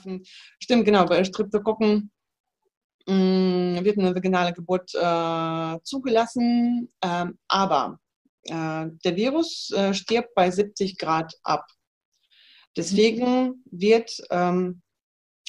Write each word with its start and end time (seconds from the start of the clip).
geworfen. 0.00 0.24
Stimmt, 0.62 0.84
genau, 0.84 1.04
bei 1.06 1.24
Streptokokken 1.24 2.10
mh, 3.06 3.14
mm, 3.14 3.84
wird 3.84 3.98
eine 3.98 4.14
vaginale 4.14 4.52
Geburt 4.52 4.94
äh, 4.94 5.78
zugelassen, 5.82 6.92
ähm, 7.02 7.38
aber 7.48 7.98
äh, 8.44 8.86
der 9.04 9.16
Virus 9.16 9.70
äh, 9.70 9.94
stirbt 9.94 10.34
bei 10.34 10.50
70 10.50 10.98
Grad 10.98 11.32
ab. 11.42 11.66
Deswegen 12.76 13.64
wird, 13.70 14.16
ähm, 14.30 14.82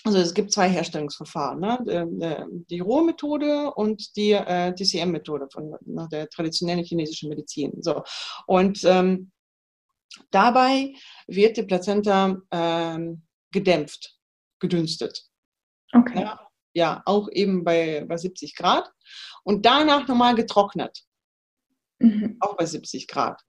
also 0.03 0.17
es 0.17 0.33
gibt 0.33 0.51
zwei 0.51 0.67
Herstellungsverfahren, 0.67 1.59
ne? 1.59 2.47
die 2.67 2.79
Rohmethode 2.79 3.71
und 3.75 4.15
die 4.15 4.31
äh, 4.31 4.73
TCM-Methode 4.73 5.47
von 5.51 5.77
nach 5.85 6.09
der 6.09 6.27
traditionellen 6.29 6.83
chinesischen 6.83 7.29
Medizin. 7.29 7.73
So. 7.81 8.01
Und 8.47 8.83
ähm, 8.83 9.31
dabei 10.31 10.95
wird 11.27 11.57
die 11.57 11.63
Plazenta 11.63 12.41
ähm, 12.49 13.21
gedämpft, 13.51 14.17
gedünstet. 14.61 15.25
Okay. 15.91 16.21
Ja, 16.21 16.47
ja, 16.73 17.01
auch 17.05 17.27
eben 17.31 17.65
bei, 17.65 18.05
bei 18.07 18.15
70 18.15 18.55
Grad. 18.55 18.89
Und 19.43 19.65
danach 19.65 20.07
nochmal 20.07 20.35
getrocknet. 20.35 21.03
Mhm. 21.99 22.37
Auch 22.39 22.55
bei 22.55 22.65
70 22.65 23.07
Grad. 23.07 23.41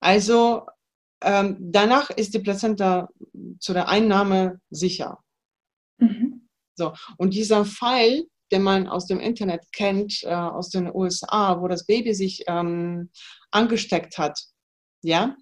Also 0.00 0.66
ähm, 1.22 1.56
danach 1.60 2.10
ist 2.10 2.34
die 2.34 2.38
Plazenta 2.40 3.08
zu 3.60 3.72
der 3.72 3.88
Einnahme 3.88 4.60
sicher. 4.70 5.22
Mhm. 5.98 6.48
So. 6.74 6.94
Und 7.18 7.34
dieser 7.34 7.64
Fall, 7.64 8.24
den 8.50 8.62
man 8.62 8.88
aus 8.88 9.06
dem 9.06 9.20
Internet 9.20 9.70
kennt, 9.72 10.22
äh, 10.24 10.34
aus 10.34 10.70
den 10.70 10.90
USA, 10.92 11.60
wo 11.60 11.68
das 11.68 11.86
Baby 11.86 12.14
sich 12.14 12.44
ähm, 12.46 13.10
angesteckt 13.50 14.18
hat, 14.18 14.40
ja, 15.02 15.36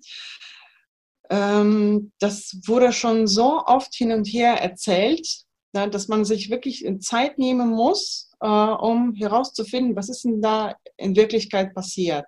ähm, 1.30 2.12
das 2.18 2.58
wurde 2.66 2.92
schon 2.92 3.26
so 3.26 3.62
oft 3.64 3.94
hin 3.94 4.12
und 4.12 4.26
her 4.26 4.60
erzählt, 4.60 5.26
ja, 5.74 5.86
dass 5.86 6.08
man 6.08 6.24
sich 6.24 6.50
wirklich 6.50 6.86
Zeit 7.00 7.38
nehmen 7.38 7.68
muss, 7.68 8.30
äh, 8.40 8.46
um 8.46 9.14
herauszufinden, 9.14 9.96
was 9.96 10.08
ist 10.08 10.24
denn 10.24 10.40
da 10.40 10.74
in 10.96 11.16
Wirklichkeit 11.16 11.74
passiert. 11.74 12.26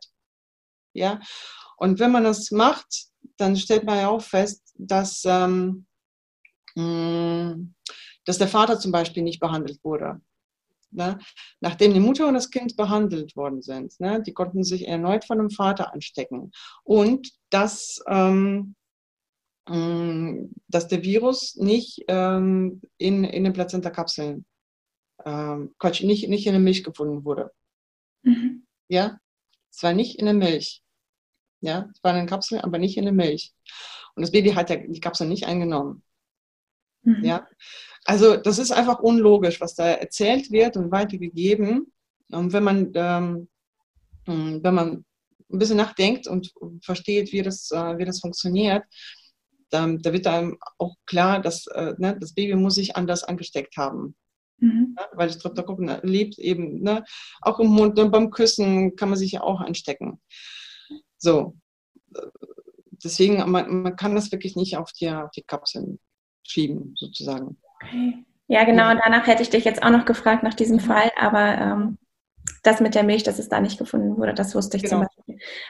Ja, 0.92 1.20
und 1.76 1.98
wenn 1.98 2.12
man 2.12 2.24
das 2.24 2.50
macht, 2.50 3.06
dann 3.36 3.56
stellt 3.56 3.84
man 3.84 3.98
ja 3.98 4.08
auch 4.08 4.22
fest, 4.22 4.74
dass, 4.76 5.22
ähm, 5.24 5.86
mh, 6.74 7.54
mm, 7.54 7.74
dass 8.26 8.38
der 8.38 8.48
Vater 8.48 8.78
zum 8.78 8.92
Beispiel 8.92 9.22
nicht 9.22 9.40
behandelt 9.40 9.82
wurde. 9.82 10.20
Ne? 10.90 11.18
Nachdem 11.60 11.94
die 11.94 12.00
Mutter 12.00 12.26
und 12.26 12.34
das 12.34 12.50
Kind 12.50 12.76
behandelt 12.76 13.36
worden 13.36 13.62
sind, 13.62 13.98
ne? 14.00 14.22
die 14.22 14.34
konnten 14.34 14.64
sich 14.64 14.86
erneut 14.86 15.24
von 15.24 15.38
dem 15.38 15.50
Vater 15.50 15.92
anstecken. 15.92 16.50
Und 16.82 17.30
dass, 17.50 18.02
ähm, 18.08 18.74
dass 19.70 20.88
der 20.88 21.02
Virus 21.02 21.54
nicht 21.56 22.04
ähm, 22.08 22.80
in, 22.98 23.22
in 23.24 23.44
den 23.44 23.52
Plazenta-Kapseln, 23.52 24.44
ähm, 25.24 25.74
Quatsch, 25.78 26.02
nicht, 26.02 26.28
nicht 26.28 26.46
in 26.46 26.52
der 26.52 26.60
Milch 26.60 26.82
gefunden 26.82 27.24
wurde. 27.24 27.52
Mhm. 28.22 28.66
Ja, 28.88 29.18
es 29.70 29.82
war 29.82 29.92
nicht 29.92 30.18
in 30.18 30.24
der 30.24 30.34
Milch. 30.34 30.82
Ja, 31.60 31.88
es 31.94 32.02
war 32.02 32.12
in 32.12 32.18
den 32.18 32.26
Kapseln, 32.26 32.60
aber 32.62 32.78
nicht 32.78 32.96
in 32.96 33.04
der 33.04 33.12
Milch. 33.12 33.52
Und 34.16 34.22
das 34.22 34.32
Baby 34.32 34.50
hat 34.50 34.70
ja 34.70 34.76
die 34.76 35.00
Kapsel 35.00 35.28
nicht 35.28 35.46
eingenommen. 35.46 36.02
Mhm. 37.02 37.24
Ja, 37.24 37.46
also 38.04 38.36
das 38.36 38.58
ist 38.58 38.72
einfach 38.72 38.98
unlogisch, 38.98 39.60
was 39.60 39.74
da 39.74 39.86
erzählt 39.86 40.50
wird 40.50 40.76
und 40.76 40.90
weitergegeben. 40.90 41.92
Und 42.30 42.52
wenn 42.52 42.64
man, 42.64 42.90
ähm, 42.94 43.48
hm, 44.26 44.64
wenn 44.64 44.74
man 44.74 45.04
ein 45.52 45.58
bisschen 45.58 45.76
nachdenkt 45.76 46.26
und 46.26 46.52
versteht, 46.82 47.32
wie 47.32 47.42
das, 47.42 47.70
äh, 47.70 47.98
wie 47.98 48.04
das 48.04 48.20
funktioniert, 48.20 48.84
dann, 49.70 49.98
da 50.00 50.12
wird 50.12 50.26
einem 50.26 50.58
auch 50.78 50.96
klar, 51.06 51.40
dass 51.40 51.66
äh, 51.68 51.94
ne, 51.98 52.16
das 52.18 52.34
Baby 52.34 52.54
muss 52.56 52.74
sich 52.74 52.96
anders 52.96 53.24
angesteckt 53.24 53.76
haben. 53.76 54.14
Mhm. 54.58 54.94
Ja, 54.98 55.06
weil 55.14 55.30
Streptokokken 55.30 56.00
lebt 56.02 56.38
eben, 56.38 56.82
ne, 56.82 57.04
auch 57.40 57.58
im 57.60 57.68
Mund, 57.68 57.98
und 57.98 58.10
beim 58.10 58.30
Küssen 58.30 58.96
kann 58.96 59.08
man 59.08 59.18
sich 59.18 59.32
ja 59.32 59.42
auch 59.42 59.60
anstecken. 59.60 60.20
So. 61.18 61.56
Deswegen, 63.02 63.50
man, 63.50 63.82
man 63.82 63.96
kann 63.96 64.14
das 64.14 64.30
wirklich 64.30 64.56
nicht 64.56 64.76
auf 64.76 64.92
die, 64.92 65.08
auf 65.08 65.30
die 65.30 65.42
Kapseln 65.42 65.98
schieben, 66.42 66.94
sozusagen. 66.96 67.56
Okay. 67.82 68.24
Ja, 68.48 68.64
genau. 68.64 68.90
Und 68.90 69.00
danach 69.02 69.26
hätte 69.28 69.42
ich 69.42 69.50
dich 69.50 69.64
jetzt 69.64 69.82
auch 69.82 69.90
noch 69.90 70.04
gefragt 70.04 70.42
nach 70.42 70.54
diesem 70.54 70.80
Fall, 70.80 71.10
aber 71.16 71.56
ähm, 71.56 71.98
das 72.64 72.80
mit 72.80 72.96
der 72.96 73.04
Milch, 73.04 73.22
dass 73.22 73.38
es 73.38 73.48
da 73.48 73.60
nicht 73.60 73.78
gefunden 73.78 74.16
wurde, 74.16 74.34
das 74.34 74.54
wusste 74.54 74.76
ich 74.76 74.82
genau. 74.82 75.06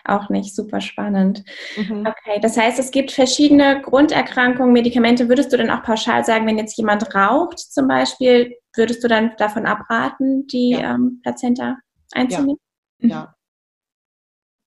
Auch 0.04 0.28
nicht. 0.28 0.54
Super 0.54 0.80
spannend. 0.80 1.44
Mhm. 1.76 2.06
Okay, 2.06 2.40
das 2.40 2.56
heißt, 2.56 2.78
es 2.78 2.90
gibt 2.90 3.12
verschiedene 3.12 3.80
Grunderkrankungen, 3.82 4.72
Medikamente. 4.72 5.28
Würdest 5.28 5.52
du 5.52 5.56
denn 5.56 5.70
auch 5.70 5.82
pauschal 5.82 6.24
sagen, 6.24 6.46
wenn 6.46 6.58
jetzt 6.58 6.76
jemand 6.76 7.14
raucht 7.14 7.58
zum 7.58 7.88
Beispiel, 7.88 8.56
würdest 8.74 9.02
du 9.02 9.08
dann 9.08 9.32
davon 9.38 9.66
abraten, 9.66 10.46
die 10.46 10.70
ja. 10.70 10.94
ähm, 10.94 11.20
Plazenta 11.22 11.76
einzunehmen? 12.12 12.58
Ja. 13.00 13.08
Ja. 13.08 13.34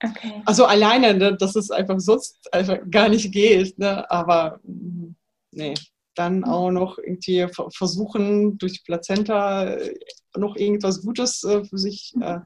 Okay. 0.06 0.42
Also 0.46 0.66
alleine, 0.66 1.14
ne, 1.14 1.38
dass 1.38 1.56
es 1.56 1.72
einfach 1.72 1.98
sonst 1.98 2.54
einfach 2.54 2.80
gar 2.92 3.08
nicht 3.08 3.32
geht, 3.32 3.80
ne? 3.80 4.10
aber 4.12 4.60
mm, 4.64 5.16
nee, 5.52 5.76
dann 6.16 6.40
mhm. 6.40 6.44
auch 6.44 6.72
noch 6.72 6.98
irgendwie 6.98 7.48
versuchen, 7.72 8.58
durch 8.58 8.84
Plazenta 8.84 9.66
äh, 9.76 9.98
noch 10.36 10.56
irgendwas 10.56 11.02
Gutes 11.02 11.44
äh, 11.44 11.64
für 11.64 11.78
sich 11.78 12.12
mhm. 12.16 12.22
äh, 12.22 12.40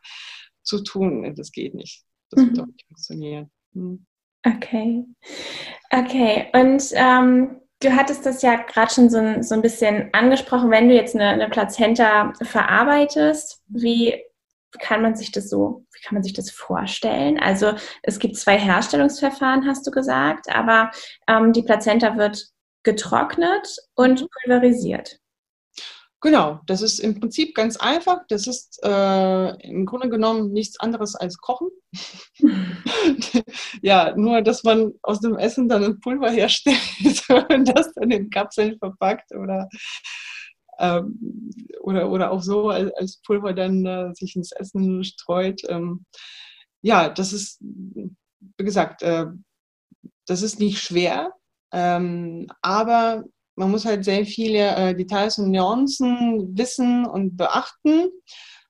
zu 0.63 0.83
tun, 0.83 1.33
das 1.35 1.51
geht 1.51 1.73
nicht. 1.73 2.03
Das 2.29 2.43
wird 2.43 2.57
mhm. 2.57 2.61
auch 2.61 2.67
nicht 2.67 2.85
funktionieren. 2.87 3.51
Mhm. 3.73 4.05
Okay. 4.45 5.05
Okay, 5.91 6.47
und 6.53 6.83
ähm, 6.93 7.61
du 7.81 7.95
hattest 7.95 8.25
das 8.25 8.41
ja 8.41 8.55
gerade 8.55 8.93
schon 8.93 9.09
so 9.09 9.41
so 9.41 9.55
ein 9.55 9.61
bisschen 9.61 10.09
angesprochen, 10.13 10.71
wenn 10.71 10.89
du 10.89 10.95
jetzt 10.95 11.15
eine, 11.15 11.29
eine 11.29 11.49
Plazenta 11.49 12.33
verarbeitest, 12.41 13.61
wie 13.67 14.21
kann 14.79 15.01
man 15.01 15.15
sich 15.15 15.31
das 15.31 15.49
so, 15.49 15.85
wie 15.93 16.01
kann 16.01 16.15
man 16.15 16.23
sich 16.23 16.33
das 16.33 16.51
vorstellen? 16.51 17.39
Also 17.39 17.73
es 18.03 18.19
gibt 18.19 18.35
zwei 18.35 18.57
Herstellungsverfahren, 18.57 19.65
hast 19.65 19.85
du 19.87 19.91
gesagt, 19.91 20.49
aber 20.49 20.91
ähm, 21.27 21.53
die 21.53 21.63
Plazenta 21.63 22.17
wird 22.17 22.47
getrocknet 22.83 23.75
und 23.95 24.21
mhm. 24.21 24.27
pulverisiert. 24.43 25.19
Genau, 26.19 26.59
das 26.65 26.81
ist 26.81 26.99
im 26.99 27.19
Prinzip 27.19 27.53
ganz 27.53 27.77
einfach. 27.77 28.21
Das 28.27 28.47
ist 28.47 28.79
äh, 28.83 29.49
im 29.67 29.85
Grunde 29.85 30.09
genommen 30.09 30.51
nichts 30.51 30.79
anderes 30.79 31.15
als 31.15 31.37
Kochen. 31.37 31.69
ja, 33.83 34.15
nur 34.15 34.41
dass 34.41 34.63
man 34.63 34.93
aus 35.03 35.19
dem 35.19 35.37
Essen 35.37 35.69
dann 35.69 35.83
ein 35.83 35.99
Pulver 35.99 36.31
herstellt 36.31 36.79
und 37.49 37.65
das 37.65 37.93
dann 37.93 38.09
in 38.09 38.31
Kapseln 38.31 38.79
verpackt 38.79 39.31
oder 39.31 39.69
ähm, 40.79 41.51
oder, 41.81 42.09
oder 42.09 42.31
auch 42.31 42.41
so 42.41 42.69
als, 42.69 42.91
als 42.95 43.21
Pulver 43.25 43.53
dann 43.53 43.85
äh, 43.85 44.13
sich 44.13 44.35
ins 44.35 44.51
Essen 44.51 45.03
streut. 45.03 45.61
Ähm, 45.69 46.05
ja, 46.81 47.09
das 47.09 47.33
ist, 47.33 47.59
wie 47.61 48.63
gesagt, 48.63 49.01
äh, 49.03 49.25
das 50.25 50.41
ist 50.41 50.59
nicht 50.59 50.79
schwer, 50.79 51.33
ähm, 51.71 52.47
aber 52.61 53.23
man 53.57 53.71
muss 53.71 53.85
halt 53.85 54.05
sehr 54.05 54.25
viele 54.25 54.75
äh, 54.75 54.95
Details 54.95 55.39
und 55.39 55.51
Nuancen 55.51 56.55
wissen 56.57 57.05
und 57.05 57.35
beachten. 57.37 58.09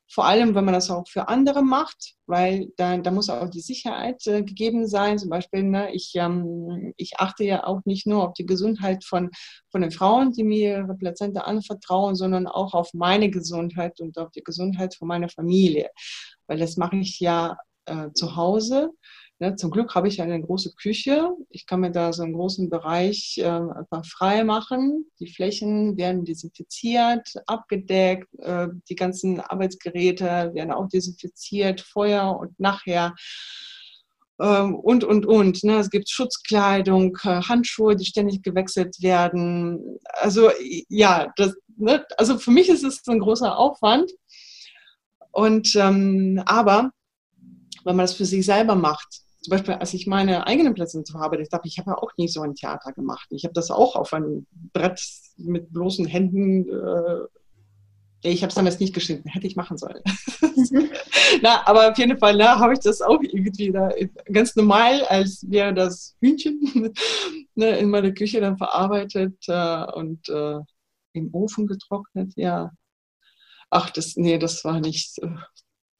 Vor 0.09 0.25
allem, 0.25 0.55
wenn 0.55 0.63
man 0.63 0.73
das 0.73 0.89
auch 0.89 1.05
für 1.09 1.27
andere 1.27 1.61
macht, 1.61 2.13
weil 2.25 2.69
da, 2.77 2.97
da 2.97 3.11
muss 3.11 3.29
auch 3.29 3.49
die 3.49 3.59
Sicherheit 3.59 4.25
äh, 4.25 4.41
gegeben 4.41 4.87
sein. 4.87 5.19
Zum 5.19 5.29
Beispiel, 5.29 5.63
ne, 5.63 5.93
ich, 5.93 6.13
ähm, 6.15 6.93
ich 6.95 7.19
achte 7.19 7.43
ja 7.43 7.65
auch 7.65 7.81
nicht 7.83 8.07
nur 8.07 8.23
auf 8.25 8.33
die 8.33 8.45
Gesundheit 8.45 9.03
von, 9.03 9.29
von 9.69 9.81
den 9.81 9.91
Frauen, 9.91 10.31
die 10.31 10.45
mir 10.45 10.77
ihre 10.79 10.95
Plazenta 10.95 11.41
anvertrauen, 11.41 12.15
sondern 12.15 12.47
auch 12.47 12.73
auf 12.73 12.93
meine 12.93 13.29
Gesundheit 13.29 13.99
und 13.99 14.17
auf 14.17 14.31
die 14.31 14.43
Gesundheit 14.43 14.95
von 14.95 15.09
meiner 15.09 15.27
Familie. 15.27 15.89
Weil 16.47 16.59
das 16.59 16.77
mache 16.77 16.95
ich 16.95 17.19
ja 17.19 17.57
äh, 17.85 18.11
zu 18.13 18.37
Hause. 18.37 18.91
Ne, 19.39 19.55
zum 19.55 19.69
Glück 19.69 19.93
habe 19.93 20.07
ich 20.07 20.19
eine 20.19 20.41
große 20.41 20.73
Küche. 20.73 21.29
Ich 21.51 21.67
kann 21.67 21.81
mir 21.81 21.91
da 21.91 22.11
so 22.11 22.23
einen 22.23 22.33
großen 22.33 22.71
Bereich 22.71 23.37
äh, 23.37 23.45
einfach 23.45 24.03
frei 24.03 24.43
machen. 24.43 25.05
Die 25.19 25.31
Flächen 25.31 25.95
werden 25.95 26.25
desinfiziert, 26.25 27.35
abgedeckt. 27.45 28.27
Äh, 28.39 28.69
die 28.89 28.95
ganzen 28.95 29.39
Arbeitsgeräte 29.39 30.51
werden 30.55 30.71
auch 30.71 30.87
desinfiziert, 30.87 31.81
vorher 31.81 32.35
und 32.35 32.59
nachher. 32.59 33.13
Ähm, 34.41 34.73
und, 34.73 35.03
und, 35.03 35.27
und. 35.27 35.63
Ne? 35.63 35.77
Es 35.77 35.91
gibt 35.91 36.09
Schutzkleidung, 36.09 37.15
äh, 37.23 37.41
Handschuhe, 37.43 37.95
die 37.95 38.05
ständig 38.05 38.41
gewechselt 38.41 39.03
werden. 39.03 39.99
Also 40.13 40.49
ja, 40.89 41.31
das, 41.35 41.53
ne? 41.75 42.03
also 42.17 42.39
für 42.39 42.51
mich 42.51 42.69
ist 42.69 42.83
es 42.83 43.07
ein 43.07 43.19
großer 43.19 43.55
Aufwand. 43.55 44.11
Und 45.31 45.75
ähm, 45.75 46.41
aber 46.47 46.89
wenn 47.83 47.95
man 47.95 48.05
das 48.05 48.15
für 48.15 48.25
sich 48.25 48.43
selber 48.43 48.73
macht, 48.73 49.26
zum 49.47 49.51
Beispiel, 49.51 49.75
als 49.75 49.93
ich 49.93 50.07
meine 50.07 50.45
eigenen 50.45 50.73
Plätze 50.73 51.01
zu 51.05 51.17
habe, 51.21 51.41
ich 51.41 51.47
dachte, 51.47 51.69
ich 51.69 51.79
habe 51.79 51.91
ja 51.91 51.97
auch 51.97 52.11
nie 52.17 52.27
so 52.27 52.41
ein 52.41 52.53
Theater 52.53 52.91
gemacht. 52.91 53.27
Ich 53.29 53.45
habe 53.45 53.53
das 53.53 53.71
auch 53.71 53.95
auf 53.95 54.11
einem 54.11 54.45
Brett 54.73 55.01
mit 55.37 55.71
bloßen 55.71 56.05
Händen. 56.05 56.67
Äh, 56.67 58.29
ich 58.29 58.41
habe 58.41 58.49
es 58.49 58.55
damals 58.55 58.81
nicht 58.81 58.93
geschnitten, 58.93 59.29
hätte 59.29 59.47
ich 59.47 59.55
machen 59.55 59.77
sollen. 59.77 60.01
Mhm. 60.41 60.89
na, 61.41 61.65
aber 61.65 61.89
auf 61.89 61.97
jeden 61.97 62.17
Fall 62.17 62.35
na, 62.35 62.59
habe 62.59 62.73
ich 62.73 62.79
das 62.79 63.01
auch 63.01 63.21
irgendwie 63.21 63.71
da 63.71 63.89
ganz 64.33 64.53
normal, 64.57 65.05
als 65.05 65.49
wäre 65.49 65.73
das 65.73 66.17
Hühnchen 66.19 66.91
ne, 67.55 67.77
in 67.77 67.89
meiner 67.89 68.11
Küche 68.11 68.41
dann 68.41 68.57
verarbeitet 68.57 69.37
äh, 69.47 69.85
und 69.93 70.27
äh, 70.27 70.59
im 71.13 71.33
Ofen 71.33 71.67
getrocknet, 71.67 72.33
ja. 72.35 72.73
Ach, 73.69 73.91
das, 73.91 74.17
nee, 74.17 74.37
das 74.39 74.65
war 74.65 74.81
nicht, 74.81 75.21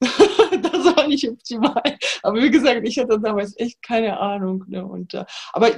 das 0.00 0.96
war 0.96 1.06
nicht 1.06 1.28
optimal. 1.28 1.82
Aber 2.22 2.42
wie 2.42 2.50
gesagt, 2.50 2.80
ich 2.84 2.98
hatte 2.98 3.20
damals 3.20 3.58
echt 3.58 3.82
keine 3.82 4.18
Ahnung. 4.18 4.64
Ne? 4.68 4.84
Und, 4.84 5.14
äh, 5.14 5.24
aber 5.52 5.72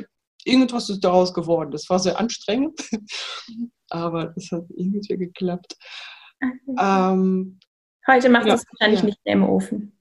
irgendwas 0.45 0.91
ist 0.91 1.01
daraus 1.01 1.33
geworden. 1.33 1.71
Das 1.71 1.89
war 1.89 1.99
sehr 1.99 2.19
anstrengend, 2.19 2.81
aber 3.91 4.27
das 4.27 4.51
hat 4.51 4.65
irgendwie 4.71 5.17
geklappt. 5.17 5.77
Ähm, 6.79 7.59
Heute 8.07 8.29
macht 8.29 8.47
ja, 8.47 8.55
es 8.55 8.65
wahrscheinlich 8.71 9.01
ja. 9.01 9.07
nicht 9.07 9.25
mehr 9.25 9.35
im 9.35 9.45
Ofen. 9.45 9.93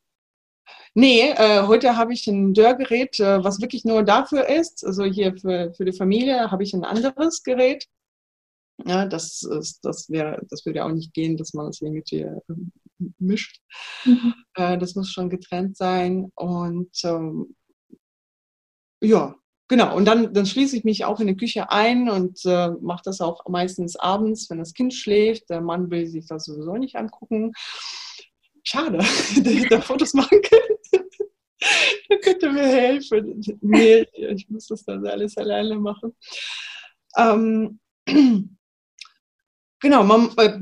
Nee, 0.96 1.32
äh, 1.32 1.64
heute 1.68 1.98
habe 1.98 2.14
ich 2.14 2.26
ein 2.28 2.54
Dörrgerät, 2.54 3.20
äh, 3.20 3.44
was 3.44 3.62
wirklich 3.62 3.86
nur 3.86 4.04
dafür 4.04 4.48
ist. 4.48 4.86
Also 4.86 5.04
hier 5.04 5.36
für, 5.38 5.74
für 5.74 5.86
die 5.86 5.94
Familie 5.94 6.50
habe 6.50 6.64
ich 6.64 6.74
ein 6.74 6.84
anderes 6.84 7.44
Gerät. 7.44 7.86
Ja, 8.86 9.06
das, 9.06 9.44
ist, 9.44 9.80
das, 9.84 10.10
wäre, 10.10 10.42
das 10.50 10.66
würde 10.66 10.84
auch 10.86 10.92
nicht 10.92 11.14
gehen, 11.14 11.38
dass 11.38 11.54
man 11.54 11.68
das 11.68 11.82
irgendwie 11.82 12.22
äh, 12.22 12.40
mischt. 13.18 13.62
Mhm. 14.06 14.34
Äh, 14.56 14.78
das 14.78 14.96
muss 14.96 15.12
schon 15.12 15.30
getrennt 15.30 15.78
sein. 15.78 16.32
Und 16.36 16.92
ähm, 17.04 17.56
ja, 19.02 19.36
genau. 19.68 19.96
Und 19.96 20.06
dann, 20.06 20.34
dann 20.34 20.46
schließe 20.46 20.78
ich 20.78 20.84
mich 20.84 21.06
auch 21.06 21.20
in 21.20 21.28
die 21.28 21.38
Küche 21.38 21.72
ein 21.72 22.10
und 22.10 22.44
äh, 22.46 22.70
mache 22.82 23.04
das 23.06 23.22
auch 23.22 23.48
meistens 23.48 23.96
abends, 23.96 24.50
wenn 24.50 24.60
das 24.60 24.74
Kind 24.74 24.94
schläft. 24.94 25.50
Der 25.50 25.62
Mann 25.62 25.90
will 25.90 26.08
sich 26.08 26.28
das 26.28 26.46
sowieso 26.46 26.76
nicht 26.76 26.96
angucken. 26.96 27.54
Schade, 28.64 28.98
dass 28.98 29.38
ich 29.38 29.68
da 29.70 29.82
Fotos 29.82 30.14
machen 30.14 30.42
könnte. 30.42 31.10
da 32.10 32.16
könnte 32.18 32.52
mir 32.52 32.68
helfen. 32.68 33.42
Nee, 33.62 34.06
ich 34.14 34.50
muss 34.50 34.68
das 34.68 34.84
dann 34.84 35.06
alles 35.08 35.38
alleine 35.38 35.76
machen. 35.78 36.16
Ähm, 37.18 37.80
genau, 39.80 40.04
man, 40.04 40.32
äh, 40.38 40.60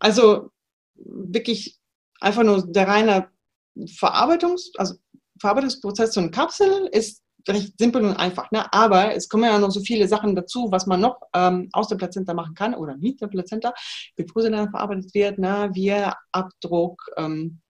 also 0.00 0.50
wirklich 0.98 1.78
einfach 2.20 2.42
nur 2.42 2.66
der 2.66 2.88
reine 2.88 3.28
Verarbeitungs-, 3.76 4.70
also 4.76 4.94
Verarbeitungsprozess 5.40 6.14
von 6.14 6.30
Kapseln 6.30 6.86
ist 6.86 7.22
recht 7.48 7.78
simpel 7.78 8.04
und 8.04 8.16
einfach. 8.16 8.50
Ne? 8.50 8.72
Aber 8.72 9.14
es 9.14 9.28
kommen 9.28 9.44
ja 9.44 9.58
noch 9.58 9.70
so 9.70 9.80
viele 9.80 10.08
Sachen 10.08 10.34
dazu, 10.34 10.68
was 10.70 10.86
man 10.86 11.00
noch 11.00 11.20
ähm, 11.34 11.68
aus 11.72 11.88
der 11.88 11.96
Plazenta 11.96 12.34
machen 12.34 12.54
kann 12.54 12.74
oder 12.74 12.96
mit 12.96 13.20
der 13.20 13.28
Plazenta, 13.28 13.72
bevor 14.16 14.42
sie 14.42 14.50
dann 14.50 14.70
verarbeitet 14.70 15.14
wird, 15.14 15.38
ne? 15.38 15.70
wie 15.72 15.92
Abdruck, 16.32 17.02
ähm, 17.16 17.60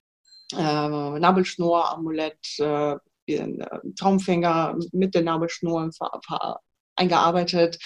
äh, 0.52 0.56
Nabelschnur, 1.18 1.92
Amulett, 1.92 2.38
äh, 2.58 2.96
Traumfänger 3.98 4.78
mit 4.92 5.14
der 5.14 5.22
Nabelschnur 5.22 5.90
eingearbeitet 6.94 7.78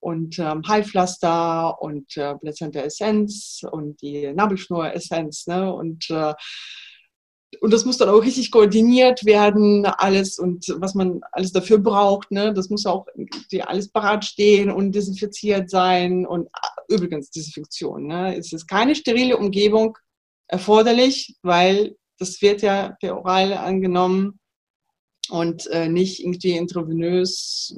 und 0.00 0.38
ähm, 0.38 0.62
Heilpflaster 0.66 1.80
und 1.80 2.16
äh, 2.16 2.34
Plazenta 2.36 2.80
Essenz 2.80 3.62
und 3.70 4.00
die 4.02 4.32
Nabelschnur 4.32 4.92
Essenz 4.94 5.46
ne? 5.46 5.72
und 5.72 6.08
äh, 6.10 6.34
und 7.60 7.72
das 7.72 7.84
muss 7.84 7.96
dann 7.96 8.10
auch 8.10 8.22
richtig 8.22 8.50
koordiniert 8.50 9.24
werden, 9.24 9.86
alles 9.86 10.38
und 10.38 10.66
was 10.80 10.94
man 10.94 11.20
alles 11.32 11.52
dafür 11.52 11.78
braucht. 11.78 12.30
Ne? 12.30 12.52
Das 12.52 12.68
muss 12.68 12.84
auch 12.84 13.06
alles 13.62 13.90
parat 13.90 14.24
stehen 14.24 14.70
und 14.70 14.92
desinfiziert 14.92 15.70
sein. 15.70 16.26
Und 16.26 16.48
ah, 16.52 16.68
übrigens, 16.88 17.30
Desinfektion. 17.30 18.06
Ne? 18.06 18.36
Es 18.36 18.52
ist 18.52 18.66
keine 18.66 18.94
sterile 18.94 19.38
Umgebung 19.38 19.96
erforderlich, 20.46 21.36
weil 21.42 21.96
das 22.18 22.40
wird 22.42 22.62
ja 22.62 22.96
per 23.00 23.16
Oral 23.16 23.54
angenommen 23.54 24.38
und 25.30 25.66
äh, 25.68 25.88
nicht 25.88 26.20
irgendwie 26.20 26.56
intravenös. 26.56 27.74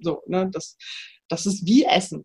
So, 0.00 0.22
ne? 0.26 0.48
das, 0.50 0.76
das 1.28 1.46
ist 1.46 1.66
wie 1.66 1.84
Essen. 1.84 2.24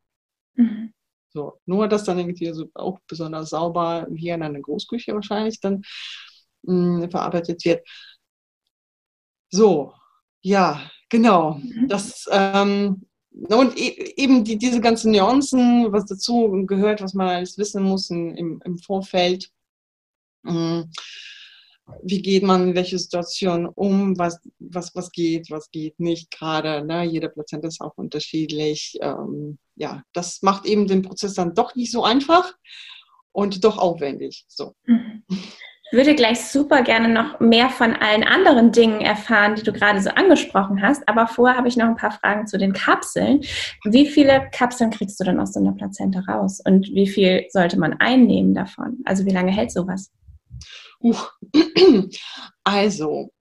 Mhm. 0.55 0.93
So, 1.31 1.59
nur 1.65 1.87
dass 1.87 2.03
dann 2.03 2.17
irgendwie 2.17 2.51
so 2.53 2.69
auch 2.73 2.99
besonders 3.07 3.51
sauber, 3.51 4.07
wie 4.09 4.29
in 4.29 4.41
einer 4.41 4.59
Großküche 4.59 5.13
wahrscheinlich, 5.13 5.59
dann 5.59 5.83
mh, 6.63 7.03
hm, 7.03 7.11
verarbeitet 7.11 7.63
wird. 7.65 7.87
So, 9.51 9.93
ja, 10.41 10.89
genau. 11.09 11.55
Mhm. 11.55 11.87
Das, 11.87 12.25
ähm, 12.31 13.03
und 13.31 13.77
e 13.77 14.13
eben 14.17 14.43
die, 14.43 14.57
diese 14.57 14.81
ganzen 14.81 15.11
Nuancen, 15.11 15.91
was 15.91 16.05
dazu 16.05 16.65
gehört, 16.65 17.01
was 17.01 17.13
man 17.13 17.29
alles 17.29 17.57
wissen 17.57 17.83
muss 17.83 18.09
im, 18.09 18.61
im 18.63 18.77
Vorfeld. 18.79 19.49
Hm, 20.45 20.89
wie 22.03 22.21
geht 22.21 22.44
man 22.44 22.69
in 22.69 22.75
welche 22.75 22.97
Situation 22.97 23.68
um, 23.68 24.18
was, 24.18 24.39
was, 24.59 24.95
was 24.95 25.12
geht, 25.12 25.50
was 25.50 25.71
geht 25.71 26.00
nicht 26.00 26.31
gerade. 26.31 26.86
Ne? 26.86 27.03
Jeder 27.03 27.30
Patient 27.30 27.65
ist 27.65 27.81
auch 27.81 27.94
unterschiedlich. 27.95 28.97
Ähm, 29.01 29.57
ja, 29.75 30.03
das 30.13 30.41
macht 30.41 30.65
eben 30.65 30.88
den 30.88 31.01
Prozess 31.01 31.33
dann 31.33 31.53
doch 31.53 31.75
nicht 31.75 31.91
so 31.91 32.03
einfach 32.03 32.53
und 33.31 33.63
doch 33.63 33.77
aufwendig. 33.77 34.45
So. 34.47 34.75
Ich 35.91 35.97
würde 35.97 36.13
gleich 36.13 36.39
super 36.41 36.83
gerne 36.83 37.09
noch 37.09 37.39
mehr 37.39 37.69
von 37.69 37.94
allen 37.94 38.24
anderen 38.24 38.71
Dingen 38.71 39.01
erfahren, 39.01 39.56
die 39.56 39.63
du 39.63 39.74
gerade 39.74 40.00
so 40.01 40.12
angesprochen 40.12 40.83
hast. 40.83 41.07
Aber 41.09 41.25
vorher 41.25 41.57
habe 41.57 41.68
ich 41.68 41.77
noch 41.77 41.88
ein 41.88 41.95
paar 41.95 42.12
Fragen 42.12 42.45
zu 42.45 42.59
den 42.59 42.74
Kapseln. 42.74 43.42
Wie 43.85 44.06
viele 44.06 44.50
Kapseln 44.51 44.92
kriegst 44.92 45.19
du 45.19 45.24
denn 45.24 45.39
aus 45.39 45.53
so 45.53 45.59
einer 45.59 45.71
Plazenta 45.71 46.19
raus? 46.27 46.62
Und 46.63 46.88
wie 46.94 47.07
viel 47.07 47.45
sollte 47.50 47.80
man 47.80 47.94
einnehmen 47.94 48.53
davon? 48.53 49.00
Also 49.06 49.25
wie 49.25 49.31
lange 49.31 49.51
hält 49.51 49.71
sowas? 49.71 50.12
Uh. 51.01 51.15
Also, 52.63 53.31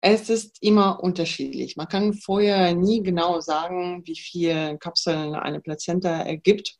es 0.00 0.28
ist 0.28 0.62
immer 0.62 1.02
unterschiedlich. 1.02 1.76
Man 1.76 1.88
kann 1.88 2.12
vorher 2.14 2.74
nie 2.74 3.02
genau 3.02 3.40
sagen, 3.40 4.02
wie 4.04 4.16
viele 4.16 4.78
Kapseln 4.78 5.34
eine 5.34 5.60
Plazenta 5.60 6.10
ergibt. 6.10 6.76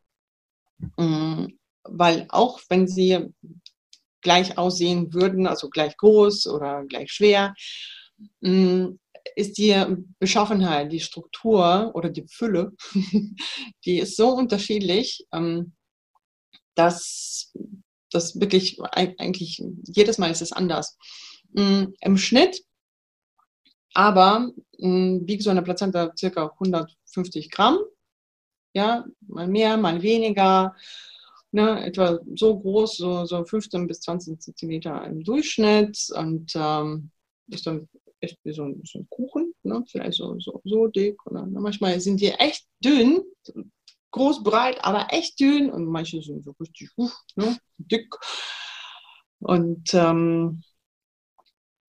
Mm, 0.97 1.47
weil 1.85 2.27
auch 2.29 2.61
wenn 2.69 2.87
sie 2.87 3.33
gleich 4.21 4.59
aussehen 4.59 5.13
würden, 5.13 5.47
also 5.47 5.69
gleich 5.69 5.97
groß 5.97 6.47
oder 6.49 6.85
gleich 6.85 7.13
schwer, 7.13 7.55
mm, 8.41 8.99
ist 9.37 9.59
die 9.59 9.75
Beschaffenheit, 10.19 10.93
die 10.93 11.01
Struktur 11.01 11.93
oder 11.95 12.11
die 12.11 12.27
Fülle, 12.29 12.73
die 13.85 13.99
ist 13.99 14.17
so 14.17 14.31
unterschiedlich, 14.31 15.27
ähm, 15.33 15.73
dass 16.75 17.53
das 18.15 18.41
wirklich 18.41 18.81
eigentlich 18.81 19.63
jedes 19.85 20.19
Mal 20.19 20.31
ist 20.31 20.43
es 20.43 20.53
anders. 20.53 20.97
Mm, 21.53 21.85
Im 22.01 22.17
Schnitt 22.17 22.63
aber 23.95 24.51
mm, 24.79 25.27
wiegt 25.27 25.43
so 25.43 25.51
eine 25.51 25.63
Plazenta 25.63 26.13
circa 26.17 26.49
150 26.59 27.51
Gramm, 27.51 27.79
ja, 28.75 29.05
mal 29.29 29.47
mehr, 29.47 29.77
mal 29.77 30.03
weniger 30.03 30.75
ne, 31.53 31.85
etwa 31.87 32.19
so 32.35 32.59
groß, 32.59 32.97
so, 32.97 33.25
so 33.25 33.45
15 33.45 33.87
bis 33.87 34.01
20 34.01 34.41
Zentimeter 34.41 35.05
im 35.07 35.23
Durchschnitt 35.23 36.09
und 36.17 36.53
ähm, 36.57 37.11
ist 37.49 37.67
dann 37.67 37.89
echt 38.21 38.39
wie 38.43 38.53
so 38.53 38.65
ein, 38.65 38.83
so 38.85 38.99
ein 38.99 39.07
Kuchen, 39.09 39.55
ne, 39.63 39.85
vielleicht 39.87 40.19
so, 40.19 40.39
so, 40.41 40.61
so 40.65 40.89
dick. 40.89 41.25
Oder, 41.27 41.47
ne, 41.47 41.61
manchmal 41.61 42.01
sind 42.01 42.21
die 42.21 42.31
echt 42.33 42.67
dünn, 42.85 43.23
groß, 44.15 44.45
breit, 44.45 44.79
aber 44.85 45.09
echt 45.11 45.41
dünn 45.41 45.71
und 45.71 45.87
manche 45.87 46.23
sind 46.23 46.45
so 46.45 46.55
richtig 46.61 46.91
uh, 46.97 47.11
ne, 47.35 47.59
dick. 47.79 48.15
Und 49.41 49.93
ähm, 49.93 50.63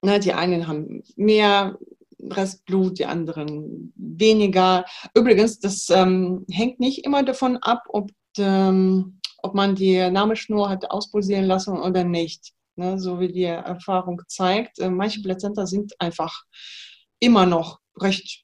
ne, 0.01 0.19
die 0.19 0.33
einen 0.33 0.67
haben 0.67 1.03
mehr 1.15 1.77
Restblut, 2.19 2.97
die 2.97 3.05
anderen 3.05 3.93
weniger. 3.95 4.85
Übrigens, 5.13 5.59
das 5.59 5.89
ähm, 5.91 6.45
hängt 6.49 6.79
nicht 6.79 7.05
immer 7.05 7.21
davon 7.23 7.57
ab, 7.57 7.83
ob 7.89 8.09
ähm, 8.37 9.19
ob 9.43 9.53
man 9.53 9.75
die 9.75 10.09
Nabelschnur 10.09 10.69
hat 10.69 10.89
auspulsieren 10.89 11.45
lassen 11.45 11.77
oder 11.77 12.03
nicht. 12.03 12.53
Ne, 12.75 12.99
so 12.99 13.19
wie 13.19 13.31
die 13.31 13.43
Erfahrung 13.43 14.21
zeigt. 14.27 14.79
Äh, 14.79 14.89
manche 14.89 15.21
Plazenta 15.21 15.65
sind 15.67 15.93
einfach 16.01 16.43
immer 17.19 17.45
noch 17.45 17.79
recht 17.97 18.43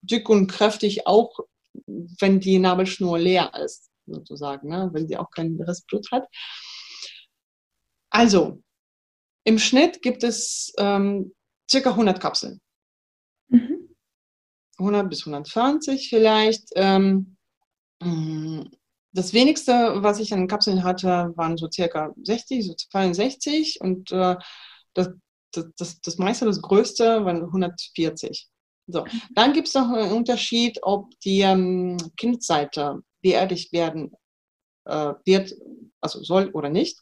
dick 0.00 0.28
und 0.28 0.46
kräftig, 0.46 1.06
auch 1.06 1.40
wenn 1.86 2.40
die 2.40 2.58
Nabelschnur 2.58 3.18
leer 3.18 3.52
ist, 3.64 3.90
sozusagen, 4.06 4.68
ne, 4.68 4.90
wenn 4.92 5.06
sie 5.06 5.16
auch 5.16 5.30
kein 5.30 5.60
Restblut 5.60 6.10
hat. 6.10 6.26
Also, 8.10 8.62
im 9.44 9.58
Schnitt 9.58 10.02
gibt 10.02 10.24
es 10.24 10.72
ähm, 10.78 11.34
circa 11.70 11.90
100 11.90 12.20
Kapseln. 12.20 12.60
Mhm. 13.48 13.94
100 14.78 15.08
bis 15.08 15.20
120 15.20 16.08
vielleicht. 16.08 16.70
Ähm, 16.74 17.36
mm, 18.00 18.62
das 19.12 19.32
wenigste, 19.32 20.02
was 20.02 20.20
ich 20.20 20.32
an 20.32 20.48
Kapseln 20.48 20.84
hatte, 20.84 21.32
waren 21.36 21.56
so 21.56 21.68
circa 21.70 22.14
60, 22.22 22.66
so 22.66 22.74
62 22.74 23.80
und 23.80 24.12
äh, 24.12 24.36
das, 24.94 25.10
das, 25.52 26.00
das, 26.00 26.18
meiste, 26.18 26.44
das 26.44 26.60
größte, 26.60 27.24
waren 27.24 27.42
140. 27.44 28.48
So. 28.88 29.04
Dann 29.34 29.52
gibt 29.52 29.68
es 29.68 29.74
noch 29.74 29.90
einen 29.90 30.12
Unterschied, 30.12 30.78
ob 30.82 31.10
die 31.20 31.40
ähm, 31.40 31.98
Kindseite 32.16 33.02
beerdigt 33.22 33.72
werden 33.72 34.12
äh, 34.86 35.12
wird, 35.24 35.54
also 36.00 36.22
soll 36.22 36.50
oder 36.52 36.70
nicht, 36.70 36.98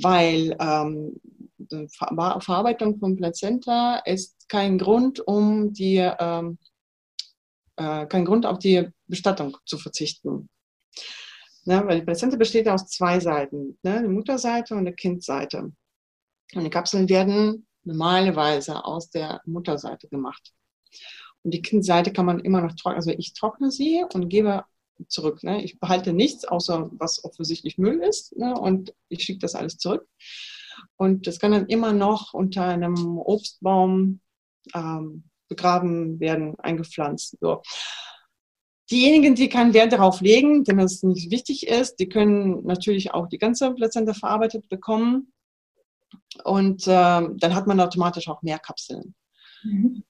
weil 0.00 0.56
ähm, 0.60 1.20
die 1.58 1.88
Ver 1.88 2.40
Verarbeitung 2.40 2.98
von 2.98 3.16
Plazenta 3.16 3.96
ist 4.04 4.48
kein 4.48 4.78
Grund, 4.78 5.20
um 5.26 5.72
die 5.72 5.96
ähm, 5.96 6.58
äh, 7.76 8.06
kein 8.06 8.24
Grund, 8.24 8.46
auf 8.46 8.58
die 8.58 8.88
Bestattung 9.06 9.56
zu 9.66 9.78
verzichten. 9.78 10.48
Ne, 11.64 11.82
weil 11.86 12.00
die 12.00 12.04
Plazenta 12.04 12.36
besteht 12.36 12.68
aus 12.68 12.88
zwei 12.88 13.20
Seiten, 13.20 13.78
ne, 13.82 14.02
die 14.02 14.08
Mutterseite 14.08 14.74
und 14.74 14.84
die 14.84 14.92
Kindseite. 14.92 15.72
Und 16.54 16.64
die 16.64 16.70
Kapseln 16.70 17.08
werden 17.08 17.66
normalerweise 17.84 18.84
aus 18.84 19.10
der 19.10 19.40
Mutterseite 19.44 20.08
gemacht. 20.08 20.52
Und 21.42 21.52
die 21.52 21.62
Kindseite 21.62 22.12
kann 22.12 22.26
man 22.26 22.40
immer 22.40 22.60
noch 22.60 22.74
trocknen. 22.74 22.96
Also 22.96 23.10
ich 23.10 23.34
trockne 23.34 23.70
sie 23.70 24.04
und 24.12 24.28
gebe 24.28 24.64
zurück. 25.08 25.42
Ne? 25.42 25.62
Ich 25.64 25.80
behalte 25.80 26.12
nichts, 26.12 26.44
außer 26.44 26.90
was 26.92 27.24
offensichtlich 27.24 27.78
Müll 27.78 28.00
ist. 28.02 28.36
Ne? 28.36 28.54
Und 28.54 28.94
ich 29.08 29.24
schicke 29.24 29.40
das 29.40 29.54
alles 29.54 29.78
zurück. 29.78 30.06
Und 30.96 31.26
das 31.26 31.38
kann 31.38 31.52
dann 31.52 31.66
immer 31.66 31.92
noch 31.92 32.34
unter 32.34 32.64
einem 32.64 33.18
Obstbaum 33.18 34.20
ähm, 34.74 35.24
begraben 35.48 36.20
werden, 36.20 36.58
eingepflanzt. 36.58 37.36
So. 37.40 37.62
Diejenigen, 38.90 39.34
die 39.34 39.48
keinen 39.48 39.74
Wert 39.74 39.92
darauf 39.92 40.20
legen, 40.20 40.64
denen 40.64 40.80
es 40.80 41.02
nicht 41.02 41.30
wichtig 41.30 41.66
ist, 41.66 41.96
die 41.96 42.08
können 42.08 42.64
natürlich 42.64 43.12
auch 43.14 43.28
die 43.28 43.38
ganze 43.38 43.72
Plazenta 43.72 44.14
verarbeitet 44.14 44.68
bekommen. 44.68 45.32
Und 46.44 46.86
äh, 46.86 46.88
dann 46.88 47.54
hat 47.54 47.66
man 47.66 47.80
automatisch 47.80 48.28
auch 48.28 48.42
mehr 48.42 48.58
Kapseln. 48.58 49.14
Mhm. 49.62 50.04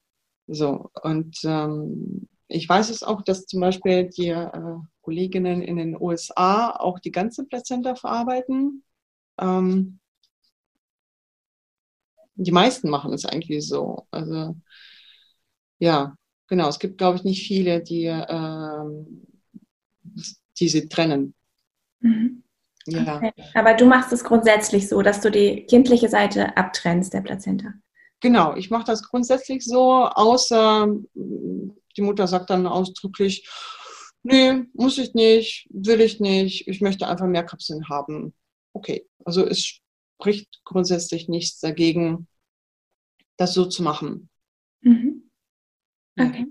So, 0.46 0.90
und 1.02 1.38
ähm, 1.44 2.28
ich 2.48 2.68
weiß 2.68 2.90
es 2.90 3.02
auch, 3.02 3.22
dass 3.22 3.46
zum 3.46 3.60
Beispiel 3.60 4.08
die 4.08 4.28
äh, 4.28 4.76
Kolleginnen 5.00 5.62
in 5.62 5.76
den 5.76 6.00
USA 6.00 6.70
auch 6.70 6.98
die 6.98 7.12
ganze 7.12 7.44
Plazenta 7.46 7.94
verarbeiten. 7.94 8.84
Ähm, 9.38 9.98
die 12.34 12.52
meisten 12.52 12.88
machen 12.88 13.12
es 13.12 13.24
eigentlich 13.24 13.66
so. 13.66 14.06
Also 14.10 14.56
ja, 15.78 16.16
genau. 16.46 16.68
Es 16.68 16.78
gibt, 16.78 16.98
glaube 16.98 17.16
ich, 17.16 17.24
nicht 17.24 17.46
viele, 17.46 17.82
die, 17.82 18.04
ähm, 18.04 19.26
die 20.58 20.68
sie 20.68 20.88
trennen. 20.88 21.34
Mhm. 22.00 22.42
Ja. 22.86 23.16
Okay. 23.16 23.32
Aber 23.54 23.74
du 23.74 23.86
machst 23.86 24.12
es 24.12 24.24
grundsätzlich 24.24 24.88
so, 24.88 25.02
dass 25.02 25.20
du 25.20 25.30
die 25.30 25.66
kindliche 25.66 26.08
Seite 26.08 26.56
abtrennst 26.56 27.12
der 27.12 27.20
Plazenta. 27.20 27.74
Genau, 28.20 28.54
ich 28.54 28.70
mache 28.70 28.84
das 28.84 29.02
grundsätzlich 29.02 29.64
so, 29.64 30.04
außer 30.04 30.88
die 31.14 32.02
Mutter 32.02 32.26
sagt 32.26 32.50
dann 32.50 32.66
ausdrücklich, 32.66 33.48
nee, 34.22 34.64
muss 34.74 34.98
ich 34.98 35.14
nicht, 35.14 35.68
will 35.70 36.00
ich 36.00 36.20
nicht, 36.20 36.68
ich 36.68 36.80
möchte 36.80 37.08
einfach 37.08 37.26
mehr 37.26 37.44
Kapseln 37.44 37.88
haben. 37.88 38.34
Okay, 38.72 39.06
also 39.24 39.44
es 39.44 39.80
spricht 40.20 40.62
grundsätzlich 40.64 41.28
nichts 41.28 41.60
dagegen, 41.60 42.28
das 43.36 43.54
so 43.54 43.66
zu 43.66 43.82
machen. 43.82 44.28
Mhm. 44.82 45.30
Okay. 46.18 46.46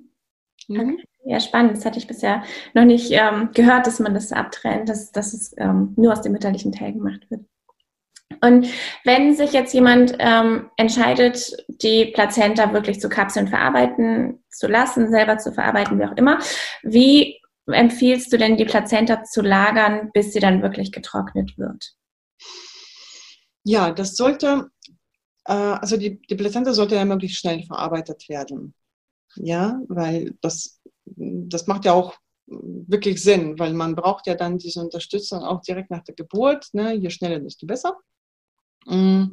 Mhm. 0.67 0.79
okay. 0.79 1.03
Ja, 1.23 1.39
spannend. 1.39 1.77
Das 1.77 1.85
hatte 1.85 1.99
ich 1.99 2.07
bisher 2.07 2.43
noch 2.73 2.85
nicht 2.85 3.11
ähm, 3.11 3.49
gehört, 3.53 3.85
dass 3.85 3.99
man 3.99 4.13
das 4.13 4.31
abtrennt, 4.31 4.89
dass, 4.89 5.11
dass 5.11 5.33
es 5.33 5.53
ähm, 5.57 5.93
nur 5.95 6.13
aus 6.13 6.21
dem 6.21 6.31
mütterlichen 6.31 6.71
Teil 6.71 6.93
gemacht 6.93 7.21
wird. 7.29 7.41
Und 8.41 8.67
wenn 9.03 9.35
sich 9.35 9.51
jetzt 9.51 9.73
jemand 9.73 10.15
ähm, 10.19 10.69
entscheidet, 10.77 11.51
die 11.67 12.05
Plazenta 12.05 12.73
wirklich 12.73 12.99
zu 12.99 13.09
Kapseln 13.09 13.47
verarbeiten 13.47 14.43
zu 14.49 14.67
lassen, 14.67 15.11
selber 15.11 15.37
zu 15.37 15.51
verarbeiten, 15.51 15.99
wie 15.99 16.05
auch 16.05 16.15
immer, 16.15 16.39
wie 16.81 17.39
empfiehlst 17.67 18.31
du 18.33 18.37
denn, 18.37 18.57
die 18.57 18.65
Plazenta 18.65 19.23
zu 19.23 19.41
lagern, 19.41 20.09
bis 20.13 20.33
sie 20.33 20.39
dann 20.39 20.61
wirklich 20.61 20.91
getrocknet 20.91 21.57
wird? 21.57 21.93
Ja, 23.63 23.91
das 23.91 24.15
sollte, 24.15 24.71
äh, 25.45 25.53
also 25.53 25.97
die, 25.97 26.19
die 26.21 26.35
Plazenta 26.35 26.73
sollte 26.73 26.95
ja 26.95 27.05
möglichst 27.05 27.39
schnell 27.39 27.63
verarbeitet 27.63 28.27
werden. 28.29 28.73
Ja, 29.35 29.79
weil 29.87 30.33
das, 30.41 30.80
das 31.05 31.67
macht 31.67 31.85
ja 31.85 31.93
auch 31.93 32.15
wirklich 32.47 33.21
Sinn, 33.23 33.57
weil 33.59 33.73
man 33.73 33.95
braucht 33.95 34.27
ja 34.27 34.35
dann 34.35 34.57
diese 34.57 34.81
Unterstützung 34.81 35.43
auch 35.43 35.61
direkt 35.61 35.89
nach 35.89 36.03
der 36.03 36.15
Geburt. 36.15 36.67
Ne? 36.73 36.93
Je 36.95 37.09
schneller, 37.09 37.39
desto 37.39 37.65
besser. 37.65 37.97
Mm, 38.85 39.27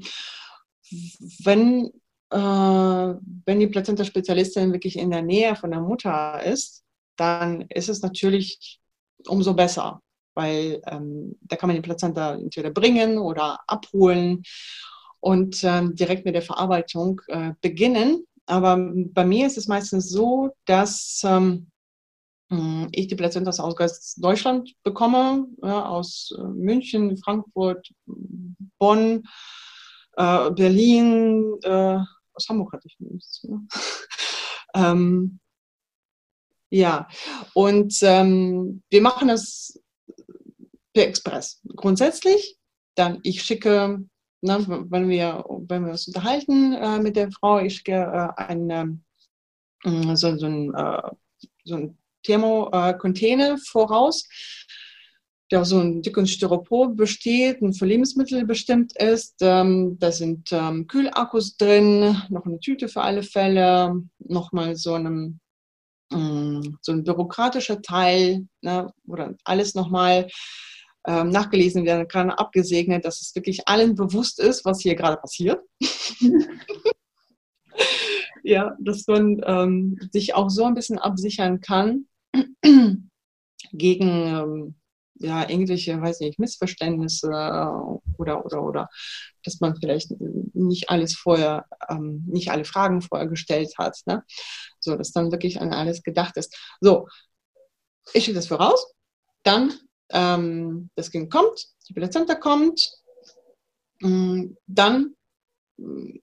wenn, 1.44 1.86
äh, 2.30 2.38
wenn 2.38 3.60
die 3.60 3.66
Plazenta-Spezialistin 3.66 4.72
wirklich 4.72 4.98
in 4.98 5.10
der 5.10 5.22
Nähe 5.22 5.56
von 5.56 5.70
der 5.70 5.80
Mutter 5.80 6.42
ist, 6.44 6.84
dann 7.16 7.62
ist 7.68 7.88
es 7.88 8.02
natürlich 8.02 8.80
umso 9.26 9.54
besser, 9.54 10.00
weil 10.34 10.80
ähm, 10.86 11.36
da 11.40 11.56
kann 11.56 11.68
man 11.68 11.76
die 11.76 11.82
Plazenta 11.82 12.34
entweder 12.34 12.70
bringen 12.70 13.18
oder 13.18 13.58
abholen 13.66 14.42
und 15.20 15.64
ähm, 15.64 15.96
direkt 15.96 16.24
mit 16.24 16.36
der 16.36 16.42
Verarbeitung 16.42 17.20
äh, 17.26 17.52
beginnen. 17.60 18.24
Aber 18.48 18.78
bei 19.12 19.24
mir 19.24 19.46
ist 19.46 19.58
es 19.58 19.68
meistens 19.68 20.08
so, 20.08 20.50
dass 20.64 21.20
ähm, 21.24 21.70
hm, 22.50 22.88
ich 22.92 23.08
die 23.08 23.14
Plazenta 23.14 23.50
aus 23.50 24.14
Deutschland 24.16 24.74
bekomme, 24.82 25.46
ja, 25.62 25.86
aus 25.86 26.34
äh, 26.36 26.42
München, 26.42 27.18
Frankfurt, 27.18 27.90
Bonn, 28.78 29.24
äh, 30.16 30.50
Berlin, 30.50 31.58
äh, 31.62 31.98
aus 32.32 32.48
Hamburg 32.48 32.72
hatte 32.72 32.86
ich 32.86 32.96
nichts. 33.00 33.44
Ne? 33.44 33.66
ähm, 34.74 35.40
ja, 36.70 37.06
und 37.52 37.98
ähm, 38.02 38.82
wir 38.88 39.02
machen 39.02 39.28
das 39.28 39.78
per 40.94 41.06
Express. 41.06 41.60
Grundsätzlich, 41.76 42.58
dann 42.94 43.20
ich 43.24 43.42
schicke, 43.42 44.08
ne, 44.40 44.86
wenn, 44.90 45.08
wir, 45.08 45.44
wenn 45.68 45.84
wir 45.84 45.92
uns 45.92 46.06
unterhalten 46.06 46.74
äh, 46.74 46.98
mit 46.98 47.16
der 47.16 47.30
Frau, 47.30 47.58
ich 47.58 47.76
schicke 47.76 47.92
äh, 47.92 48.42
ein, 48.42 49.04
äh, 49.84 50.16
so, 50.16 50.36
so 50.36 50.46
ein, 50.46 50.74
äh, 50.74 51.10
so 51.64 51.76
ein 51.76 51.98
Thermocontainer 52.24 53.58
voraus, 53.58 54.28
der 55.50 55.62
aus 55.62 55.70
so 55.70 55.78
einem 55.78 56.02
dicken 56.02 56.26
Styropor 56.26 56.94
besteht 56.94 57.62
und 57.62 57.72
für 57.72 57.86
Lebensmittel 57.86 58.44
bestimmt 58.44 58.92
ist. 58.96 59.36
Ähm, 59.40 59.96
da 59.98 60.12
sind 60.12 60.50
ähm, 60.52 60.86
Kühlakkus 60.86 61.56
drin, 61.56 62.20
noch 62.28 62.44
eine 62.44 62.60
Tüte 62.60 62.88
für 62.88 63.02
alle 63.02 63.22
Fälle, 63.22 64.02
nochmal 64.18 64.76
so 64.76 64.94
einem 64.94 65.40
mm, 66.10 66.76
so 66.82 66.92
ein 66.92 67.04
bürokratischer 67.04 67.80
Teil, 67.80 68.46
ne, 68.60 68.92
dann 69.06 69.36
alles 69.44 69.74
nochmal 69.74 70.28
ähm, 71.08 71.30
nachgelesen 71.30 71.86
werden 71.86 72.06
kann, 72.06 72.30
abgesegnet, 72.30 73.06
dass 73.06 73.22
es 73.22 73.34
wirklich 73.34 73.66
allen 73.66 73.94
bewusst 73.94 74.38
ist, 74.38 74.66
was 74.66 74.80
hier 74.80 74.94
gerade 74.94 75.16
passiert. 75.16 75.58
ja, 78.44 78.76
dass 78.78 79.06
man 79.06 79.40
ähm, 79.46 79.98
sich 80.12 80.34
auch 80.34 80.50
so 80.50 80.64
ein 80.64 80.74
bisschen 80.74 80.98
absichern 80.98 81.62
kann 81.62 82.04
gegen 83.72 84.08
ähm, 84.08 84.74
ja, 85.14 85.48
irgendwelche, 85.48 86.00
weiß 86.00 86.20
nicht, 86.20 86.38
Missverständnisse 86.38 87.28
oder, 88.18 88.44
oder, 88.44 88.62
oder, 88.62 88.88
dass 89.44 89.60
man 89.60 89.76
vielleicht 89.76 90.12
nicht 90.20 90.90
alles 90.90 91.16
vorher, 91.16 91.64
ähm, 91.88 92.22
nicht 92.28 92.50
alle 92.50 92.66
Fragen 92.66 93.00
vorher 93.00 93.28
gestellt 93.28 93.72
hat. 93.78 93.96
Ne? 94.04 94.22
So, 94.78 94.94
dass 94.94 95.12
dann 95.12 95.32
wirklich 95.32 95.58
an 95.58 95.72
alles 95.72 96.02
gedacht 96.02 96.36
ist. 96.36 96.54
So, 96.80 97.08
ich 98.12 98.24
schicke 98.24 98.36
das 98.36 98.46
voraus, 98.46 98.92
dann 99.42 99.72
ähm, 100.10 100.90
das 100.94 101.10
Kind 101.10 101.30
kommt, 101.30 101.68
die 101.88 101.94
Plazenta 101.94 102.34
kommt, 102.34 102.90
mm, 104.00 104.46
dann 104.66 105.14
mm, 105.76 106.18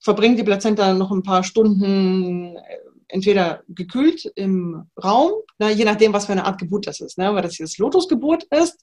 verbringt 0.00 0.38
die 0.38 0.44
Plazenta 0.44 0.94
noch 0.94 1.10
ein 1.10 1.22
paar 1.22 1.42
Stunden 1.42 2.56
äh, 2.56 2.78
entweder 3.08 3.62
gekühlt 3.68 4.30
im 4.34 4.90
Raum, 5.02 5.32
ne, 5.58 5.72
je 5.72 5.84
nachdem, 5.84 6.12
was 6.12 6.26
für 6.26 6.32
eine 6.32 6.44
Art 6.44 6.58
Geburt 6.58 6.86
das 6.86 7.00
ist. 7.00 7.16
Ne? 7.18 7.34
Weil 7.34 7.42
das 7.42 7.58
jetzt 7.58 7.78
Lotusgeburt 7.78 8.44
ist, 8.44 8.76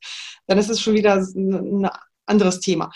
dann 0.47 0.57
ist 0.57 0.69
es 0.69 0.79
schon 0.79 0.93
wieder 0.93 1.15
ein 1.15 1.89
anderes 2.25 2.59
Thema. 2.59 2.91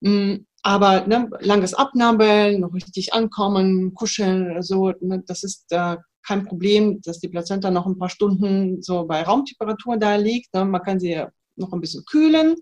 Mm, 0.00 0.36
aber 0.62 1.06
ne, 1.06 1.30
langes 1.40 1.74
Abnabeln, 1.74 2.60
noch 2.60 2.74
richtig 2.74 3.12
ankommen, 3.12 3.94
kuscheln, 3.94 4.62
so, 4.62 4.92
ne, 5.00 5.22
das 5.26 5.42
ist 5.42 5.66
äh, 5.70 5.96
kein 6.26 6.44
Problem, 6.44 7.00
dass 7.02 7.20
die 7.20 7.28
Plazenta 7.28 7.70
noch 7.70 7.86
ein 7.86 7.98
paar 7.98 8.10
Stunden 8.10 8.82
so 8.82 9.04
bei 9.04 9.22
Raumtemperatur 9.22 9.96
da 9.96 10.16
liegt. 10.16 10.52
Ne? 10.54 10.64
Man 10.64 10.82
kann 10.82 11.00
sie 11.00 11.24
noch 11.56 11.72
ein 11.72 11.80
bisschen 11.80 12.04
kühlen 12.04 12.56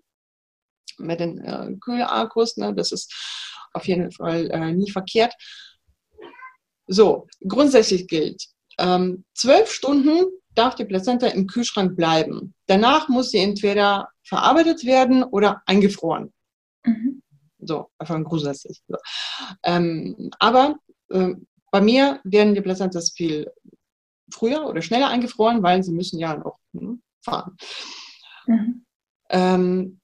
mit 0.98 1.20
den 1.20 1.38
äh, 1.38 1.74
Kühlakkus. 1.80 2.56
Ne? 2.56 2.74
Das 2.74 2.92
ist 2.92 3.12
auf 3.72 3.86
jeden 3.86 4.10
Fall 4.12 4.50
äh, 4.50 4.72
nie 4.72 4.90
verkehrt. 4.90 5.34
So, 6.86 7.26
grundsätzlich 7.46 8.06
gilt, 8.08 8.42
ähm, 8.78 9.24
zwölf 9.34 9.70
Stunden 9.70 10.24
darf 10.54 10.74
die 10.74 10.86
Plazenta 10.86 11.26
im 11.28 11.46
Kühlschrank 11.46 11.96
bleiben. 11.96 12.54
Danach 12.66 13.08
muss 13.08 13.30
sie 13.30 13.38
entweder 13.38 14.08
verarbeitet 14.24 14.84
werden 14.84 15.22
oder 15.22 15.62
eingefroren. 15.66 16.32
Mhm. 16.84 17.22
So, 17.60 17.90
einfach 17.98 18.22
grundsätzlich. 18.24 18.80
So. 18.88 18.96
Ähm, 19.64 20.30
aber 20.38 20.76
äh, 21.10 21.34
bei 21.70 21.80
mir 21.80 22.20
werden 22.24 22.54
die 22.54 22.60
Plazentas 22.60 23.12
viel 23.12 23.50
früher 24.32 24.66
oder 24.66 24.82
schneller 24.82 25.08
eingefroren, 25.08 25.62
weil 25.62 25.82
sie 25.82 25.92
müssen 25.92 26.18
ja 26.18 26.36
noch 26.36 26.58
hm, 26.72 27.02
fahren. 27.22 27.56
Mhm. 28.46 28.84
Ähm, 29.30 30.00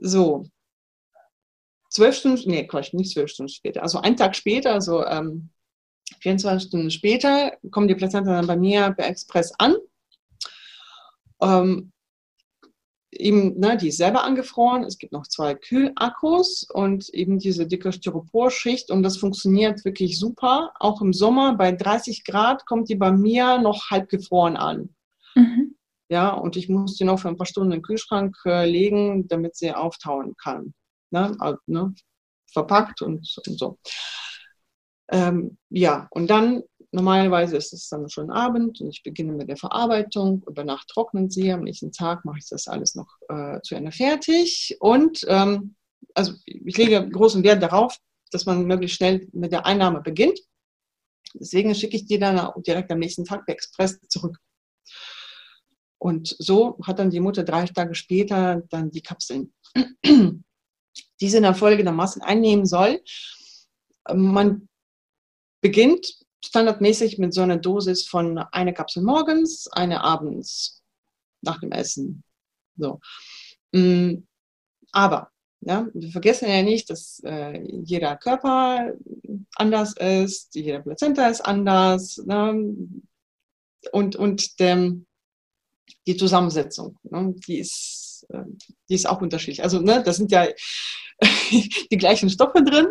so, 0.00 0.44
zwölf 1.90 2.16
Stunden, 2.16 2.50
nee, 2.50 2.66
Quatsch, 2.66 2.92
nicht 2.94 3.12
zwölf 3.12 3.30
Stunden 3.30 3.52
später, 3.52 3.82
also 3.82 3.98
einen 3.98 4.16
Tag 4.16 4.34
später, 4.36 4.72
also 4.72 5.04
ähm, 5.04 5.50
24 6.20 6.68
Stunden 6.68 6.90
später 6.90 7.56
kommt 7.70 7.90
die 7.90 7.94
Plazenta 7.94 8.32
dann 8.32 8.46
bei 8.46 8.56
mir 8.56 8.92
per 8.92 9.08
Express 9.08 9.52
an. 9.58 9.76
Ähm, 11.40 11.92
eben, 13.12 13.58
ne, 13.58 13.76
die 13.76 13.88
ist 13.88 13.98
selber 13.98 14.24
angefroren. 14.24 14.84
Es 14.84 14.98
gibt 14.98 15.12
noch 15.12 15.26
zwei 15.26 15.54
Kühlakkus 15.54 16.66
und 16.72 17.08
eben 17.10 17.38
diese 17.38 17.66
dicke 17.66 17.92
Styroporschicht 17.92 18.90
und 18.90 19.02
das 19.02 19.18
funktioniert 19.18 19.84
wirklich 19.84 20.18
super. 20.18 20.72
Auch 20.80 21.00
im 21.02 21.12
Sommer 21.12 21.56
bei 21.56 21.72
30 21.72 22.24
Grad 22.24 22.66
kommt 22.66 22.88
die 22.88 22.96
bei 22.96 23.12
mir 23.12 23.58
noch 23.58 23.90
halb 23.90 24.08
gefroren 24.08 24.56
an. 24.56 24.94
Mhm. 25.34 25.76
Ja, 26.08 26.30
und 26.30 26.56
ich 26.56 26.68
muss 26.68 26.96
die 26.96 27.04
noch 27.04 27.20
für 27.20 27.28
ein 27.28 27.36
paar 27.36 27.46
Stunden 27.46 27.72
in 27.72 27.78
den 27.78 27.82
Kühlschrank 27.82 28.36
äh, 28.44 28.68
legen, 28.68 29.28
damit 29.28 29.56
sie 29.56 29.72
auftauen 29.72 30.34
kann. 30.36 30.74
Ne? 31.10 31.34
Also, 31.38 31.58
ne? 31.66 31.94
Verpackt 32.52 33.00
und, 33.00 33.34
und 33.46 33.58
so. 33.58 33.78
Ähm, 35.10 35.58
ja, 35.70 36.08
und 36.10 36.28
dann 36.28 36.62
normalerweise 36.92 37.56
ist 37.56 37.72
es 37.72 37.88
dann 37.88 38.08
schon 38.08 38.30
Abend 38.30 38.80
und 38.80 38.90
ich 38.90 39.02
beginne 39.02 39.32
mit 39.32 39.48
der 39.48 39.56
Verarbeitung. 39.56 40.44
Über 40.46 40.64
Nacht 40.64 40.88
trocknen 40.88 41.30
sie, 41.30 41.50
am 41.50 41.62
nächsten 41.62 41.90
Tag 41.90 42.24
mache 42.24 42.38
ich 42.38 42.48
das 42.48 42.68
alles 42.68 42.94
noch 42.94 43.16
äh, 43.28 43.60
zu 43.62 43.74
Ende 43.74 43.92
fertig. 43.92 44.76
Und 44.78 45.24
ähm, 45.28 45.74
also 46.14 46.34
ich 46.44 46.76
lege 46.76 47.08
großen 47.08 47.42
Wert 47.42 47.62
darauf, 47.62 47.98
dass 48.30 48.46
man 48.46 48.66
möglichst 48.66 48.96
schnell 48.96 49.26
mit 49.32 49.52
der 49.52 49.66
Einnahme 49.66 50.02
beginnt. 50.02 50.38
Deswegen 51.34 51.74
schicke 51.74 51.96
ich 51.96 52.04
die 52.04 52.18
dann 52.18 52.50
direkt 52.66 52.90
am 52.92 52.98
nächsten 52.98 53.24
Tag 53.24 53.46
per 53.46 53.54
Express 53.54 53.98
zurück. 54.08 54.38
Und 55.98 56.34
so 56.38 56.78
hat 56.84 56.98
dann 56.98 57.10
die 57.10 57.20
Mutter 57.20 57.44
drei 57.44 57.64
Tage 57.64 57.94
später 57.94 58.62
dann 58.68 58.90
die 58.90 59.02
Kapseln, 59.02 59.54
die 60.04 60.42
sie 61.20 61.36
in 61.36 61.44
der 61.44 61.54
folgendermaßen 61.54 62.20
einnehmen 62.22 62.66
soll. 62.66 63.00
Man 64.12 64.68
beginnt 65.62 66.21
standardmäßig 66.44 67.18
mit 67.18 67.34
so 67.34 67.42
einer 67.42 67.56
Dosis 67.56 68.06
von 68.06 68.38
einer 68.38 68.72
Kapsel 68.72 69.02
morgens, 69.02 69.68
eine 69.68 70.02
abends 70.02 70.82
nach 71.42 71.60
dem 71.60 71.72
Essen. 71.72 72.24
So. 72.76 73.00
Mm, 73.72 74.24
aber 74.92 75.30
ja, 75.60 75.86
wir 75.94 76.10
vergessen 76.10 76.48
ja 76.48 76.62
nicht, 76.62 76.90
dass 76.90 77.22
äh, 77.24 77.60
jeder 77.84 78.16
Körper 78.16 78.92
anders 79.54 79.94
ist, 79.96 80.54
jeder 80.54 80.80
Plazenta 80.80 81.28
ist 81.28 81.40
anders 81.40 82.18
ne? 82.26 82.76
und, 83.92 84.16
und 84.16 84.58
der, 84.58 84.92
die 86.06 86.16
Zusammensetzung, 86.16 86.98
ne? 87.04 87.34
die, 87.46 87.58
ist, 87.58 88.26
äh, 88.30 88.42
die 88.88 88.94
ist 88.94 89.08
auch 89.08 89.20
unterschiedlich. 89.20 89.62
Also 89.62 89.80
ne, 89.80 90.02
das 90.04 90.16
sind 90.16 90.32
ja 90.32 90.48
die 91.50 91.96
gleichen 91.96 92.28
Stoffe 92.28 92.64
drin, 92.64 92.88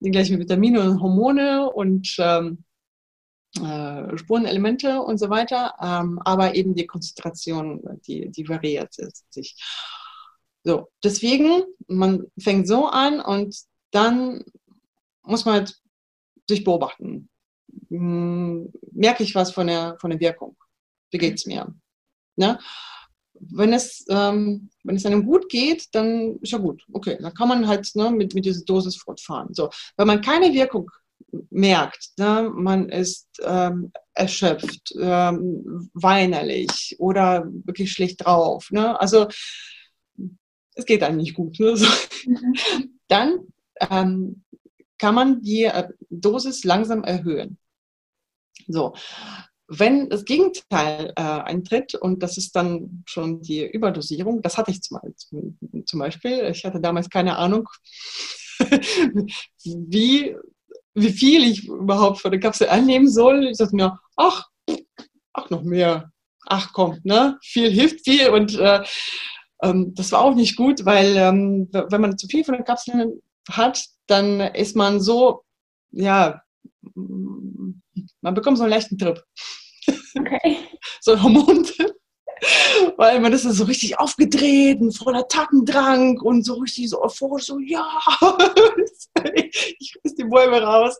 die 0.00 0.10
gleichen 0.10 0.38
Vitamine 0.38 0.80
und 0.80 1.02
Hormone 1.02 1.70
und 1.70 2.16
ähm, 2.18 2.64
äh, 3.64 4.16
Spurenelemente 4.18 5.00
und 5.00 5.18
so 5.18 5.30
weiter, 5.30 5.74
ähm, 5.80 6.20
aber 6.24 6.54
eben 6.54 6.74
die 6.74 6.86
Konzentration, 6.86 7.82
die, 8.06 8.30
die 8.30 8.48
variiert 8.48 8.94
sich. 9.30 9.56
So, 10.64 10.88
deswegen, 11.02 11.64
man 11.86 12.26
fängt 12.38 12.68
so 12.68 12.86
an 12.86 13.20
und 13.20 13.56
dann 13.90 14.44
muss 15.22 15.44
man 15.44 15.54
halt 15.54 15.80
sich 16.48 16.64
beobachten. 16.64 17.28
Hm, 17.88 18.72
merke 18.92 19.22
ich 19.22 19.34
was 19.34 19.52
von 19.52 19.66
der, 19.66 19.96
von 20.00 20.10
der 20.10 20.20
Wirkung? 20.20 20.56
Wie 21.10 21.18
geht 21.18 21.34
es 21.34 21.46
mir? 21.46 21.72
Ne? 22.36 22.58
Wenn 23.34 23.72
es, 23.72 24.04
ähm, 24.08 24.68
wenn 24.82 24.96
es 24.96 25.06
einem 25.06 25.24
gut 25.24 25.48
geht, 25.48 25.86
dann 25.94 26.38
ist 26.40 26.52
ja 26.52 26.58
gut. 26.58 26.84
Okay, 26.92 27.18
dann 27.20 27.34
kann 27.34 27.48
man 27.48 27.68
halt 27.68 27.88
ne, 27.94 28.10
mit, 28.10 28.34
mit 28.34 28.44
dieser 28.44 28.64
Dosis 28.64 28.96
fortfahren. 28.96 29.54
So, 29.54 29.70
wenn 29.96 30.06
man 30.06 30.20
keine 30.20 30.52
Wirkung 30.52 30.90
merkt, 31.50 32.10
ne, 32.18 32.50
man 32.54 32.88
ist 32.88 33.28
ähm, 33.42 33.92
erschöpft, 34.14 34.94
ähm, 35.00 35.90
weinerlich 35.94 36.96
oder 36.98 37.46
wirklich 37.64 37.92
schlecht 37.92 38.24
drauf. 38.24 38.70
Ne? 38.70 39.00
Also 39.00 39.28
es 40.74 40.84
geht 40.84 41.02
einem 41.02 41.18
nicht 41.18 41.34
gut. 41.34 41.58
Ne? 41.60 41.76
So. 41.76 41.86
Dann 43.06 43.38
ähm, 43.90 44.44
kann 44.98 45.14
man 45.14 45.40
die 45.40 45.64
äh, 45.64 45.88
Dosis 46.10 46.64
langsam 46.64 47.04
erhöhen. 47.04 47.58
So, 48.66 48.94
wenn 49.68 50.08
das 50.08 50.24
Gegenteil 50.24 51.12
äh, 51.16 51.22
eintritt 51.22 51.94
und 51.94 52.22
das 52.22 52.38
ist 52.38 52.56
dann 52.56 53.02
schon 53.06 53.40
die 53.42 53.66
Überdosierung, 53.66 54.42
das 54.42 54.56
hatte 54.56 54.70
ich 54.70 54.82
zum, 54.82 54.98
zum 55.84 56.00
Beispiel. 56.00 56.48
Ich 56.50 56.64
hatte 56.64 56.80
damals 56.80 57.08
keine 57.10 57.36
Ahnung, 57.36 57.68
wie 59.64 60.34
wie 61.00 61.12
viel 61.12 61.44
ich 61.44 61.66
überhaupt 61.66 62.20
von 62.20 62.30
der 62.30 62.40
Kapsel 62.40 62.68
annehmen 62.68 63.08
soll. 63.08 63.48
Ich 63.48 63.58
dachte 63.58 63.76
mir, 63.76 63.98
ach, 64.16 64.46
ach, 65.32 65.50
noch 65.50 65.62
mehr. 65.62 66.10
Ach 66.46 66.72
komm, 66.72 66.98
ne? 67.04 67.38
Viel 67.42 67.70
hilft 67.70 68.04
viel 68.04 68.30
und 68.30 68.58
äh, 68.58 68.82
ähm, 69.62 69.94
das 69.94 70.12
war 70.12 70.20
auch 70.20 70.34
nicht 70.34 70.56
gut, 70.56 70.84
weil 70.84 71.16
ähm, 71.16 71.68
wenn 71.72 72.00
man 72.00 72.16
zu 72.16 72.26
viel 72.26 72.44
von 72.44 72.54
den 72.54 72.64
Kapseln 72.64 73.20
hat, 73.50 73.84
dann 74.06 74.40
ist 74.40 74.76
man 74.76 75.00
so, 75.00 75.42
ja, 75.90 76.40
man 76.94 78.34
bekommt 78.34 78.58
so 78.58 78.64
einen 78.64 78.72
leichten 78.72 78.98
Trip. 78.98 79.22
Okay. 80.18 80.58
so 81.00 81.12
ein 81.12 81.22
Hormontrip 81.22 81.97
weil 82.96 83.20
man 83.20 83.32
ist 83.32 83.42
so 83.42 83.64
richtig 83.64 83.98
aufgedreht 83.98 84.80
und 84.80 84.96
voller 84.96 85.26
Tackendrang 85.28 86.18
und 86.20 86.44
so 86.44 86.54
richtig 86.54 86.90
so 86.90 87.02
euphorisch, 87.02 87.46
so 87.46 87.58
ja, 87.58 87.86
ich 89.78 89.98
riss 90.04 90.14
die 90.14 90.24
Bäume 90.24 90.60
raus 90.62 90.98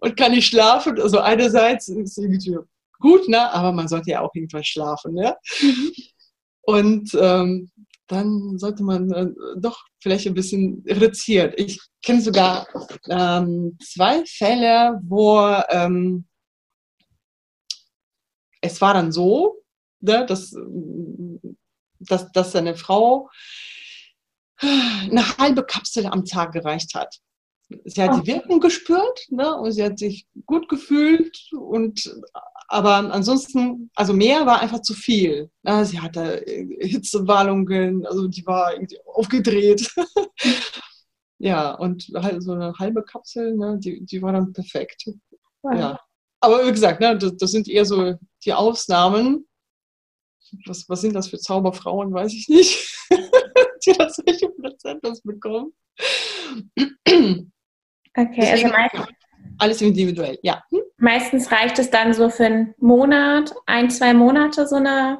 und 0.00 0.16
kann 0.16 0.32
nicht 0.32 0.46
schlafen. 0.46 1.00
Also 1.00 1.18
einerseits 1.18 1.88
ist 1.88 2.10
es 2.10 2.18
irgendwie 2.18 2.56
gut, 2.98 3.28
ne? 3.28 3.52
aber 3.52 3.72
man 3.72 3.88
sollte 3.88 4.10
ja 4.10 4.20
auch 4.20 4.34
irgendwann 4.34 4.64
schlafen. 4.64 5.14
Ne? 5.14 5.36
Mhm. 5.60 5.92
Und 6.62 7.16
ähm, 7.20 7.70
dann 8.08 8.58
sollte 8.58 8.82
man 8.82 9.10
äh, 9.12 9.26
doch 9.56 9.84
vielleicht 10.00 10.26
ein 10.26 10.34
bisschen 10.34 10.82
reduziert. 10.86 11.58
Ich 11.58 11.80
kenne 12.02 12.20
sogar 12.20 12.66
ähm, 13.08 13.78
zwei 13.82 14.24
Fälle, 14.26 15.00
wo 15.04 15.40
ähm, 15.68 16.26
es 18.60 18.80
war 18.80 18.94
dann 18.94 19.12
so, 19.12 19.62
ne, 20.00 20.26
dass, 20.26 20.54
dass, 22.00 22.30
dass 22.32 22.52
seine 22.52 22.76
Frau 22.76 23.28
eine 24.60 25.38
halbe 25.38 25.64
Kapsel 25.64 26.06
am 26.06 26.24
Tag 26.24 26.52
gereicht 26.52 26.94
hat. 26.94 27.18
Sie 27.84 28.02
hat 28.02 28.22
die 28.22 28.26
Wirkung 28.26 28.60
gespürt 28.60 29.26
ne, 29.28 29.54
und 29.54 29.72
sie 29.72 29.84
hat 29.84 29.98
sich 29.98 30.26
gut 30.46 30.68
gefühlt 30.68 31.38
und 31.52 32.10
aber 32.70 32.96
ansonsten, 32.96 33.90
also 33.94 34.12
mehr 34.12 34.44
war 34.44 34.60
einfach 34.60 34.82
zu 34.82 34.94
viel. 34.94 35.50
Ne, 35.62 35.84
sie 35.84 36.00
hatte 36.00 36.44
Hitzewallungen, 36.80 38.06
also 38.06 38.28
die 38.28 38.46
war 38.46 38.74
irgendwie 38.74 38.98
aufgedreht. 39.06 39.90
ja, 41.38 41.72
und 41.74 42.10
halt 42.14 42.42
so 42.42 42.52
eine 42.52 42.74
halbe 42.78 43.02
Kapsel, 43.02 43.56
ne, 43.56 43.78
die, 43.78 44.04
die 44.04 44.20
war 44.20 44.32
dann 44.32 44.52
perfekt. 44.52 45.10
Ja. 45.62 45.98
Aber 46.40 46.66
wie 46.66 46.72
gesagt, 46.72 47.00
ne, 47.00 47.16
das, 47.16 47.36
das 47.36 47.50
sind 47.50 47.68
eher 47.68 47.84
so 47.84 48.14
die 48.44 48.52
Ausnahmen 48.52 49.47
was, 50.66 50.88
was 50.88 51.00
sind 51.00 51.14
das 51.14 51.28
für 51.28 51.38
Zauberfrauen, 51.38 52.12
weiß 52.12 52.32
ich 52.32 52.48
nicht, 52.48 52.98
die 53.86 53.92
das 53.92 54.16
solche 54.16 54.48
Plazentas 54.50 55.20
bekommen. 55.22 55.72
Okay, 57.04 57.34
also 58.16 58.36
Deswegen, 58.38 58.72
also 58.74 59.04
alles 59.58 59.82
individuell, 59.82 60.38
ja. 60.42 60.62
Hm? 60.70 60.80
Meistens 60.98 61.50
reicht 61.52 61.78
es 61.78 61.90
dann 61.90 62.12
so 62.12 62.28
für 62.30 62.46
einen 62.46 62.74
Monat, 62.78 63.54
ein, 63.66 63.90
zwei 63.90 64.14
Monate 64.14 64.66
so 64.66 64.76
eine. 64.76 65.18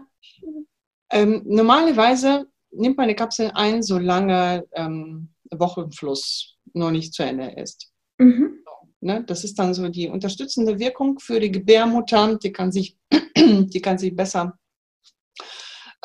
Ähm, 1.10 1.42
normalerweise 1.46 2.48
nimmt 2.70 2.96
man 2.96 3.04
eine 3.04 3.14
Kapsel 3.14 3.50
ein, 3.54 3.82
solange 3.82 4.64
ähm, 4.72 5.34
Wochenfluss 5.50 6.56
noch 6.74 6.90
nicht 6.90 7.14
zu 7.14 7.22
Ende 7.22 7.52
ist. 7.52 7.90
Mhm. 8.18 8.58
Ne? 9.00 9.24
Das 9.24 9.44
ist 9.44 9.58
dann 9.58 9.74
so 9.74 9.88
die 9.88 10.08
unterstützende 10.08 10.78
Wirkung 10.78 11.18
für 11.18 11.40
die 11.40 11.52
Gebärmutter. 11.52 12.36
Die 12.36 12.52
kann 12.52 12.72
sich, 12.72 12.96
die 13.36 13.80
kann 13.80 13.98
sich 13.98 14.14
besser 14.14 14.58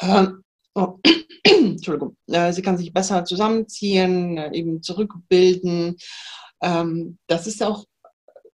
ähm, 0.04 0.44
oh, 0.76 1.00
Entschuldigung, 1.44 2.16
äh, 2.28 2.52
sie 2.54 2.62
kann 2.62 2.78
sich 2.78 2.94
besser 2.94 3.26
zusammenziehen, 3.26 4.38
äh, 4.38 4.52
eben 4.54 4.82
zurückbilden. 4.82 5.98
Ähm, 6.62 7.18
das 7.28 7.48
ist 7.48 7.62
auch, 7.64 7.86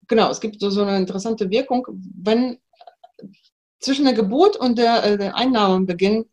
genau, 0.08 0.30
es 0.30 0.40
gibt 0.40 0.60
so, 0.60 0.70
so 0.70 0.82
eine 0.82 0.98
interessante 0.98 1.50
Wirkung, 1.50 1.86
wenn 1.90 2.60
zwischen 3.80 4.06
der 4.06 4.14
Geburt 4.14 4.58
und 4.58 4.78
der, 4.78 5.04
äh, 5.04 5.18
der 5.18 5.36
Einnahmebeginn 5.36 6.26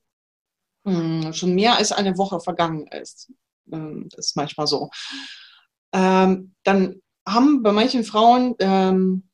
mh, 0.85 1.25
hm, 1.25 1.33
schon 1.33 1.55
mehr 1.55 1.77
als 1.77 1.93
eine 1.93 2.19
Woche 2.19 2.41
vergangen 2.41 2.87
ist. 2.89 3.33
Ähm, 3.73 4.09
das 4.11 4.29
ist 4.29 4.37
manchmal 4.37 4.67
so. 4.67 4.91
Ähm, 5.93 6.55
dann 6.65 7.01
haben 7.27 7.63
bei 7.63 7.73
manchen 7.73 8.05
Frauen 8.05 8.55
ähm, 8.59 9.26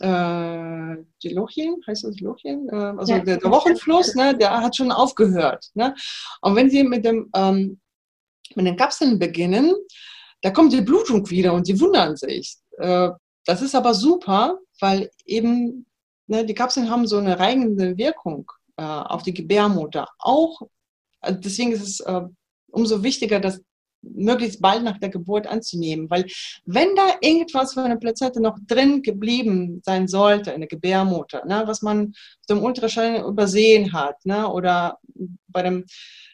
äh, 0.00 0.96
die 1.22 1.30
Lochien, 1.30 1.76
heißt 1.86 2.04
das 2.04 2.20
Lochien? 2.20 2.68
Äh, 2.68 2.74
also 2.74 3.14
ja, 3.14 3.18
der, 3.20 3.38
der, 3.38 3.50
Wochenfluss, 3.50 4.14
ne, 4.14 4.36
der 4.36 4.60
hat 4.60 4.76
schon 4.76 4.92
aufgehört. 4.92 5.70
Ne? 5.74 5.94
Und 6.40 6.56
wenn 6.56 6.70
Sie 6.70 6.84
mit, 6.84 7.04
dem, 7.04 7.30
ähm, 7.34 7.80
mit 8.54 8.66
den 8.66 8.76
Kapseln 8.76 9.18
beginnen, 9.18 9.74
da 10.42 10.50
kommt 10.50 10.72
die 10.72 10.80
Blutung 10.80 11.28
wieder 11.28 11.52
und 11.52 11.66
sie 11.66 11.78
wundern 11.80 12.16
sich. 12.16 12.56
Äh, 12.78 13.10
das 13.44 13.62
ist 13.62 13.74
aber 13.74 13.94
super, 13.94 14.58
weil 14.80 15.10
eben 15.24 15.86
ne, 16.26 16.44
die 16.44 16.54
Kapseln 16.54 16.90
haben 16.90 17.06
so 17.06 17.18
eine 17.18 17.38
reigende 17.38 17.96
Wirkung 17.96 18.50
äh, 18.76 18.82
auf 18.82 19.22
die 19.22 19.34
Gebärmutter. 19.34 20.08
Auch 20.18 20.60
also 21.20 21.38
deswegen 21.38 21.72
ist 21.72 21.82
es 21.82 22.00
äh, 22.00 22.22
umso 22.70 23.02
wichtiger, 23.02 23.40
das 23.40 23.60
möglichst 24.02 24.60
bald 24.60 24.82
nach 24.82 24.98
der 24.98 25.10
Geburt 25.10 25.46
anzunehmen, 25.46 26.08
weil 26.10 26.26
wenn 26.64 26.94
da 26.96 27.16
irgendwas 27.20 27.74
von 27.74 27.88
der 27.88 27.96
Plazette 27.96 28.40
noch 28.40 28.58
drin 28.66 29.02
geblieben 29.02 29.82
sein 29.84 30.08
sollte 30.08 30.52
in 30.52 30.60
der 30.60 30.68
Gebärmutter, 30.68 31.44
ne, 31.44 31.62
was 31.66 31.82
man 31.82 32.14
dem 32.48 32.62
Ultraschall 32.62 33.22
übersehen 33.26 33.92
hat, 33.92 34.24
ne, 34.24 34.48
oder 34.48 34.98
bei 35.48 35.62
dem 35.62 35.84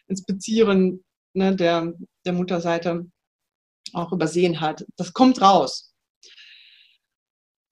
Inspizieren 0.08 1.04
ne, 1.34 1.54
der, 1.54 1.92
der 2.24 2.32
Mutterseite 2.32 3.06
auch 3.92 4.12
übersehen 4.12 4.60
hat, 4.60 4.84
das 4.96 5.12
kommt 5.12 5.40
raus. 5.40 5.92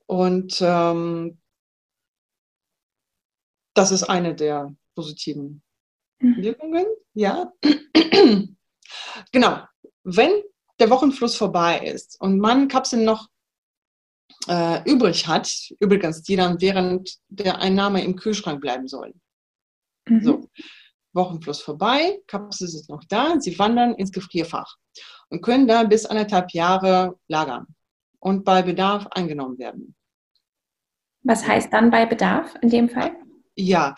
Und 0.07 0.59
ähm, 0.61 1.39
das 3.75 3.91
ist 3.91 4.05
eine 4.05 4.35
der 4.35 4.75
positiven 4.95 5.63
mhm. 6.21 6.43
Wirkungen, 6.43 6.87
ja. 7.15 7.53
genau. 9.33 9.63
Wenn 10.05 10.43
der 10.79 10.90
Wochenfluss 10.90 11.37
vorbei 11.37 11.79
ist 11.81 12.21
und 12.21 12.38
man 12.38 12.69
Kapseln 12.69 13.05
noch 13.05 13.29
äh, 14.49 14.83
übrig 14.90 15.27
hat, 15.27 15.51
übrigens, 15.81 16.23
die 16.23 16.37
dann 16.37 16.61
während 16.61 17.19
der 17.29 17.59
Einnahme 17.59 18.05
im 18.05 18.17
Kühlschrank 18.17 18.61
bleiben 18.61 18.88
sollen. 18.88 19.21
Mhm. 20.07 20.23
So, 20.23 20.49
Wochenfluss 21.14 21.62
vorbei, 21.62 22.21
Kapseln 22.27 22.71
sind 22.71 22.88
noch 22.88 23.05
da, 23.09 23.40
sie 23.40 23.59
wandern 23.59 23.95
ins 23.95 24.12
Gefrierfach 24.12 24.77
und 25.31 25.43
können 25.43 25.67
da 25.67 25.85
bis 25.85 26.07
anderthalb 26.07 26.53
Jahre 26.53 27.19
lagern 27.29 27.67
und 28.19 28.45
bei 28.45 28.62
Bedarf 28.62 29.07
eingenommen 29.09 29.59
werden. 29.59 29.95
Was 31.23 31.47
heißt 31.47 31.73
dann 31.73 31.90
bei 31.90 32.05
Bedarf 32.05 32.55
in 32.61 32.69
dem 32.69 32.88
Fall? 32.88 33.17
Ja, 33.55 33.95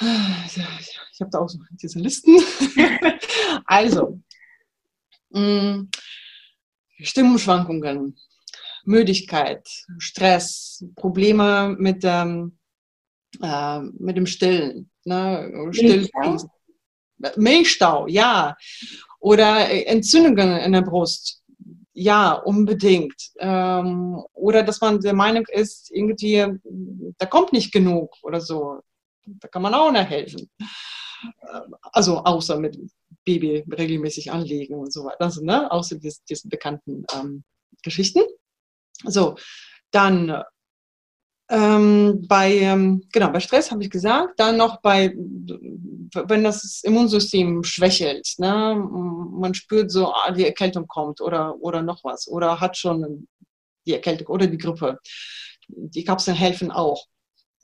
ich 0.00 1.20
habe 1.20 1.30
da 1.30 1.38
auch 1.38 1.48
so 1.48 1.58
diese 1.70 1.98
Listen. 1.98 2.36
also, 3.66 4.20
mm, 5.32 5.88
Stimmungsschwankungen, 7.00 8.16
Müdigkeit, 8.84 9.68
Stress, 9.98 10.84
Probleme 10.96 11.74
mit, 11.78 12.02
ähm, 12.04 12.58
äh, 13.40 13.80
mit 13.80 14.16
dem 14.16 14.26
Stillen, 14.26 14.90
ne? 15.04 15.50
Milchstau? 15.72 16.50
Milchstau, 17.36 18.06
ja. 18.08 18.56
Oder 19.20 19.70
Entzündungen 19.86 20.58
in 20.58 20.72
der 20.72 20.82
Brust. 20.82 21.42
Ja, 21.94 22.32
unbedingt. 22.32 23.14
Ähm, 23.38 24.20
oder 24.32 24.62
dass 24.62 24.80
man 24.80 25.00
der 25.00 25.14
Meinung 25.14 25.46
ist, 25.48 25.90
irgendwie, 25.92 26.44
da 27.18 27.26
kommt 27.26 27.52
nicht 27.52 27.72
genug 27.72 28.16
oder 28.22 28.40
so. 28.40 28.80
Da 29.24 29.46
kann 29.48 29.62
man 29.62 29.74
auch 29.74 29.92
noch 29.92 30.08
helfen. 30.08 30.50
Ähm, 31.22 31.76
also 31.92 32.18
außer 32.18 32.58
mit 32.58 32.76
Baby 33.24 33.64
regelmäßig 33.70 34.32
anlegen 34.32 34.74
und 34.74 34.92
so 34.92 35.04
weiter. 35.04 35.22
Also, 35.22 35.44
ne? 35.44 35.70
Außer 35.70 35.96
diesen, 35.96 36.22
diesen 36.28 36.50
bekannten 36.50 37.04
ähm, 37.14 37.44
Geschichten. 37.82 38.22
So, 39.04 39.36
dann 39.90 40.42
ähm, 41.52 42.24
bei, 42.26 42.54
ähm, 42.54 43.02
genau, 43.12 43.30
bei 43.30 43.40
Stress 43.40 43.70
habe 43.70 43.82
ich 43.82 43.90
gesagt, 43.90 44.40
dann 44.40 44.56
noch 44.56 44.80
bei, 44.80 45.12
wenn 45.14 46.44
das 46.44 46.80
Immunsystem 46.82 47.62
schwächelt, 47.62 48.34
ne? 48.38 48.74
man 48.74 49.52
spürt 49.52 49.90
so, 49.90 50.12
ah, 50.12 50.30
die 50.30 50.46
Erkältung 50.46 50.86
kommt 50.86 51.20
oder, 51.20 51.56
oder 51.60 51.82
noch 51.82 52.04
was 52.04 52.26
oder 52.26 52.58
hat 52.60 52.78
schon 52.78 53.28
die 53.86 53.92
Erkältung 53.92 54.28
oder 54.28 54.46
die 54.46 54.56
Grippe. 54.56 54.98
Die 55.68 56.04
Kapseln 56.04 56.36
helfen 56.36 56.70
auch 56.70 57.06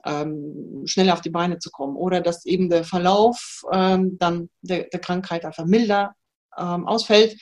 ähm, 0.04 0.82
schneller 0.86 1.14
auf 1.14 1.20
die 1.20 1.30
Beine 1.30 1.58
zu 1.58 1.70
kommen 1.70 1.96
oder 1.96 2.20
dass 2.20 2.46
eben 2.46 2.68
der 2.68 2.84
Verlauf 2.84 3.62
ähm, 3.72 4.18
dann 4.18 4.50
der, 4.62 4.84
der, 4.84 5.00
Krankheit 5.00 5.44
einfach 5.44 5.64
milder 5.64 6.14
ähm, 6.56 6.86
ausfällt. 6.86 7.36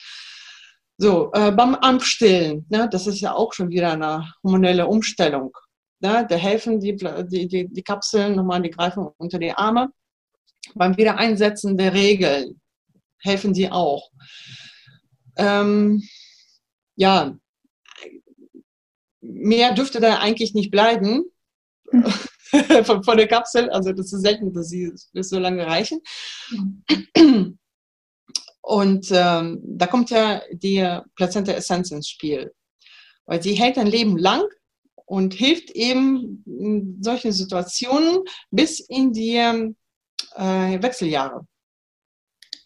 So, 0.97 1.31
äh, 1.33 1.51
beim 1.51 1.75
Ampfstillen, 1.75 2.65
ne, 2.69 2.89
das 2.91 3.05
ist 3.05 3.19
ja 3.21 3.33
auch 3.33 3.53
schon 3.53 3.69
wieder 3.69 3.91
eine 3.91 4.33
hormonelle 4.43 4.87
Umstellung. 4.87 5.55
Ne, 5.99 6.25
da 6.27 6.35
helfen 6.35 6.79
die, 6.79 6.95
die, 6.95 7.47
die, 7.47 7.67
die 7.67 7.83
Kapseln 7.83 8.35
nochmal, 8.35 8.61
die 8.61 8.71
greifen 8.71 9.07
unter 9.17 9.37
die 9.37 9.51
Arme. 9.51 9.89
Beim 10.73 10.97
Wiedereinsetzen 10.97 11.77
der 11.77 11.93
Regeln 11.93 12.59
helfen 13.19 13.53
die 13.53 13.71
auch. 13.71 14.09
Ähm, 15.37 16.03
ja, 16.95 17.37
mehr 19.21 19.73
dürfte 19.73 19.99
da 19.99 20.19
eigentlich 20.19 20.53
nicht 20.53 20.71
bleiben. 20.71 21.23
Von, 22.83 23.03
von, 23.03 23.17
der 23.17 23.27
Kapsel. 23.27 23.69
Also 23.69 23.91
das 23.91 24.13
ist 24.13 24.21
selten, 24.21 24.53
dass 24.53 24.69
sie 24.69 24.91
so 25.13 25.39
lange 25.39 25.67
reichen. 25.67 26.01
Und 28.61 29.07
ähm, 29.11 29.61
da 29.63 29.87
kommt 29.87 30.09
ja 30.09 30.41
die 30.51 30.99
Plazenta 31.15 31.53
Essenz 31.53 31.91
ins 31.91 32.09
Spiel, 32.09 32.53
weil 33.25 33.41
sie 33.41 33.53
hält 33.53 33.77
ein 33.77 33.87
Leben 33.87 34.17
lang 34.17 34.43
und 35.05 35.33
hilft 35.33 35.71
eben 35.71 36.43
in 36.45 37.01
solchen 37.01 37.31
Situationen 37.31 38.23
bis 38.51 38.81
in 38.81 39.13
die 39.13 39.37
äh, 39.37 40.81
Wechseljahre. 40.81 41.47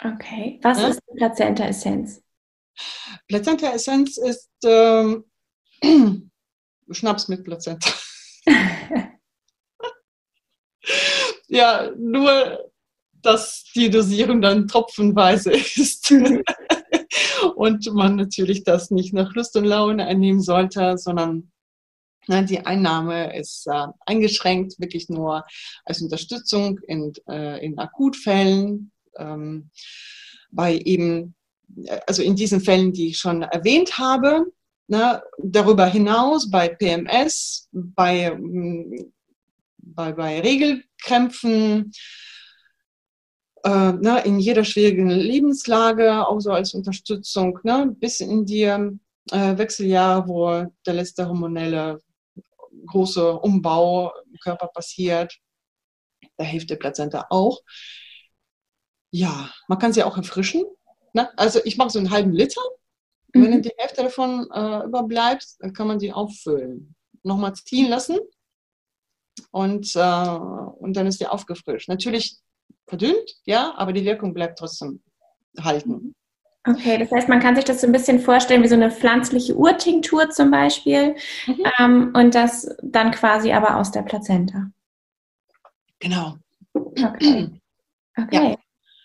Okay, 0.04 0.60
was 0.64 0.80
ja? 0.80 0.88
ist 0.88 1.00
Plazenta 1.16 1.66
Essenz? 1.66 2.24
Plazenta 3.28 3.72
Essenz 3.72 4.18
ist 4.18 4.50
ähm, 4.66 5.26
Schnaps 6.90 7.28
mit 7.28 7.44
Plazenta. 7.44 7.92
Ja, 11.52 11.92
nur, 11.98 12.72
dass 13.22 13.66
die 13.76 13.90
Dosierung 13.90 14.42
dann 14.42 14.68
tropfenweise 14.68 15.52
ist. 15.76 16.12
und 17.56 17.94
man 17.94 18.16
natürlich 18.16 18.64
das 18.64 18.90
nicht 18.90 19.14
nach 19.14 19.36
Lust 19.36 19.56
und 19.58 19.66
Laune 19.66 20.06
einnehmen 20.06 20.42
sollte, 20.42 20.98
sondern 20.98 21.52
na, 22.28 22.42
die 22.44 22.66
Einnahme 22.66 23.38
ist 23.38 23.68
äh, 23.68 23.88
eingeschränkt, 24.06 24.80
wirklich 24.80 25.10
nur 25.10 25.44
als 25.84 26.02
Unterstützung 26.02 26.80
in, 26.88 27.12
äh, 27.28 27.64
in 27.66 27.78
Akutfällen, 27.78 28.92
ähm, 29.18 29.72
bei 30.52 30.78
eben, 30.78 31.36
also 32.08 32.22
in 32.22 32.36
diesen 32.36 32.62
Fällen, 32.62 32.94
die 32.94 33.08
ich 33.08 33.18
schon 33.18 33.42
erwähnt 33.42 33.98
habe, 33.98 34.46
na, 34.88 35.22
darüber 35.38 35.86
hinaus 35.88 36.50
bei 36.50 36.70
PMS, 36.70 37.68
bei 37.72 38.38
bei, 39.96 40.14
bei 40.14 40.40
Regelkrämpfen, 41.02 41.92
äh, 43.64 43.92
ne, 43.94 44.24
in 44.26 44.40
jeder 44.40 44.64
schwierigen 44.64 45.10
Lebenslage, 45.10 46.28
auch 46.28 46.40
so 46.40 46.52
als 46.52 46.74
Unterstützung, 46.74 47.60
ne, 47.64 47.94
bis 48.00 48.20
in 48.20 48.46
die 48.46 48.64
äh, 48.64 48.90
Wechseljahre, 49.30 50.28
wo 50.28 50.72
der 50.86 50.94
letzte 50.94 51.28
hormonelle 51.28 52.00
große 52.88 53.34
Umbau 53.40 54.12
im 54.26 54.38
Körper 54.44 54.68
passiert. 54.68 55.38
Da 56.38 56.44
hilft 56.44 56.70
der 56.70 56.78
Plazenta 56.78 57.28
auch. 57.30 57.62
Ja, 59.12 59.52
man 59.68 59.78
kann 59.78 59.94
sie 59.94 60.04
auch 60.04 60.18
erfrischen. 60.18 60.64
Ne? 61.14 61.30
Also 61.38 61.60
ich 61.66 61.78
mache 61.78 61.92
so 61.92 62.00
einen 62.00 62.10
halben 62.10 62.32
Liter. 62.32 62.62
Mhm. 63.34 63.44
Wenn 63.44 63.62
die 63.62 63.74
Hälfte 63.78 64.04
davon 64.04 64.50
äh, 64.52 64.86
überbleibt, 64.86 65.46
dann 65.60 65.74
kann 65.74 65.88
man 65.88 66.00
die 66.00 66.14
auffüllen. 66.14 66.96
Nochmal 67.22 67.54
ziehen 67.54 67.90
lassen 67.90 68.18
und, 69.52 69.96
äh, 69.96 70.00
und 70.00 70.96
dann 70.96 71.08
ist 71.08 71.20
die 71.20 71.28
aufgefrischt. 71.28 71.90
Natürlich 71.90 72.38
verdünnt, 72.88 73.36
ja, 73.46 73.74
aber 73.78 73.94
die 73.94 74.06
Wirkung 74.06 74.34
bleibt 74.34 74.60
trotzdem 74.60 75.02
halten. 75.60 76.14
Okay, 76.68 77.00
das 77.00 77.12
heißt, 77.12 77.28
man 77.28 77.40
kann 77.40 77.56
sich 77.56 77.66
das 77.66 77.82
so 77.82 77.88
ein 77.88 77.94
bisschen 77.94 78.20
vorstellen 78.20 78.62
wie 78.62 78.68
so 78.68 78.76
eine 78.76 78.92
pflanzliche 78.92 79.56
Urtinktur 79.56 80.30
zum 80.30 80.52
Beispiel 80.52 81.16
mhm. 81.48 81.66
ähm, 81.80 82.12
und 82.14 82.36
das 82.36 82.70
dann 82.84 83.12
quasi 83.12 83.52
aber 83.52 83.78
aus 83.78 83.92
der 83.92 84.04
Plazenta. 84.04 84.70
Genau. 86.00 86.38
Okay. 86.74 87.50
Okay. 88.18 88.58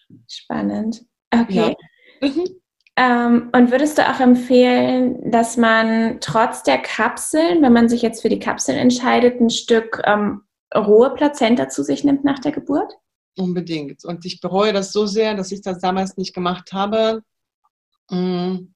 Ja. 0.09 0.19
Spannend. 0.29 1.07
Okay. 1.31 1.77
Ja. 2.21 2.29
Mhm. 2.29 2.61
Ähm, 2.99 3.51
und 3.53 3.71
würdest 3.71 3.99
du 3.99 4.09
auch 4.09 4.21
empfehlen, 4.21 5.31
dass 5.31 5.59
man 5.59 6.19
trotz 6.21 6.63
der 6.63 6.79
Kapseln, 6.79 7.63
wenn 7.63 7.73
man 7.73 7.91
sich 7.91 8.01
jetzt 8.01 8.23
für 8.23 8.31
die 8.31 8.39
Kapseln 8.39 8.79
entscheidet, 8.79 9.39
ein 9.39 9.51
Stück 9.51 10.01
ähm, 10.05 10.43
rohe 10.75 11.13
Plazenta 11.15 11.69
zu 11.69 11.83
sich 11.83 12.05
nimmt 12.05 12.25
nach 12.25 12.39
der 12.39 12.53
Geburt? 12.53 12.95
Unbedingt. 13.37 14.05
Und 14.07 14.25
ich 14.25 14.41
bereue 14.41 14.73
das 14.73 14.93
so 14.93 15.05
sehr, 15.05 15.35
dass 15.35 15.53
ich 15.53 15.61
das 15.61 15.79
damals 15.79 16.17
nicht 16.17 16.35
gemacht 16.35 16.73
habe. 16.73 17.23
Mm. 18.11 18.69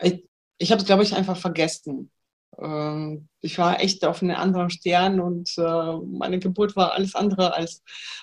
Ich, 0.00 0.24
ich 0.58 0.70
habe 0.70 0.80
es, 0.80 0.86
glaube 0.86 1.02
ich, 1.02 1.16
einfach 1.16 1.36
vergessen. 1.36 2.12
Ähm, 2.56 3.28
ich 3.40 3.58
war 3.58 3.80
echt 3.80 4.04
auf 4.04 4.22
einem 4.22 4.36
anderen 4.36 4.70
Stern 4.70 5.18
und 5.18 5.52
äh, 5.58 5.96
meine 6.06 6.38
Geburt 6.38 6.76
war 6.76 6.92
alles 6.92 7.16
andere 7.16 7.54
als 7.54 7.82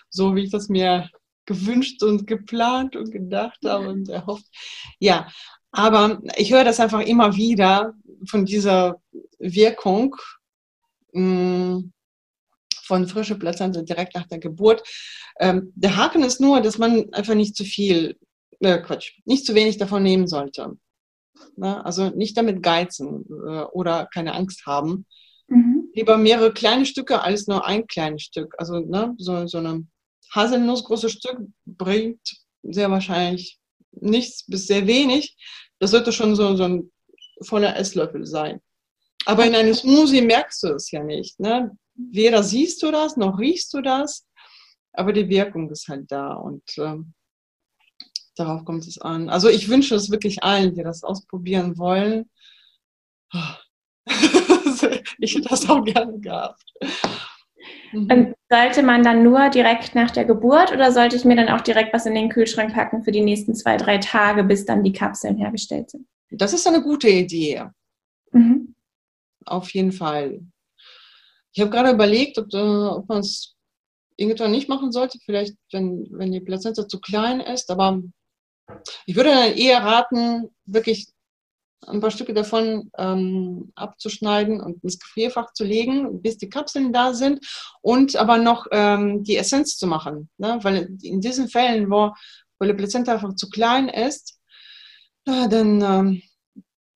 so, 0.10 0.34
wie 0.34 0.44
ich 0.44 0.52
das 0.52 0.70
mir 0.70 1.10
gewünscht 1.46 2.04
und 2.04 2.28
geplant 2.28 2.96
und 2.96 3.12
gedacht 3.12 3.60
habe 3.66 3.90
und 3.90 4.10
erhofft. 4.10 4.46
Ja, 5.00 5.28
Aber 5.72 6.22
ich 6.38 6.52
höre 6.52 6.64
das 6.64 6.80
einfach 6.80 7.02
immer 7.02 7.36
wieder 7.36 7.94
von 8.28 8.46
dieser 8.46 9.02
Wirkung 9.40 10.16
mm, 11.14 11.92
von 12.84 13.08
frische 13.08 13.38
Plazenta 13.38 13.82
direkt 13.82 14.16
nach 14.16 14.28
der 14.28 14.40
Geburt. 14.40 14.84
Ähm, 15.40 15.74
der 15.76 15.98
Haken 15.98 16.24
ist 16.24 16.40
nur, 16.40 16.62
dass 16.62 16.78
man 16.78 17.12
einfach 17.14 17.36
nicht 17.36 17.56
zu 17.56 17.64
viel, 17.64 18.18
äh, 18.60 18.80
Quatsch, 18.80 19.20
nicht 19.26 19.46
zu 19.46 19.56
wenig 19.56 19.78
davon 19.78 20.04
nehmen 20.04 20.28
sollte. 20.28 20.78
Ne? 21.58 21.84
Also 21.84 22.10
nicht 22.10 22.38
damit 22.38 22.64
geizen 22.64 23.26
äh, 23.48 23.64
oder 23.64 24.08
keine 24.14 24.34
Angst 24.34 24.66
haben. 24.66 25.06
Mhm. 25.48 25.90
Lieber 25.94 26.18
mehrere 26.18 26.54
kleine 26.54 26.86
Stücke 26.86 27.22
als 27.22 27.48
nur 27.48 27.66
ein 27.66 27.88
kleines 27.88 28.24
Stück. 28.24 28.56
Also 28.58 28.80
ne, 28.80 29.14
so, 29.18 29.48
so 29.48 29.58
eine 29.58 29.86
Haselnuss 30.36 30.84
Stück 31.12 31.40
bringt 31.66 32.38
sehr 32.64 32.92
wahrscheinlich 32.92 33.60
nichts 33.92 34.46
bis 34.46 34.68
sehr 34.68 34.86
wenig. 34.86 35.36
Das 35.80 35.92
sollte 35.92 36.12
schon 36.12 36.36
so, 36.36 36.56
so 36.56 36.64
ein 36.64 36.92
voller 37.44 37.76
Esslöffel 37.78 38.26
sein. 38.26 38.62
Aber 39.26 39.46
in 39.46 39.56
einem 39.56 39.74
Smoothie 39.74 40.22
merkst 40.22 40.64
du 40.64 40.74
es 40.74 40.92
ja 40.92 41.04
nicht. 41.04 41.40
Ne? 41.40 41.76
Weder 41.96 42.44
siehst 42.44 42.84
du 42.84 42.92
das, 42.92 43.18
noch 43.18 43.40
riechst 43.40 43.74
du 43.74 43.82
das, 43.82 44.28
aber 44.94 45.14
die 45.14 45.28
Wirkung 45.30 45.70
ist 45.70 45.88
halt 45.88 46.12
da 46.12 46.34
und 46.34 46.64
ähm, 46.78 47.14
darauf 48.36 48.66
kommt 48.66 48.86
es 48.86 49.00
an. 49.00 49.30
Also 49.30 49.50
ich 49.50 49.70
wünsche 49.70 49.96
es 49.96 50.12
wirklich 50.12 50.44
allen, 50.44 50.76
die 50.76 50.84
das 50.84 51.04
ausprobieren 51.04 51.78
wollen. 51.78 52.30
ich 55.20 55.36
hätte 55.36 55.50
das 55.50 55.68
auch 55.70 55.84
gerne 55.84 56.20
gehabt. 56.20 56.64
Mhm. 57.92 58.12
Und 58.12 58.36
sollte 58.50 58.84
man 58.84 59.04
dann 59.04 59.24
nur 59.24 59.50
direkt 59.50 59.96
nach 59.96 60.12
der 60.12 60.26
Geburt 60.26 60.72
oder 60.72 60.92
sollte 60.92 61.16
ich 61.16 61.26
mir 61.26 61.36
dann 61.36 61.50
auch 61.50 61.62
direkt 61.62 61.94
was 61.94 62.06
in 62.06 62.16
den 62.16 62.30
Kühlschrank 62.30 62.74
packen 62.74 63.04
für 63.04 63.12
die 63.12 63.22
nächsten 63.22 63.56
zwei, 63.56 63.78
drei 63.78 63.98
Tage, 63.98 64.44
bis 64.44 64.66
dann 64.66 64.84
die 64.84 64.94
Kapseln 64.94 65.38
hergestellt 65.38 65.90
sind? 65.92 66.08
Das 66.30 66.54
ist 66.54 66.68
eine 66.68 66.82
gute 66.82 67.10
Idee. 67.10 67.64
Mhm. 68.32 68.76
Auf 69.46 69.74
jeden 69.74 69.92
Fall. 69.92 70.42
Ich 71.54 71.62
habe 71.62 71.72
gerade 71.72 71.92
überlegt, 71.92 72.38
ob, 72.38 72.54
äh, 72.54 72.58
ob 72.58 73.08
man 73.08 73.20
es 73.20 73.56
irgendwann 74.18 74.52
nicht 74.52 74.70
machen 74.70 74.92
sollte, 74.92 75.20
vielleicht 75.24 75.56
wenn, 75.72 76.08
wenn 76.12 76.32
die 76.32 76.42
Plazenta 76.42 76.88
zu 76.88 77.00
klein 77.00 77.40
ist, 77.40 77.70
aber 77.70 78.02
ich 79.06 79.16
würde 79.16 79.30
dann 79.30 79.54
eher 79.54 79.84
raten, 79.84 80.50
wirklich 80.66 81.08
ein 81.82 82.02
paar 82.02 82.12
Stücke 82.12 82.34
davon 82.34 82.92
ähm, 82.98 83.72
abzuschneiden 83.76 84.60
und 84.62 84.84
ins 84.84 85.00
Gefrierfach 85.00 85.54
zu 85.54 85.64
legen, 85.64 86.22
bis 86.22 86.38
die 86.38 86.50
Kapseln 86.50 86.94
da 86.94 87.14
sind 87.14 87.46
und 87.82 88.16
aber 88.16 88.38
noch 88.38 88.68
ähm, 88.72 89.24
die 89.24 89.38
Essenz 89.38 89.78
zu 89.78 89.88
machen. 89.88 90.30
Ne? 90.38 90.60
Weil 90.64 90.98
in 91.02 91.22
diesen 91.22 91.48
Fällen, 91.48 91.90
wo, 91.90 92.14
wo 92.60 92.66
die 92.66 92.74
Plazenta 92.74 93.14
einfach 93.14 93.36
zu 93.36 93.50
klein 93.50 93.90
ist, 93.90 94.40
ja, 95.28 95.48
dann 95.48 95.82
ähm, 95.82 96.22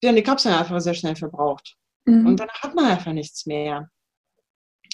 werden 0.02 0.16
die 0.16 0.24
Kapseln 0.24 0.56
einfach 0.56 0.80
sehr 0.82 0.94
schnell 0.94 1.16
verbraucht. 1.16 1.76
Mhm. 2.06 2.28
Und 2.28 2.40
dann 2.40 2.50
hat 2.50 2.76
man 2.76 2.86
einfach 2.86 3.14
nichts 3.14 3.46
mehr. 3.46 3.90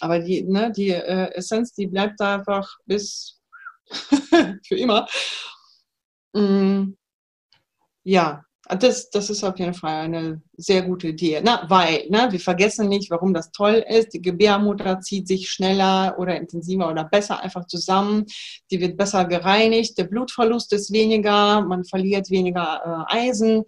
Aber 0.02 0.19
die, 0.19 0.43
ne, 0.43 0.71
die 0.71 0.89
äh, 0.89 1.32
Essenz, 1.34 1.74
die 1.74 1.88
bleibt 1.88 2.19
da 2.19 2.36
einfach 2.36 2.78
bis 2.86 3.41
für 4.67 4.76
immer. 4.76 5.08
Mm, 6.34 6.93
ja, 8.04 8.45
das, 8.69 9.10
das 9.10 9.30
ist 9.30 9.43
auf 9.43 9.60
jeden 9.60 9.73
Fall 9.73 10.06
eine 10.06 10.41
sehr 10.58 10.82
gute 10.82 11.10
Idee. 11.10 11.39
Na, 11.43 11.65
weil, 11.69 12.08
ne, 12.10 12.28
wir 12.32 12.39
vergessen 12.39 12.89
nicht, 12.89 13.12
warum 13.12 13.34
das 13.34 13.51
toll 13.51 13.86
ist. 13.88 14.13
Die 14.13 14.21
Gebärmutter 14.21 14.99
zieht 15.01 15.28
sich 15.28 15.49
schneller 15.49 16.15
oder 16.17 16.36
intensiver 16.36 16.89
oder 16.89 17.04
besser 17.04 17.41
einfach 17.41 17.67
zusammen. 17.67 18.25
Die 18.71 18.80
wird 18.80 18.97
besser 18.97 19.25
gereinigt. 19.25 19.97
Der 19.97 20.06
Blutverlust 20.06 20.73
ist 20.73 20.91
weniger. 20.91 21.62
Man 21.62 21.86
verliert 21.86 22.32
weniger 22.32 23.06
äh, 23.10 23.17
Eisen. 23.17 23.63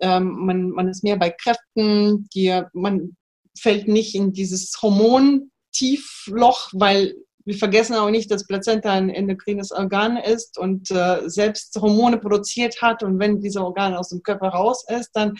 Ähm, 0.00 0.46
man, 0.46 0.70
man 0.70 0.88
ist 0.88 1.02
mehr 1.02 1.16
bei 1.16 1.30
Kräften. 1.30 2.28
Die, 2.34 2.62
man 2.72 3.16
fällt 3.58 3.88
nicht 3.88 4.14
in 4.14 4.32
dieses 4.32 4.72
Hormontiefloch, 4.80 6.70
weil 6.74 7.14
wir 7.48 7.56
vergessen 7.56 7.94
auch 7.94 8.10
nicht, 8.10 8.30
dass 8.30 8.46
Plazenta 8.46 8.92
ein 8.92 9.08
endokrines 9.08 9.72
Organ 9.72 10.18
ist 10.18 10.58
und 10.58 10.90
äh, 10.90 11.22
selbst 11.30 11.74
Hormone 11.80 12.18
produziert 12.18 12.82
hat. 12.82 13.02
Und 13.02 13.18
wenn 13.18 13.40
diese 13.40 13.64
Organe 13.64 13.98
aus 13.98 14.10
dem 14.10 14.22
Körper 14.22 14.48
raus 14.48 14.84
ist, 14.86 15.12
dann 15.14 15.34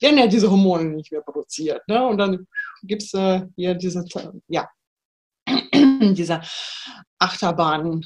werden 0.00 0.18
ja 0.18 0.26
diese 0.26 0.50
Hormone 0.50 0.84
nicht 0.84 1.10
mehr 1.10 1.22
produziert. 1.22 1.80
Ne? 1.88 2.06
Und 2.06 2.18
dann 2.18 2.46
gibt 2.82 3.02
es 3.04 3.14
äh, 3.14 3.46
hier 3.56 3.74
diese, 3.74 4.04
ja, 4.48 4.68
diese 5.48 6.42
Achterbahn 7.18 8.04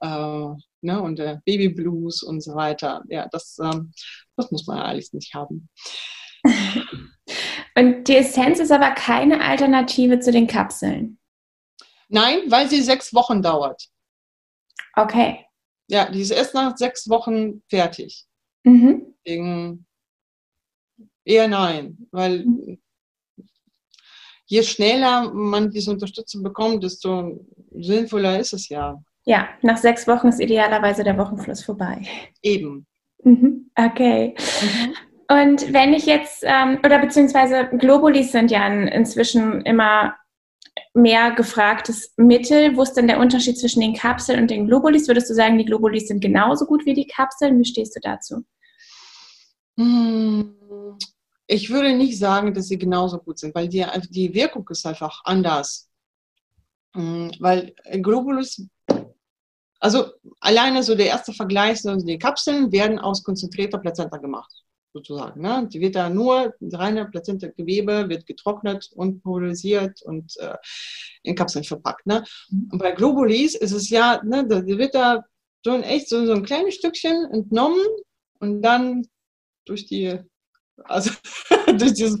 äh, 0.00 0.46
ne? 0.82 1.02
und 1.02 1.18
der 1.18 1.42
Babyblues 1.44 2.22
und 2.22 2.40
so 2.40 2.54
weiter. 2.54 3.02
Ja, 3.08 3.26
das, 3.32 3.58
ähm, 3.60 3.92
das 4.36 4.52
muss 4.52 4.64
man 4.68 4.78
alles 4.78 5.12
nicht 5.12 5.34
haben. 5.34 5.68
Und 7.76 8.06
die 8.06 8.18
Essenz 8.18 8.60
ist 8.60 8.70
aber 8.70 8.92
keine 8.92 9.42
Alternative 9.42 10.20
zu 10.20 10.30
den 10.30 10.46
Kapseln. 10.46 11.18
Nein, 12.08 12.40
weil 12.48 12.68
sie 12.68 12.82
sechs 12.82 13.14
Wochen 13.14 13.42
dauert. 13.42 13.88
Okay. 14.94 15.46
Ja, 15.88 16.10
die 16.10 16.20
ist 16.20 16.30
erst 16.30 16.54
nach 16.54 16.76
sechs 16.76 17.08
Wochen 17.08 17.62
fertig. 17.68 18.26
Mhm. 18.64 19.14
Deswegen 19.26 19.86
eher 21.24 21.48
nein, 21.48 22.06
weil 22.10 22.44
mhm. 22.44 22.78
je 24.46 24.62
schneller 24.62 25.32
man 25.32 25.70
diese 25.70 25.90
Unterstützung 25.90 26.42
bekommt, 26.42 26.84
desto 26.84 27.44
sinnvoller 27.72 28.38
ist 28.38 28.52
es 28.52 28.68
ja. 28.68 29.02
Ja, 29.26 29.48
nach 29.62 29.78
sechs 29.78 30.06
Wochen 30.06 30.28
ist 30.28 30.40
idealerweise 30.40 31.02
der 31.02 31.16
Wochenfluss 31.16 31.64
vorbei. 31.64 32.02
Eben. 32.42 32.86
Mhm. 33.22 33.70
Okay. 33.74 34.34
Mhm. 34.62 34.94
Und 35.28 35.72
wenn 35.72 35.94
ich 35.94 36.04
jetzt, 36.04 36.44
ähm, 36.46 36.78
oder 36.84 36.98
beziehungsweise 36.98 37.68
Globulis 37.78 38.32
sind 38.32 38.50
ja 38.50 38.66
inzwischen 38.66 39.62
immer 39.62 40.14
mehr 40.94 41.32
gefragtes 41.32 42.12
Mittel. 42.16 42.76
Wo 42.76 42.82
ist 42.82 42.94
denn 42.94 43.08
der 43.08 43.18
Unterschied 43.18 43.58
zwischen 43.58 43.80
den 43.80 43.94
Kapseln 43.94 44.40
und 44.40 44.50
den 44.50 44.66
Globulis? 44.66 45.08
Würdest 45.08 45.28
du 45.28 45.34
sagen, 45.34 45.58
die 45.58 45.64
Globulis 45.64 46.08
sind 46.08 46.20
genauso 46.20 46.64
gut 46.64 46.86
wie 46.86 46.94
die 46.94 47.06
Kapseln? 47.06 47.58
Wie 47.58 47.64
stehst 47.64 47.96
du 47.96 48.00
dazu? 48.00 48.44
Hm, 49.76 50.54
ich 51.46 51.68
würde 51.70 51.94
nicht 51.94 52.18
sagen, 52.18 52.54
dass 52.54 52.68
sie 52.68 52.78
genauso 52.78 53.18
gut 53.18 53.38
sind, 53.38 53.54
weil 53.54 53.68
die, 53.68 53.84
die 54.10 54.32
Wirkung 54.32 54.66
ist 54.70 54.86
einfach 54.86 55.20
anders. 55.24 55.90
Hm, 56.94 57.32
weil 57.40 57.74
Globulus, 58.00 58.64
also 59.80 60.06
alleine 60.40 60.82
so 60.84 60.94
der 60.94 61.06
erste 61.06 61.32
Vergleich, 61.32 61.82
die 61.82 62.18
Kapseln 62.18 62.70
werden 62.70 63.00
aus 63.00 63.24
konzentrierter 63.24 63.78
Plazenta 63.78 64.18
gemacht 64.18 64.63
sozusagen. 64.94 65.42
Ne? 65.42 65.68
Die 65.70 65.80
wird 65.80 65.96
da 65.96 66.08
nur, 66.08 66.54
reine 66.72 67.04
Plazenta-Gewebe 67.06 68.08
wird 68.08 68.26
getrocknet 68.26 68.90
und 68.94 69.22
pulverisiert 69.22 70.00
und 70.02 70.32
äh, 70.38 70.56
in 71.24 71.34
Kapseln 71.34 71.64
verpackt. 71.64 72.06
Ne? 72.06 72.24
Mhm. 72.48 72.68
Und 72.72 72.78
bei 72.78 72.92
Globulis 72.92 73.54
ist 73.56 73.72
es 73.72 73.90
ja, 73.90 74.22
ne, 74.24 74.46
da 74.46 74.64
wird 74.64 74.94
da 74.94 75.24
schon 75.66 75.82
echt 75.82 76.08
so, 76.08 76.24
so 76.24 76.32
ein 76.32 76.44
kleines 76.44 76.76
Stückchen 76.76 77.28
entnommen 77.32 77.84
und 78.38 78.62
dann 78.62 79.06
durch 79.66 79.86
die 79.86 80.18
also 80.84 81.10
durch 81.78 81.94
dieses 81.94 82.18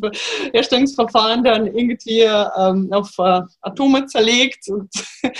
Herstellungsverfahren 0.52 1.42
dann 1.42 1.66
irgendwie 1.66 2.20
ähm, 2.20 2.88
auf 2.92 3.12
äh, 3.18 3.42
Atome 3.62 4.06
zerlegt. 4.06 4.68
Und 4.68 4.90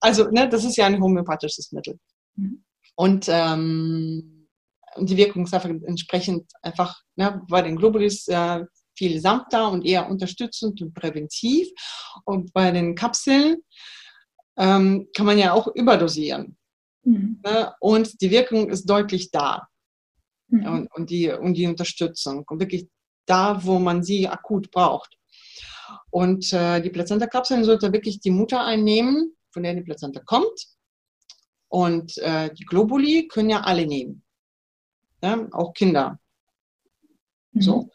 also 0.00 0.24
ne, 0.30 0.48
das 0.48 0.64
ist 0.64 0.76
ja 0.76 0.86
ein 0.86 1.00
homöopathisches 1.00 1.70
Mittel. 1.70 1.98
Mhm. 2.34 2.64
Und 2.96 3.26
ähm, 3.28 4.35
und 4.35 4.35
die 4.98 5.16
Wirkung 5.16 5.44
ist 5.44 5.54
einfach 5.54 5.68
entsprechend 5.68 6.50
einfach 6.62 7.00
ne, 7.16 7.42
bei 7.48 7.62
den 7.62 7.76
Globulis 7.76 8.28
äh, 8.28 8.64
viel 8.96 9.20
sanfter 9.20 9.70
und 9.70 9.84
eher 9.84 10.08
unterstützend 10.08 10.80
und 10.80 10.94
präventiv. 10.94 11.68
Und 12.24 12.52
bei 12.52 12.70
den 12.70 12.94
Kapseln 12.94 13.58
ähm, 14.56 15.08
kann 15.14 15.26
man 15.26 15.38
ja 15.38 15.52
auch 15.52 15.68
überdosieren. 15.74 16.56
Mhm. 17.04 17.40
Ne? 17.44 17.72
Und 17.80 18.20
die 18.20 18.30
Wirkung 18.30 18.70
ist 18.70 18.86
deutlich 18.86 19.30
da. 19.30 19.68
Mhm. 20.48 20.66
Und, 20.66 20.94
und, 20.94 21.10
die, 21.10 21.30
und 21.30 21.54
die 21.54 21.66
Unterstützung. 21.66 22.44
Und 22.48 22.60
wirklich 22.60 22.88
da, 23.26 23.64
wo 23.64 23.78
man 23.78 24.02
sie 24.02 24.28
akut 24.28 24.70
braucht. 24.70 25.16
Und 26.10 26.52
äh, 26.52 26.80
die 26.80 26.90
Plazenta-Kapseln 26.90 27.64
sollte 27.64 27.92
wirklich 27.92 28.20
die 28.20 28.30
Mutter 28.30 28.64
einnehmen, 28.64 29.36
von 29.52 29.62
der 29.62 29.74
die 29.74 29.82
Plazenta 29.82 30.20
kommt. 30.20 30.66
Und 31.68 32.16
äh, 32.18 32.52
die 32.54 32.64
Globuli 32.64 33.28
können 33.28 33.50
ja 33.50 33.60
alle 33.60 33.86
nehmen 33.86 34.25
ja, 35.26 35.46
auch 35.52 35.74
Kinder. 35.74 36.18
Mhm. 37.52 37.60
So. 37.60 37.90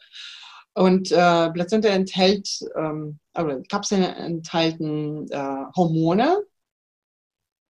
Und 0.74 1.12
äh, 1.12 1.50
Plazenta 1.50 1.88
enthält, 1.88 2.48
ähm, 2.76 3.18
also 3.34 3.62
Kapseln 3.68 4.02
enthalten 4.02 5.30
äh, 5.30 5.64
Hormone 5.76 6.44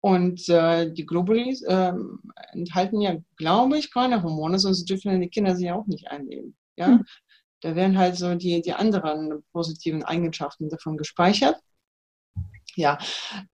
und 0.03 0.49
äh, 0.49 0.93
die 0.93 1.07
Globulis 1.07 1.63
äh, 1.63 1.93
enthalten 2.53 3.01
ja, 3.01 3.17
glaube 3.37 3.79
ich, 3.79 3.93
keine 3.93 4.23
Hormone, 4.23 4.59
sonst 4.59 4.85
dürfen 4.89 5.21
die 5.21 5.29
Kinder 5.29 5.57
sie 5.57 5.71
auch 5.71 5.87
nicht 5.87 6.09
einnehmen. 6.09 6.57
Ja? 6.77 6.89
Mhm. 6.89 7.05
Da 7.63 7.75
werden 7.75 7.99
halt 7.99 8.17
so 8.17 8.35
die, 8.35 8.63
die 8.63 8.73
anderen 8.73 9.45
positiven 9.53 10.03
Eigenschaften 10.03 10.69
davon 10.71 10.97
gespeichert. 10.97 11.57
Ja, 12.77 12.99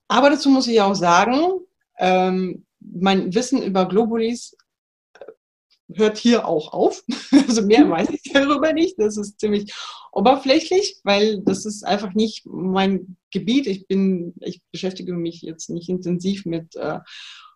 aber 0.08 0.30
dazu 0.30 0.50
muss 0.50 0.68
ich 0.68 0.80
auch 0.80 0.94
sagen, 0.94 1.60
ähm, 1.98 2.66
mein 2.78 3.34
Wissen 3.34 3.62
über 3.62 3.88
Globulis 3.88 4.56
hört 5.94 6.18
hier 6.18 6.46
auch 6.46 6.72
auf. 6.72 7.02
Also 7.48 7.62
mehr 7.62 7.88
weiß 7.88 8.10
ich 8.10 8.32
darüber 8.32 8.72
nicht. 8.72 8.98
Das 8.98 9.16
ist 9.16 9.38
ziemlich 9.38 9.72
oberflächlich, 10.10 11.00
weil 11.04 11.40
das 11.42 11.64
ist 11.64 11.84
einfach 11.84 12.14
nicht 12.14 12.44
mein 12.46 13.16
Gebiet. 13.30 13.66
Ich 13.66 13.86
bin, 13.86 14.34
ich 14.40 14.62
beschäftige 14.72 15.12
mich 15.12 15.42
jetzt 15.42 15.70
nicht 15.70 15.88
intensiv 15.88 16.44
mit 16.44 16.74
äh, 16.76 16.98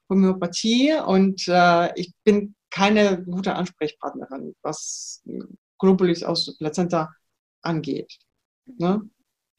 Homöopathie 0.08 0.94
und 1.04 1.46
äh, 1.48 1.92
ich 1.98 2.12
bin 2.24 2.54
keine 2.70 3.22
gute 3.24 3.54
Ansprechpartnerin, 3.54 4.54
was 4.62 5.22
Globulis 5.78 6.22
aus 6.22 6.46
der 6.46 6.52
Plazenta 6.58 7.12
angeht. 7.62 8.18
Ne? 8.66 9.08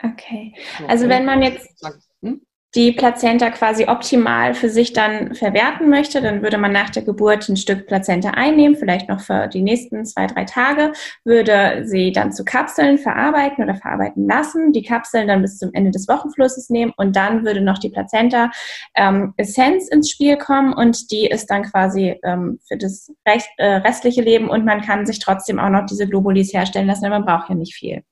Okay. 0.02 0.56
Also 0.88 1.10
wenn 1.10 1.26
man 1.26 1.42
jetzt 1.42 1.84
hm? 2.22 2.46
Die 2.74 2.94
Plazenta 2.94 3.50
quasi 3.50 3.86
optimal 3.86 4.54
für 4.54 4.70
sich 4.70 4.94
dann 4.94 5.36
verwerten 5.36 5.90
möchte, 5.90 6.22
dann 6.22 6.42
würde 6.42 6.58
man 6.58 6.72
nach 6.72 6.90
der 6.90 7.04
Geburt 7.04 7.50
ein 7.50 7.58
Stück 7.58 7.86
Plazenta 7.86 8.30
einnehmen, 8.30 8.78
vielleicht 8.78 9.10
noch 9.10 9.20
für 9.20 9.48
die 9.48 9.62
nächsten 9.62 10.06
zwei, 10.06 10.28
drei 10.28 10.46
Tage, 10.46 10.94
würde 11.26 11.84
sie 11.86 12.14
dann 12.14 12.32
zu 12.32 12.46
Kapseln 12.46 12.98
verarbeiten 12.98 13.64
oder 13.64 13.76
verarbeiten 13.76 14.26
lassen, 14.26 14.72
die 14.72 14.84
Kapseln 14.84 15.28
dann 15.28 15.42
bis 15.42 15.58
zum 15.58 15.72
Ende 15.74 15.92
des 15.92 16.08
Wochenflusses 16.08 16.70
nehmen 16.70 16.94
und 16.96 17.16
dann 17.16 17.44
würde 17.44 17.62
noch 17.62 17.78
die 17.78 17.90
Plazenta 17.90 18.52
ähm, 18.96 19.34
Essenz 19.36 19.90
ins 19.90 20.10
Spiel 20.10 20.38
kommen 20.38 20.74
und 20.74 21.12
die 21.12 21.26
ist 21.28 21.48
dann 21.48 21.64
quasi 21.64 22.18
ähm, 22.24 22.60
für 22.66 22.78
das 22.78 23.12
recht, 23.28 23.50
äh, 23.58 23.76
restliche 23.78 24.22
Leben 24.22 24.50
und 24.50 24.64
man 24.64 24.82
kann 24.82 25.06
sich 25.06 25.20
trotzdem 25.20 25.60
auch 25.60 25.70
noch 25.70 25.86
diese 25.86 26.08
Globulis 26.08 26.54
herstellen 26.54 26.88
lassen, 26.88 27.04
denn 27.04 27.12
man 27.12 27.26
braucht 27.26 27.50
ja 27.50 27.56
nicht 27.56 27.76
viel. 27.76 28.04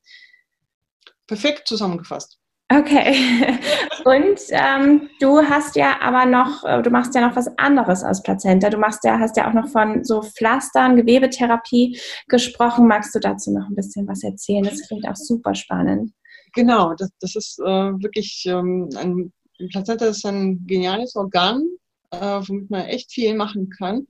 Perfekt 1.27 1.67
zusammengefasst. 1.67 2.38
Okay. 2.71 3.15
Und 4.05 4.39
ähm, 4.49 5.09
du 5.19 5.41
hast 5.41 5.75
ja 5.75 5.99
aber 6.01 6.25
noch, 6.25 6.63
äh, 6.63 6.81
du 6.83 6.91
machst 6.91 7.15
ja 7.15 7.27
noch 7.27 7.35
was 7.35 7.47
anderes 7.57 8.03
als 8.03 8.21
Plazenta. 8.21 8.69
Du 8.69 8.77
machst 8.77 9.03
ja, 9.03 9.19
hast 9.19 9.37
ja 9.37 9.49
auch 9.49 9.53
noch 9.53 9.67
von 9.69 10.03
so 10.03 10.21
Pflastern, 10.21 10.95
Gewebetherapie 10.95 11.99
gesprochen. 12.27 12.87
Magst 12.87 13.15
du 13.15 13.19
dazu 13.19 13.51
noch 13.51 13.67
ein 13.67 13.75
bisschen 13.75 14.07
was 14.07 14.23
erzählen? 14.23 14.63
Das 14.63 14.87
klingt 14.87 15.07
auch 15.07 15.15
super 15.15 15.55
spannend. 15.55 16.13
Genau, 16.53 16.93
das, 16.93 17.09
das 17.19 17.35
ist 17.35 17.59
äh, 17.59 17.63
wirklich 17.63 18.45
ähm, 18.47 18.89
ein 18.95 19.33
Plazenta 19.71 20.05
ist 20.05 20.25
ein 20.25 20.65
geniales 20.65 21.15
Organ, 21.15 21.63
äh, 22.11 22.17
womit 22.17 22.69
man 22.69 22.85
echt 22.85 23.11
viel 23.11 23.35
machen 23.35 23.69
kann. 23.69 24.07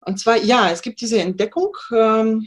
Und 0.00 0.18
zwar, 0.18 0.36
ja, 0.36 0.70
es 0.70 0.82
gibt 0.82 1.00
diese 1.00 1.20
Entdeckung. 1.20 1.74
Ähm, 1.92 2.46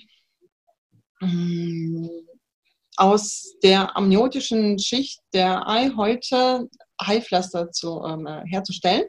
aus 2.98 3.56
der 3.64 3.96
amniotischen 3.96 4.80
Schicht 4.80 5.22
der 5.34 5.68
Eihäute 5.68 6.70
Heilpflaster 7.02 7.72
zu, 7.72 8.04
ähm, 8.04 8.28
herzustellen. 8.46 9.08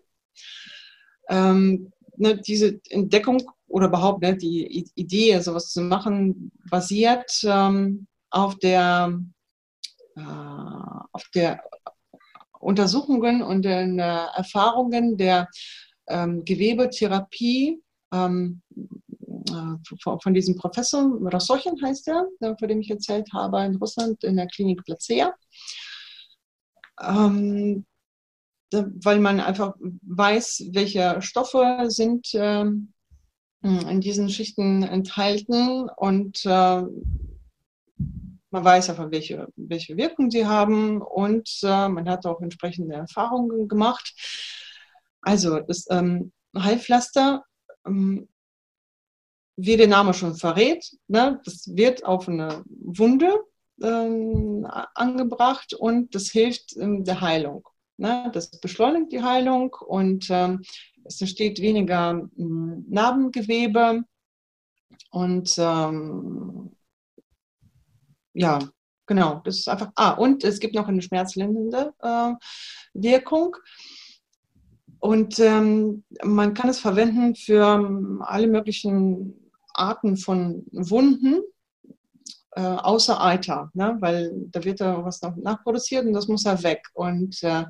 Ähm, 1.28 1.92
ne, 2.16 2.40
diese 2.40 2.80
Entdeckung 2.90 3.42
oder 3.66 3.86
überhaupt 3.86 4.22
ne, 4.22 4.36
die 4.36 4.86
Idee, 4.94 5.38
sowas 5.40 5.72
zu 5.72 5.82
machen, 5.82 6.50
basiert 6.70 7.30
ähm, 7.44 8.06
auf 8.30 8.58
der, 8.58 9.18
äh, 10.16 10.20
auf 10.20 11.24
der 11.34 11.62
Untersuchungen 12.60 13.42
und 13.42 13.62
den 13.62 13.98
äh, 13.98 14.26
Erfahrungen 14.34 15.16
der 15.16 15.48
ähm, 16.08 16.44
Gewebetherapie 16.44 17.82
ähm, 18.12 18.62
äh, 18.63 18.63
von 20.22 20.34
diesem 20.34 20.56
Professor, 20.56 21.18
Rassochin 21.22 21.80
heißt 21.82 22.08
er, 22.08 22.28
von 22.58 22.68
dem 22.68 22.80
ich 22.80 22.90
erzählt 22.90 23.28
habe, 23.32 23.62
in 23.64 23.76
Russland 23.76 24.24
in 24.24 24.36
der 24.36 24.46
Klinik 24.46 24.84
Placea. 24.84 25.34
Ähm, 27.00 27.84
weil 28.72 29.20
man 29.20 29.40
einfach 29.40 29.74
weiß, 29.80 30.70
welche 30.72 31.20
Stoffe 31.22 31.84
sind 31.88 32.28
ähm, 32.34 32.92
in 33.62 34.00
diesen 34.00 34.28
Schichten 34.28 34.82
enthalten 34.82 35.88
und 35.96 36.44
äh, 36.44 36.82
man 38.50 38.64
weiß 38.64 38.90
einfach, 38.90 39.10
welche, 39.10 39.48
welche 39.56 39.96
Wirkung 39.96 40.30
sie 40.30 40.46
haben 40.46 41.02
und 41.02 41.48
äh, 41.62 41.88
man 41.88 42.08
hat 42.08 42.24
auch 42.26 42.40
entsprechende 42.40 42.94
Erfahrungen 42.94 43.68
gemacht. 43.68 44.14
Also 45.22 45.60
das 45.60 45.86
ähm, 45.90 46.32
Heilpflaster 46.56 47.44
ähm, 47.86 48.28
wie 49.56 49.76
der 49.76 49.88
Name 49.88 50.14
schon 50.14 50.34
verrät, 50.34 50.84
ne, 51.08 51.40
das 51.44 51.74
wird 51.74 52.04
auf 52.04 52.28
eine 52.28 52.64
Wunde 52.66 53.32
ähm, 53.82 54.66
angebracht 54.94 55.74
und 55.74 56.14
das 56.14 56.30
hilft 56.30 56.72
in 56.72 57.04
der 57.04 57.20
Heilung. 57.20 57.68
Ne? 57.96 58.30
Das 58.32 58.50
beschleunigt 58.60 59.12
die 59.12 59.22
Heilung 59.22 59.74
und 59.86 60.26
ähm, 60.30 60.62
es 61.04 61.20
entsteht 61.20 61.60
weniger 61.60 62.28
ähm, 62.38 62.84
Narbengewebe 62.88 64.04
und 65.10 65.54
ähm, 65.58 66.76
ja, 68.32 68.58
genau, 69.06 69.40
das 69.44 69.58
ist 69.58 69.68
einfach. 69.68 69.92
Ah, 69.94 70.12
und 70.12 70.42
es 70.42 70.58
gibt 70.58 70.74
noch 70.74 70.88
eine 70.88 71.02
schmerzlindernde 71.02 71.94
äh, 72.00 72.32
Wirkung. 72.94 73.56
Und 74.98 75.38
ähm, 75.38 76.02
man 76.24 76.54
kann 76.54 76.70
es 76.70 76.80
verwenden 76.80 77.34
für 77.36 77.62
ähm, 77.62 78.22
alle 78.24 78.46
möglichen 78.46 79.43
Arten 79.74 80.16
von 80.16 80.64
Wunden, 80.72 81.42
äh, 82.52 82.60
außer 82.60 83.22
Eiter, 83.22 83.70
ne? 83.74 83.96
weil 84.00 84.32
da 84.50 84.64
wird 84.64 84.80
da 84.80 85.04
was 85.04 85.20
noch 85.22 85.36
nachproduziert 85.36 86.06
und 86.06 86.12
das 86.12 86.28
muss 86.28 86.44
ja 86.44 86.62
weg. 86.62 86.82
Und 86.94 87.42
äh, 87.42 87.64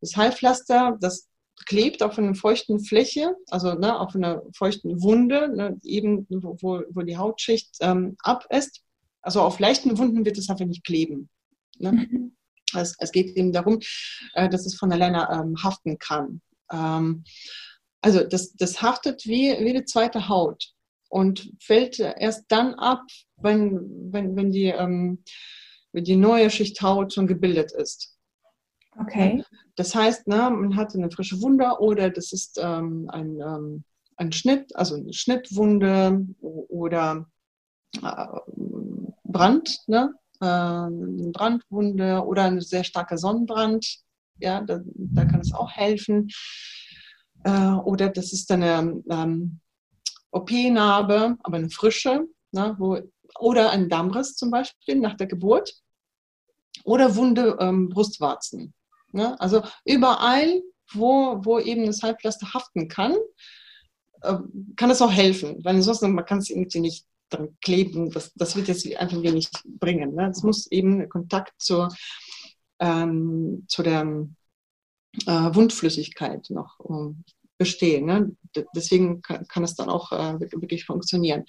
das 0.00 0.16
Heilpflaster, 0.16 0.96
das 1.00 1.28
klebt 1.66 2.02
auf 2.02 2.18
einer 2.18 2.34
feuchten 2.34 2.80
Fläche, 2.80 3.34
also 3.50 3.74
ne, 3.74 3.98
auf 3.98 4.14
einer 4.14 4.42
feuchten 4.54 5.02
Wunde, 5.02 5.48
ne, 5.54 5.76
eben 5.82 6.26
wo, 6.30 6.82
wo 6.90 7.02
die 7.02 7.16
Hautschicht 7.16 7.76
ähm, 7.80 8.16
ab 8.22 8.46
ist. 8.50 8.82
Also 9.22 9.42
auf 9.42 9.58
leichten 9.58 9.98
Wunden 9.98 10.24
wird 10.24 10.38
es 10.38 10.48
einfach 10.48 10.66
nicht 10.66 10.84
kleben. 10.84 11.28
Ne? 11.78 11.92
Mhm. 11.92 12.36
Es, 12.74 12.94
es, 12.98 13.12
geht 13.12 13.36
eben 13.36 13.52
darum, 13.52 13.80
äh, 14.34 14.48
dass 14.48 14.66
es 14.66 14.76
von 14.76 14.92
alleine 14.92 15.28
ähm, 15.32 15.56
haften 15.62 15.98
kann. 15.98 16.40
Ähm, 16.70 17.24
also 18.02 18.22
das, 18.22 18.54
das 18.54 18.80
haftet 18.80 19.24
wie, 19.26 19.50
wie 19.58 19.70
eine 19.70 19.84
zweite 19.84 20.28
Haut 20.28 20.72
und 21.08 21.52
fällt 21.60 21.98
erst 21.98 22.44
dann 22.48 22.74
ab, 22.74 23.02
wenn, 23.36 24.12
wenn, 24.12 24.36
wenn, 24.36 24.50
die, 24.50 24.66
ähm, 24.66 25.22
wenn 25.92 26.04
die 26.04 26.16
neue 26.16 26.50
Schicht 26.50 26.80
Haut 26.82 27.14
schon 27.14 27.26
gebildet 27.26 27.72
ist. 27.72 28.16
Okay. 29.00 29.44
Das 29.76 29.94
heißt, 29.94 30.26
ne, 30.26 30.36
man 30.50 30.76
hat 30.76 30.94
eine 30.94 31.10
frische 31.10 31.40
Wunde 31.40 31.66
oder 31.78 32.10
das 32.10 32.32
ist 32.32 32.58
ähm, 32.60 33.08
ein, 33.10 33.40
ähm, 33.40 33.84
ein 34.16 34.32
Schnitt, 34.32 34.74
also 34.74 34.96
eine 34.96 35.12
Schnittwunde 35.12 36.26
oder 36.40 37.26
äh, 38.02 38.26
Brand, 39.24 39.78
ne? 39.86 40.14
äh, 40.40 40.46
eine 40.46 41.30
Brandwunde 41.32 42.24
oder 42.24 42.44
eine 42.44 42.62
sehr 42.62 42.84
starke 42.84 43.18
Sonnenbrand. 43.18 44.00
Ja, 44.40 44.60
da, 44.62 44.80
da 44.84 45.24
kann 45.24 45.40
es 45.40 45.52
auch 45.52 45.70
helfen. 45.70 46.28
Äh, 47.44 47.72
oder 47.72 48.08
das 48.08 48.32
ist 48.32 48.50
eine 48.50 49.02
ähm, 49.10 49.60
OP-Narbe, 50.30 51.36
aber 51.42 51.56
eine 51.56 51.70
frische, 51.70 52.26
ne, 52.52 52.76
wo, 52.78 52.98
oder 53.38 53.70
ein 53.70 53.88
Dammriss 53.88 54.36
zum 54.36 54.50
Beispiel 54.50 54.96
nach 54.96 55.14
der 55.14 55.26
Geburt 55.26 55.74
oder 56.84 57.16
wunde 57.16 57.56
ähm, 57.60 57.88
Brustwarzen. 57.88 58.74
Ne? 59.12 59.40
Also 59.40 59.62
überall, 59.84 60.62
wo, 60.92 61.44
wo 61.44 61.58
eben 61.58 61.86
das 61.86 62.02
Halbpflaster 62.02 62.52
haften 62.54 62.88
kann, 62.88 63.14
äh, 64.22 64.38
kann 64.76 64.90
es 64.90 65.02
auch 65.02 65.12
helfen, 65.12 65.62
weil 65.64 65.76
ansonsten 65.76 66.12
man 66.12 66.24
kann 66.24 66.38
es 66.38 66.50
irgendwie 66.50 66.80
nicht 66.80 67.06
dran 67.30 67.56
kleben. 67.60 68.10
Das, 68.10 68.32
das 68.34 68.56
wird 68.56 68.68
jetzt 68.68 68.86
einfach 68.96 69.22
wenig 69.22 69.48
bringen. 69.64 70.14
Ne? 70.14 70.32
Muss 70.42 70.66
eben 70.70 71.08
Kontakt 71.08 71.52
zur, 71.58 71.94
ähm, 72.78 73.64
zu 73.68 73.82
der 73.82 74.26
äh, 75.26 75.54
Wundflüssigkeit 75.54 76.48
noch 76.50 76.78
ähm, 76.88 77.24
bestehen. 77.58 78.06
Ne? 78.06 78.36
Deswegen 78.74 79.22
kann, 79.22 79.64
es 79.64 79.74
dann 79.74 79.88
auch 79.88 80.12
äh, 80.12 80.40
wirklich 80.40 80.84
funktionieren. 80.84 81.44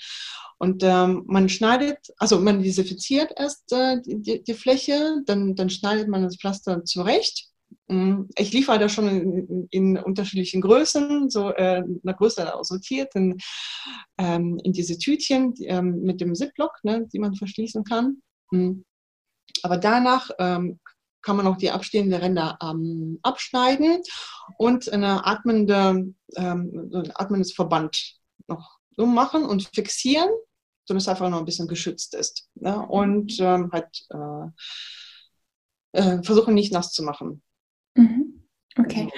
Und 0.57 0.83
ähm, 0.83 1.23
man 1.27 1.47
schneidet, 1.47 1.99
also 2.17 2.39
man 2.39 2.61
desinfiziert 2.61 3.31
erst 3.37 3.71
äh, 3.71 4.01
die, 4.05 4.43
die, 4.43 4.53
Fläche, 4.53 5.21
dann, 5.25 5.55
dann 5.55 5.69
schneidet 5.69 6.09
man 6.09 6.23
das 6.23 6.35
Pflaster 6.35 6.83
zurecht. 6.83 7.47
Mm, 7.87 8.23
ich 8.37 8.51
liefere 8.51 8.77
da 8.77 8.89
schon 8.89 9.07
in, 9.07 9.67
in 9.71 9.97
unterschiedlichen 9.97 10.61
Größen, 10.61 11.29
so 11.29 11.51
äh, 11.51 11.81
eine 11.83 12.15
Größe 12.15 12.51
sortiert 12.61 13.15
in, 13.15 13.37
ähm, 14.17 14.59
in 14.63 14.73
diese 14.73 14.97
Tütchen 14.97 15.53
ähm, 15.61 16.01
mit 16.01 16.19
dem 16.19 16.35
Ziplock, 16.35 16.73
ne, 16.83 17.07
die 17.13 17.19
man 17.19 17.35
verschließen 17.35 17.83
kann. 17.85 18.21
Mm. 18.51 18.81
Aber 19.63 19.77
danach 19.77 20.29
ähm, 20.39 20.79
kann 21.21 21.35
man 21.37 21.47
auch 21.47 21.57
die 21.57 21.71
abstehenden 21.71 22.19
Ränder 22.19 22.57
ähm, 22.61 23.19
abschneiden 23.23 24.01
und 24.57 24.91
eine 24.91 25.25
atmende, 25.25 26.13
ähm, 26.35 26.91
ein 26.93 27.11
atmendes 27.15 27.53
Verband 27.53 28.15
noch 28.47 28.79
ummachen 28.97 29.45
und 29.45 29.69
fixieren, 29.73 30.29
sodass 30.85 31.03
es 31.03 31.09
einfach 31.09 31.29
noch 31.29 31.39
ein 31.39 31.45
bisschen 31.45 31.67
geschützt 31.67 32.13
ist. 32.15 32.49
Ne? 32.55 32.79
Und 32.87 33.39
ähm, 33.39 33.69
halt 33.71 34.05
äh, 34.09 34.47
äh, 35.99 36.23
versuchen 36.23 36.53
nicht 36.53 36.73
nass 36.73 36.91
zu 36.91 37.03
machen. 37.03 37.41
Mhm. 37.95 38.47
Okay. 38.77 39.09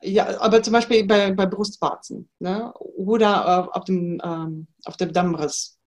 Ja, 0.00 0.40
aber 0.40 0.62
zum 0.62 0.72
Beispiel 0.72 1.04
bei, 1.06 1.32
bei 1.32 1.46
Brustwarzen 1.46 2.30
ne? 2.38 2.72
oder 2.74 3.74
auf, 3.76 3.84
dem, 3.84 4.20
ähm, 4.22 4.68
auf 4.84 4.96
dem 4.96 5.12
Dammriss 5.12 5.78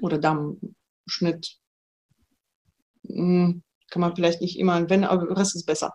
oder 0.00 0.18
Dammschnitt. 0.18 1.56
Hm, 3.06 3.62
kann 3.92 4.00
man 4.00 4.16
vielleicht 4.16 4.40
nicht 4.40 4.58
immer 4.58 4.72
anwenden, 4.72 5.04
aber 5.04 5.38
Riss 5.38 5.54
ist 5.54 5.66
besser. 5.66 5.94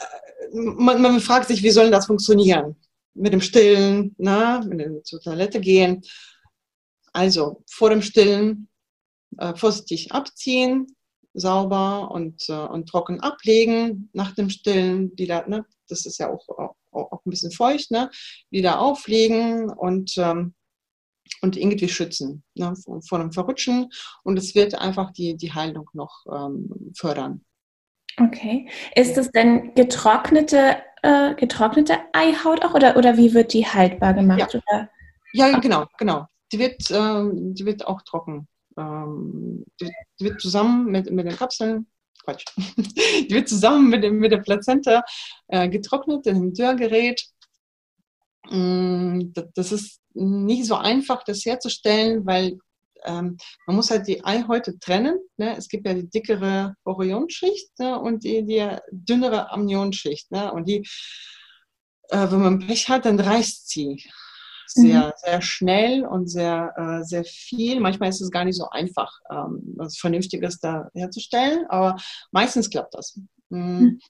Äh, 0.00 0.50
man, 0.52 1.00
man 1.00 1.20
fragt 1.20 1.48
sich, 1.48 1.62
wie 1.62 1.70
soll 1.70 1.90
das 1.90 2.06
funktionieren? 2.06 2.76
Mit 3.14 3.32
dem 3.32 3.40
Stillen, 3.40 4.14
ne? 4.18 4.60
mit 4.68 4.80
dem 4.80 5.04
zur 5.04 5.20
Toilette 5.20 5.60
gehen. 5.60 6.02
Also 7.12 7.62
vor 7.70 7.90
dem 7.90 8.02
Stillen 8.02 8.68
äh, 9.38 9.54
vorsichtig 9.54 10.10
abziehen, 10.10 10.96
sauber 11.32 12.10
und, 12.10 12.48
äh, 12.48 12.52
und 12.52 12.88
trocken 12.88 13.20
ablegen 13.20 14.10
nach 14.12 14.34
dem 14.34 14.50
Stillen, 14.50 15.16
wieder, 15.16 15.46
ne, 15.48 15.64
das 15.88 16.06
ist 16.06 16.18
ja 16.18 16.32
auch, 16.32 16.48
auch, 16.48 16.74
auch 16.90 17.24
ein 17.24 17.30
bisschen 17.30 17.52
feucht, 17.52 17.90
ne, 17.90 18.10
wieder 18.50 18.80
auflegen 18.80 19.70
und, 19.70 20.16
ähm, 20.16 20.54
und 21.40 21.56
irgendwie 21.56 21.88
schützen 21.88 22.42
ne, 22.54 22.74
vor, 23.08 23.18
dem 23.18 23.32
Verrutschen 23.32 23.90
und 24.22 24.38
es 24.38 24.54
wird 24.54 24.74
einfach 24.74 25.10
die, 25.12 25.36
die 25.36 25.52
Heilung 25.52 25.88
noch 25.92 26.24
ähm, 26.32 26.92
fördern. 26.96 27.44
Okay. 28.20 28.68
Ist 28.94 29.18
es 29.18 29.30
denn 29.32 29.74
getrocknete, 29.74 30.76
äh, 31.02 31.34
getrocknete 31.34 31.98
Eihaut 32.12 32.64
auch 32.64 32.74
oder, 32.74 32.96
oder 32.96 33.16
wie 33.16 33.34
wird 33.34 33.52
die 33.52 33.66
haltbar 33.66 34.14
gemacht? 34.14 34.60
Ja, 34.70 34.88
ja 35.32 35.58
genau, 35.58 35.86
genau. 35.98 36.26
Die 36.52 36.58
wird, 36.58 36.90
äh, 36.90 37.30
die 37.32 37.66
wird 37.66 37.86
auch 37.86 38.02
trocken 38.02 38.46
ähm, 38.76 39.64
die, 39.80 39.90
die, 40.18 40.24
wird 40.24 40.40
zusammen 40.40 40.90
mit, 40.90 41.10
mit 41.10 41.26
den 41.26 41.36
Kapseln, 41.36 41.86
Quatsch, 42.24 42.44
die 42.56 43.30
wird 43.30 43.48
zusammen 43.48 43.88
mit, 43.90 44.02
dem, 44.02 44.18
mit 44.18 44.32
der 44.32 44.38
Plazenta 44.38 45.02
äh, 45.48 45.68
getrocknet 45.68 46.26
in 46.26 46.36
einem 46.36 46.54
Dörrgerät. 46.54 47.24
Mm, 48.50 49.32
das 49.54 49.72
ist 49.72 50.00
nicht 50.14 50.66
so 50.66 50.76
einfach, 50.76 51.24
das 51.24 51.44
herzustellen, 51.44 52.24
weil 52.26 52.58
ähm, 53.04 53.36
man 53.66 53.76
muss 53.76 53.90
halt 53.90 54.06
die 54.06 54.24
Eihäute 54.24 54.78
trennen. 54.78 55.18
Ne? 55.36 55.56
Es 55.56 55.68
gibt 55.68 55.86
ja 55.86 55.94
die 55.94 56.08
dickere 56.08 56.74
Orionschicht 56.84 57.78
ne? 57.78 57.98
und 58.00 58.24
die, 58.24 58.44
die 58.44 58.66
dünnere 58.90 59.50
Amnionschicht. 59.50 60.30
Ne? 60.30 60.52
Und 60.52 60.68
die, 60.68 60.86
äh, 62.08 62.30
wenn 62.30 62.40
man 62.40 62.58
Pech 62.60 62.88
hat, 62.88 63.04
dann 63.04 63.20
reißt 63.20 63.68
sie 63.68 64.02
sehr, 64.66 65.06
mhm. 65.06 65.12
sehr 65.16 65.42
schnell 65.42 66.06
und 66.06 66.28
sehr, 66.28 66.72
äh, 66.76 67.04
sehr 67.04 67.24
viel. 67.24 67.80
Manchmal 67.80 68.08
ist 68.08 68.20
es 68.20 68.30
gar 68.30 68.44
nicht 68.44 68.56
so 68.56 68.68
einfach, 68.70 69.12
ähm, 69.30 69.74
was 69.76 69.98
Vernünftiges 69.98 70.58
da 70.58 70.88
herzustellen, 70.94 71.66
aber 71.68 71.96
meistens 72.32 72.70
klappt 72.70 72.94
das. 72.94 73.18
Mhm. 73.50 74.00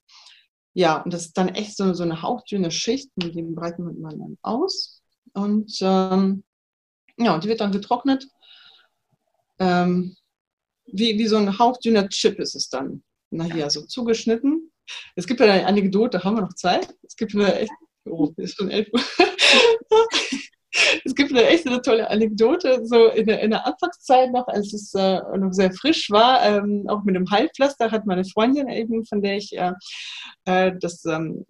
Ja, 0.74 1.02
und 1.02 1.14
das 1.14 1.26
ist 1.26 1.38
dann 1.38 1.48
echt 1.48 1.76
so, 1.76 1.94
so 1.94 2.02
eine 2.02 2.20
hauchdünne 2.20 2.70
Schicht, 2.70 3.10
mit 3.16 3.34
dem 3.34 3.54
breiten 3.54 4.00
man 4.00 4.18
dann 4.18 4.38
aus. 4.42 5.00
Und 5.32 5.78
ähm, 5.80 6.44
ja, 7.16 7.34
und 7.34 7.44
die 7.44 7.48
wird 7.48 7.60
dann 7.60 7.72
getrocknet. 7.72 8.26
Ähm, 9.58 10.16
wie, 10.86 11.16
wie 11.18 11.26
so 11.26 11.36
ein 11.36 11.58
hauchdünner 11.58 12.08
Chip 12.08 12.38
ist 12.40 12.54
es 12.54 12.68
dann 12.68 13.04
nachher 13.30 13.70
so 13.70 13.82
zugeschnitten. 13.82 14.70
Es 15.14 15.26
gibt 15.26 15.40
eine 15.40 15.64
Anekdote, 15.66 16.22
haben 16.22 16.36
wir 16.36 16.42
noch 16.42 16.54
Zeit? 16.54 16.94
Es 17.02 17.16
gibt 17.16 17.34
eine 17.34 17.54
echt, 17.54 17.72
oh, 18.04 18.32
ist 18.36 18.56
schon 18.56 18.70
elf 18.70 18.88
Uhr. 18.92 19.00
Es 21.04 21.14
gibt 21.14 21.30
eine 21.30 21.46
echt 21.46 21.66
eine 21.66 21.80
tolle 21.82 22.10
Anekdote, 22.10 22.84
so 22.84 23.08
in 23.08 23.26
der, 23.26 23.40
in 23.40 23.50
der 23.50 23.66
Anfangszeit 23.66 24.32
noch, 24.32 24.46
als 24.48 24.72
es 24.72 24.94
äh, 24.94 25.20
noch 25.36 25.52
sehr 25.52 25.72
frisch 25.72 26.10
war, 26.10 26.44
ähm, 26.44 26.84
auch 26.88 27.04
mit 27.04 27.16
dem 27.16 27.30
Heilpflaster 27.30 27.90
hat 27.90 28.06
meine 28.06 28.24
Freundin 28.24 28.68
eben, 28.68 29.04
von 29.04 29.22
der 29.22 29.36
ich 29.36 29.56
äh, 29.56 29.72
äh 30.44 30.72
das 30.80 31.04
ähm, 31.04 31.44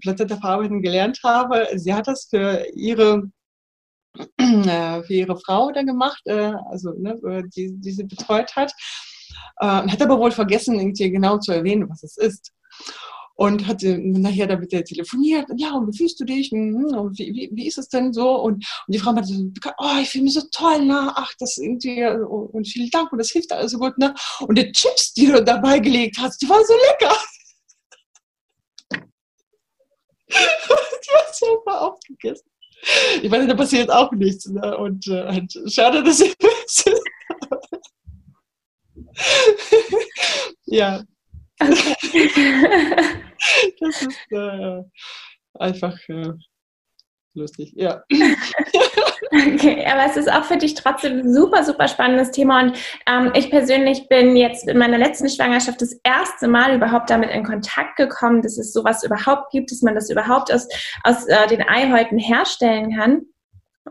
Plazenta-Verarbeiten 0.00 0.82
gelernt 0.82 1.20
habe, 1.24 1.68
sie 1.74 1.94
hat 1.94 2.08
das 2.08 2.26
für 2.28 2.66
ihre 2.74 3.30
äh, 4.38 5.02
für 5.02 5.12
ihre 5.12 5.36
Frau 5.36 5.72
da 5.72 5.82
gemacht, 5.82 6.22
äh, 6.26 6.52
also 6.70 6.92
ne, 6.96 7.18
die, 7.54 7.72
die 7.72 7.90
sie 7.90 8.04
betreut 8.04 8.54
hat, 8.56 8.72
äh, 9.60 9.66
hat 9.66 10.02
aber 10.02 10.18
wohl 10.18 10.30
vergessen, 10.30 10.78
irgendwie 10.78 11.10
genau 11.10 11.38
zu 11.38 11.52
erwähnen, 11.52 11.88
was 11.88 12.02
es 12.02 12.16
ist 12.16 12.52
und 13.34 13.66
hatte 13.66 13.98
nachher 13.98 14.46
damit 14.46 14.70
telefoniert. 14.70 15.50
Und, 15.50 15.60
ja, 15.60 15.72
und 15.72 15.92
wie 15.92 15.96
fühlst 15.96 16.20
du 16.20 16.24
dich? 16.24 16.50
Hm, 16.50 16.86
und 16.96 17.18
wie, 17.18 17.34
wie, 17.34 17.50
wie 17.52 17.66
ist 17.66 17.78
es 17.78 17.88
denn 17.88 18.12
so? 18.12 18.36
Und, 18.36 18.54
und 18.54 18.94
die 18.94 18.98
Frau 18.98 19.12
meinte 19.12 19.32
so, 19.32 19.44
oh, 19.78 19.98
ich 20.00 20.10
fühle 20.10 20.24
mich 20.24 20.34
so 20.34 20.42
toll, 20.52 20.84
ne? 20.84 21.12
Ach, 21.14 21.32
das 21.38 21.58
irgendwie, 21.58 22.04
und 22.04 22.66
vielen 22.66 22.90
Dank 22.90 23.12
und 23.12 23.18
das 23.18 23.30
hilft 23.30 23.52
alles 23.52 23.72
so 23.72 23.78
gut, 23.78 23.98
ne? 23.98 24.14
Und 24.40 24.56
die 24.56 24.70
Chips, 24.72 25.14
die 25.14 25.26
du 25.26 25.42
dabei 25.42 25.78
gelegt 25.80 26.16
hast, 26.18 26.40
die 26.42 26.48
waren 26.48 26.64
so 26.64 26.74
lecker. 26.74 27.16
die 30.28 31.10
hast 31.14 31.42
du 31.42 31.46
einfach 31.58 31.80
aufgegessen. 31.80 32.48
Ich 33.22 33.30
meine, 33.30 33.46
da 33.46 33.54
passiert 33.54 33.90
auch 33.90 34.12
nichts, 34.12 34.46
ne? 34.46 34.76
Und 34.76 35.06
äh, 35.08 35.42
schade, 35.68 36.02
dass 36.02 36.20
ich 36.20 36.34
ja. 40.66 41.02
Okay. 41.60 42.30
das 44.00 44.08
ist 44.08 44.32
äh, 44.32 44.82
einfach 45.54 45.96
äh, 46.08 46.32
lustig, 47.34 47.72
ja. 47.76 48.02
Okay, 49.54 49.84
aber 49.86 50.06
es 50.06 50.16
ist 50.16 50.30
auch 50.30 50.44
für 50.44 50.56
dich 50.56 50.74
trotzdem 50.74 51.20
ein 51.20 51.34
super, 51.34 51.64
super 51.64 51.88
spannendes 51.88 52.30
Thema. 52.30 52.62
Und 52.62 52.78
ähm, 53.06 53.32
ich 53.34 53.50
persönlich 53.50 54.08
bin 54.08 54.36
jetzt 54.36 54.68
in 54.68 54.78
meiner 54.78 54.98
letzten 54.98 55.28
Schwangerschaft 55.28 55.80
das 55.80 55.98
erste 56.04 56.48
Mal 56.48 56.76
überhaupt 56.76 57.10
damit 57.10 57.30
in 57.30 57.44
Kontakt 57.44 57.96
gekommen, 57.96 58.42
dass 58.42 58.58
es 58.58 58.72
sowas 58.72 59.02
überhaupt 59.02 59.50
gibt, 59.50 59.70
dass 59.70 59.82
man 59.82 59.94
das 59.94 60.10
überhaupt 60.10 60.52
aus, 60.52 60.68
aus 61.02 61.26
äh, 61.26 61.46
den 61.48 61.62
Eihäuten 61.62 62.18
herstellen 62.18 62.96
kann 62.96 63.22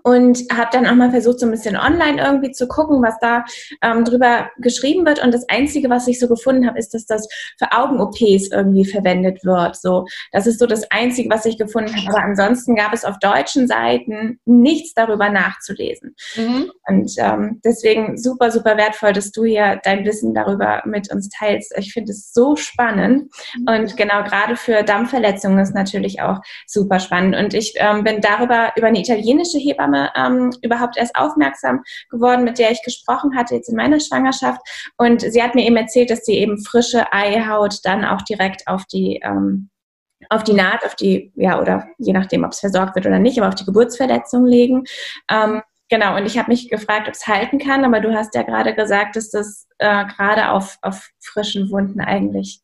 und 0.01 0.39
habe 0.51 0.69
dann 0.71 0.87
auch 0.87 0.95
mal 0.95 1.11
versucht, 1.11 1.39
so 1.39 1.45
ein 1.45 1.51
bisschen 1.51 1.77
online 1.77 2.21
irgendwie 2.21 2.51
zu 2.51 2.67
gucken, 2.67 3.01
was 3.03 3.19
da 3.19 3.45
ähm, 3.81 4.03
drüber 4.03 4.49
geschrieben 4.57 5.05
wird. 5.05 5.23
Und 5.23 5.33
das 5.33 5.47
Einzige, 5.49 5.89
was 5.89 6.07
ich 6.07 6.19
so 6.19 6.27
gefunden 6.27 6.67
habe, 6.67 6.79
ist, 6.79 6.93
dass 6.93 7.05
das 7.05 7.27
für 7.59 7.71
Augen-OPs 7.71 8.49
irgendwie 8.51 8.85
verwendet 8.85 9.45
wird. 9.45 9.75
So, 9.75 10.05
das 10.31 10.47
ist 10.47 10.59
so 10.59 10.65
das 10.65 10.89
Einzige, 10.91 11.29
was 11.29 11.45
ich 11.45 11.57
gefunden 11.57 11.95
habe. 11.95 12.09
Aber 12.09 12.23
ansonsten 12.23 12.75
gab 12.75 12.93
es 12.93 13.05
auf 13.05 13.19
deutschen 13.19 13.67
Seiten 13.67 14.39
nichts 14.45 14.93
darüber 14.93 15.29
nachzulesen. 15.29 16.15
Mhm. 16.35 16.71
Und 16.87 17.13
ähm, 17.17 17.61
deswegen 17.63 18.17
super, 18.17 18.51
super 18.51 18.77
wertvoll, 18.77 19.13
dass 19.13 19.31
du 19.31 19.45
hier 19.45 19.79
dein 19.83 20.05
Wissen 20.05 20.33
darüber 20.33 20.81
mit 20.85 21.11
uns 21.13 21.29
teilst. 21.29 21.73
Ich 21.77 21.93
finde 21.93 22.11
es 22.11 22.33
so 22.33 22.55
spannend. 22.55 23.31
Mhm. 23.57 23.67
Und 23.67 23.97
genau 23.97 24.23
gerade 24.23 24.55
für 24.55 24.83
Dampfverletzungen 24.83 25.59
ist 25.59 25.75
natürlich 25.75 26.21
auch 26.21 26.39
super 26.65 26.99
spannend. 26.99 27.35
Und 27.35 27.53
ich 27.53 27.75
ähm, 27.77 28.03
bin 28.03 28.21
darüber 28.21 28.73
über 28.75 28.87
eine 28.87 28.99
italienische 28.99 29.59
Hebamme 29.59 29.82
Hebamme 29.83 30.11
ähm, 30.15 30.51
überhaupt 30.61 30.97
erst 30.97 31.15
aufmerksam 31.15 31.83
geworden, 32.09 32.43
mit 32.43 32.59
der 32.59 32.71
ich 32.71 32.81
gesprochen 32.83 33.35
hatte 33.35 33.55
jetzt 33.55 33.69
in 33.69 33.75
meiner 33.75 33.99
Schwangerschaft. 33.99 34.59
Und 34.97 35.21
sie 35.21 35.41
hat 35.41 35.55
mir 35.55 35.65
eben 35.65 35.77
erzählt, 35.77 36.09
dass 36.09 36.25
sie 36.25 36.37
eben 36.37 36.63
frische 36.63 37.11
Eihaut 37.11 37.79
dann 37.83 38.05
auch 38.05 38.21
direkt 38.21 38.67
auf 38.67 38.85
die 38.85 39.19
ähm, 39.23 39.69
auf 40.29 40.43
die 40.45 40.53
Naht, 40.53 40.85
auf 40.85 40.95
die, 40.95 41.33
ja, 41.35 41.59
oder 41.59 41.85
je 41.97 42.13
nachdem, 42.13 42.45
ob 42.45 42.53
es 42.53 42.61
versorgt 42.61 42.95
wird 42.95 43.05
oder 43.05 43.19
nicht, 43.19 43.37
aber 43.37 43.49
auf 43.49 43.55
die 43.55 43.65
Geburtsverletzung 43.65 44.45
legen. 44.45 44.85
Ähm, 45.29 45.61
genau, 45.89 46.15
und 46.15 46.25
ich 46.25 46.37
habe 46.37 46.49
mich 46.49 46.69
gefragt, 46.69 47.09
ob 47.09 47.13
es 47.13 47.27
halten 47.27 47.59
kann, 47.59 47.83
aber 47.83 47.99
du 47.99 48.15
hast 48.15 48.33
ja 48.33 48.43
gerade 48.43 48.73
gesagt, 48.73 49.17
dass 49.17 49.29
das 49.31 49.67
äh, 49.79 50.05
gerade 50.05 50.49
auf, 50.49 50.77
auf 50.81 51.09
frischen 51.19 51.69
Wunden 51.71 51.99
eigentlich 51.99 52.61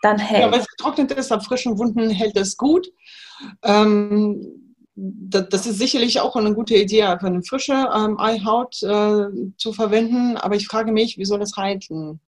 dann 0.00 0.18
hält. 0.18 0.42
Ja, 0.42 0.52
weil 0.52 0.60
es 0.60 0.68
getrocknet 0.68 1.10
ist, 1.12 1.32
auf 1.32 1.44
frischen 1.44 1.76
Wunden 1.76 2.08
hält 2.08 2.36
es 2.36 2.56
gut. 2.56 2.86
Ähm, 3.64 4.61
das 4.94 5.66
ist 5.66 5.78
sicherlich 5.78 6.20
auch 6.20 6.36
eine 6.36 6.54
gute 6.54 6.76
Idee, 6.76 7.04
einfach 7.04 7.26
eine 7.26 7.42
frische 7.42 7.72
ähm, 7.72 8.18
Eihaut 8.18 8.82
äh, 8.82 9.26
zu 9.56 9.72
verwenden. 9.72 10.36
Aber 10.36 10.54
ich 10.54 10.66
frage 10.66 10.92
mich, 10.92 11.16
wie 11.18 11.24
soll 11.24 11.38
das 11.38 11.56
halten? 11.56 12.20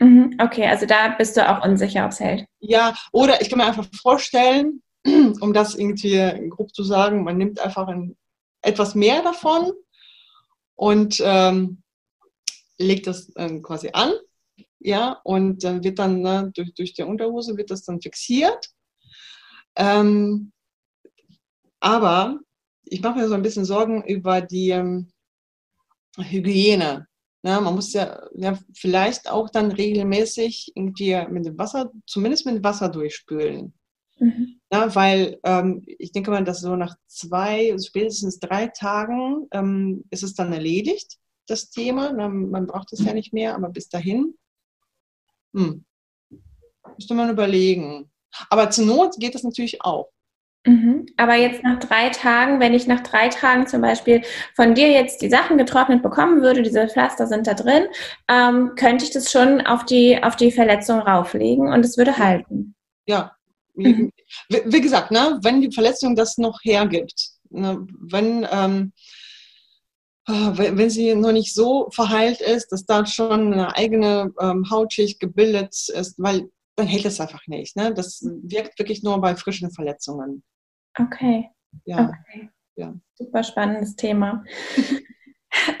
Mhm, 0.00 0.36
okay, 0.40 0.66
also 0.66 0.86
da 0.86 1.08
bist 1.16 1.36
du 1.36 1.48
auch 1.48 1.64
unsicher, 1.64 2.04
ob 2.04 2.12
es 2.12 2.20
hält. 2.20 2.46
Ja, 2.60 2.94
oder 3.12 3.40
ich 3.40 3.48
kann 3.48 3.58
mir 3.58 3.66
einfach 3.66 3.86
vorstellen, 4.02 4.82
um 5.04 5.52
das 5.52 5.74
irgendwie 5.74 6.48
grob 6.48 6.74
zu 6.74 6.82
sagen, 6.82 7.24
man 7.24 7.36
nimmt 7.36 7.60
einfach 7.60 7.88
ein, 7.88 8.16
etwas 8.62 8.94
mehr 8.94 9.22
davon 9.22 9.72
und 10.74 11.20
ähm, 11.24 11.82
legt 12.78 13.06
das 13.06 13.30
äh, 13.36 13.60
quasi 13.60 13.90
an. 13.92 14.12
Ja, 14.80 15.20
und 15.24 15.64
dann 15.64 15.82
wird 15.82 15.98
dann 15.98 16.20
ne, 16.22 16.52
durch, 16.54 16.72
durch 16.74 16.94
die 16.94 17.02
Unterhose 17.02 17.56
wird 17.56 17.70
das 17.70 17.84
dann 17.84 18.00
fixiert. 18.00 18.68
Ähm, 19.76 20.52
aber 21.80 22.40
ich 22.84 23.02
mache 23.02 23.18
mir 23.18 23.28
so 23.28 23.34
ein 23.34 23.42
bisschen 23.42 23.64
Sorgen 23.64 24.02
über 24.04 24.40
die 24.40 24.70
ähm, 24.70 25.10
Hygiene. 26.16 27.06
Ja, 27.42 27.60
man 27.60 27.74
muss 27.74 27.92
ja, 27.92 28.20
ja 28.34 28.58
vielleicht 28.74 29.30
auch 29.30 29.48
dann 29.50 29.70
regelmäßig 29.70 30.72
irgendwie 30.74 31.16
mit 31.30 31.46
dem 31.46 31.58
Wasser, 31.58 31.92
zumindest 32.06 32.46
mit 32.46 32.64
Wasser 32.64 32.88
durchspülen. 32.88 33.72
Mhm. 34.18 34.60
Ja, 34.72 34.94
weil 34.94 35.38
ähm, 35.44 35.82
ich 35.86 36.12
denke 36.12 36.30
mal, 36.30 36.44
dass 36.44 36.60
so 36.60 36.74
nach 36.76 36.96
zwei, 37.06 37.76
spätestens 37.78 38.40
drei 38.40 38.66
Tagen 38.68 39.46
ähm, 39.52 40.04
ist 40.10 40.24
es 40.24 40.34
dann 40.34 40.52
erledigt, 40.52 41.18
das 41.46 41.70
Thema. 41.70 42.12
Man 42.12 42.66
braucht 42.66 42.92
es 42.92 43.04
ja 43.04 43.14
nicht 43.14 43.32
mehr, 43.32 43.54
aber 43.54 43.70
bis 43.70 43.88
dahin 43.88 44.34
hm, 45.54 45.84
müsste 46.96 47.14
man 47.14 47.30
überlegen. 47.30 48.10
Aber 48.50 48.70
zur 48.70 48.86
Not 48.86 49.16
geht 49.18 49.34
das 49.34 49.42
natürlich 49.42 49.82
auch. 49.82 50.10
Mhm. 50.68 51.06
Aber 51.16 51.34
jetzt 51.34 51.62
nach 51.62 51.78
drei 51.78 52.10
Tagen, 52.10 52.60
wenn 52.60 52.74
ich 52.74 52.86
nach 52.86 53.00
drei 53.00 53.30
Tagen 53.30 53.66
zum 53.66 53.80
Beispiel 53.80 54.20
von 54.54 54.74
dir 54.74 54.90
jetzt 54.90 55.22
die 55.22 55.30
Sachen 55.30 55.56
getrocknet 55.56 56.02
bekommen 56.02 56.42
würde, 56.42 56.60
diese 56.60 56.86
Pflaster 56.88 57.26
sind 57.26 57.46
da 57.46 57.54
drin, 57.54 57.84
ähm, 58.28 58.72
könnte 58.76 59.06
ich 59.06 59.10
das 59.10 59.32
schon 59.32 59.62
auf 59.62 59.86
die, 59.86 60.22
auf 60.22 60.36
die 60.36 60.52
Verletzung 60.52 61.00
rauflegen 61.00 61.72
und 61.72 61.84
es 61.86 61.96
würde 61.96 62.18
halten. 62.18 62.74
Ja. 63.06 63.32
Mhm. 63.76 64.12
Wie, 64.50 64.60
wie, 64.66 64.80
gesagt, 64.82 65.10
ne, 65.10 65.38
wenn 65.42 65.62
die 65.62 65.72
Verletzung 65.72 66.14
das 66.14 66.36
noch 66.36 66.58
hergibt, 66.62 67.30
ne, 67.48 67.86
wenn, 68.02 68.46
ähm, 68.50 68.92
äh, 70.26 70.32
wenn 70.76 70.90
sie 70.90 71.14
noch 71.14 71.32
nicht 71.32 71.54
so 71.54 71.88
verheilt 71.92 72.42
ist, 72.42 72.72
dass 72.72 72.84
da 72.84 73.06
schon 73.06 73.54
eine 73.54 73.74
eigene 73.74 74.34
ähm, 74.38 74.68
Hautschicht 74.70 75.18
gebildet 75.18 75.72
ist, 75.88 76.14
weil 76.18 76.50
dann 76.76 76.86
hält 76.86 77.06
es 77.06 77.20
einfach 77.20 77.46
nicht. 77.46 77.74
Ne? 77.74 77.94
Das 77.94 78.22
wirkt 78.42 78.78
wirklich 78.78 79.02
nur 79.02 79.18
bei 79.20 79.34
frischen 79.34 79.70
Verletzungen. 79.70 80.42
Okay. 80.98 81.50
Ja. 81.84 82.08
Okay. 82.08 82.50
ja. 82.76 82.94
Super 83.14 83.42
spannendes 83.42 83.96
Thema. 83.96 84.44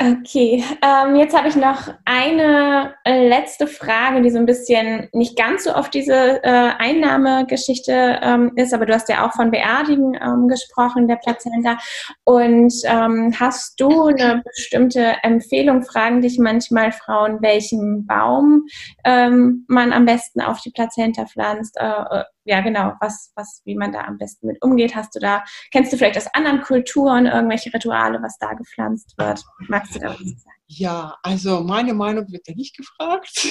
Okay, 0.00 0.64
ähm, 0.82 1.16
jetzt 1.16 1.36
habe 1.36 1.48
ich 1.48 1.56
noch 1.56 1.92
eine 2.06 2.94
äh, 3.04 3.28
letzte 3.28 3.66
Frage, 3.66 4.22
die 4.22 4.30
so 4.30 4.38
ein 4.38 4.46
bisschen 4.46 5.08
nicht 5.12 5.36
ganz 5.36 5.64
so 5.64 5.72
auf 5.72 5.90
diese 5.90 6.42
äh, 6.42 6.70
Einnahmegeschichte 6.78 8.18
ähm, 8.22 8.52
ist, 8.56 8.72
aber 8.72 8.86
du 8.86 8.94
hast 8.94 9.10
ja 9.10 9.26
auch 9.26 9.34
von 9.34 9.50
Beerdigen 9.50 10.14
ähm, 10.14 10.48
gesprochen, 10.48 11.06
der 11.06 11.16
Plazenta. 11.16 11.76
Und 12.24 12.72
ähm, 12.84 13.34
hast 13.38 13.78
du 13.78 14.06
eine 14.06 14.42
bestimmte 14.44 15.16
Empfehlung? 15.22 15.82
Fragen 15.82 16.22
dich 16.22 16.38
manchmal 16.38 16.90
Frauen, 16.90 17.42
welchen 17.42 18.06
Baum 18.06 18.64
ähm, 19.04 19.66
man 19.68 19.92
am 19.92 20.06
besten 20.06 20.40
auf 20.40 20.60
die 20.60 20.70
Plazenta 20.70 21.26
pflanzt? 21.26 21.76
Äh, 21.78 21.84
äh 21.86 22.24
ja, 22.48 22.62
genau, 22.62 22.94
was, 22.98 23.30
was, 23.36 23.60
wie 23.66 23.74
man 23.74 23.92
da 23.92 24.00
am 24.04 24.16
besten 24.16 24.46
mit 24.46 24.62
umgeht. 24.62 24.94
Hast 24.94 25.14
du 25.14 25.20
da, 25.20 25.44
kennst 25.70 25.92
du 25.92 25.98
vielleicht 25.98 26.16
aus 26.16 26.28
anderen 26.32 26.62
Kulturen 26.62 27.26
irgendwelche 27.26 27.72
Rituale, 27.74 28.22
was 28.22 28.38
da 28.38 28.54
gepflanzt 28.54 29.12
wird? 29.18 29.44
Magst 29.68 29.94
du 29.94 29.98
da 29.98 30.08
was 30.08 30.18
sagen? 30.18 30.56
Ja, 30.66 31.18
also 31.22 31.60
meine 31.60 31.92
Meinung 31.92 32.24
wird 32.32 32.48
ja 32.48 32.54
nicht 32.54 32.74
gefragt. 32.74 33.30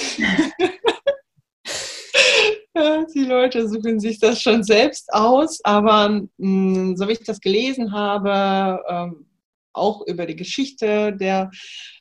Die 3.14 3.24
Leute 3.24 3.68
suchen 3.68 4.00
sich 4.00 4.18
das 4.18 4.40
schon 4.42 4.62
selbst 4.64 5.12
aus, 5.12 5.60
aber 5.64 6.08
mh, 6.08 6.26
hm, 6.38 6.96
so 6.96 7.06
wie 7.08 7.12
ich 7.12 7.24
das 7.24 7.40
gelesen 7.40 7.92
habe, 7.92 8.82
ähm, 8.88 9.26
auch 9.72 10.04
über 10.06 10.26
die 10.26 10.36
Geschichte 10.36 11.12
der, 11.12 11.50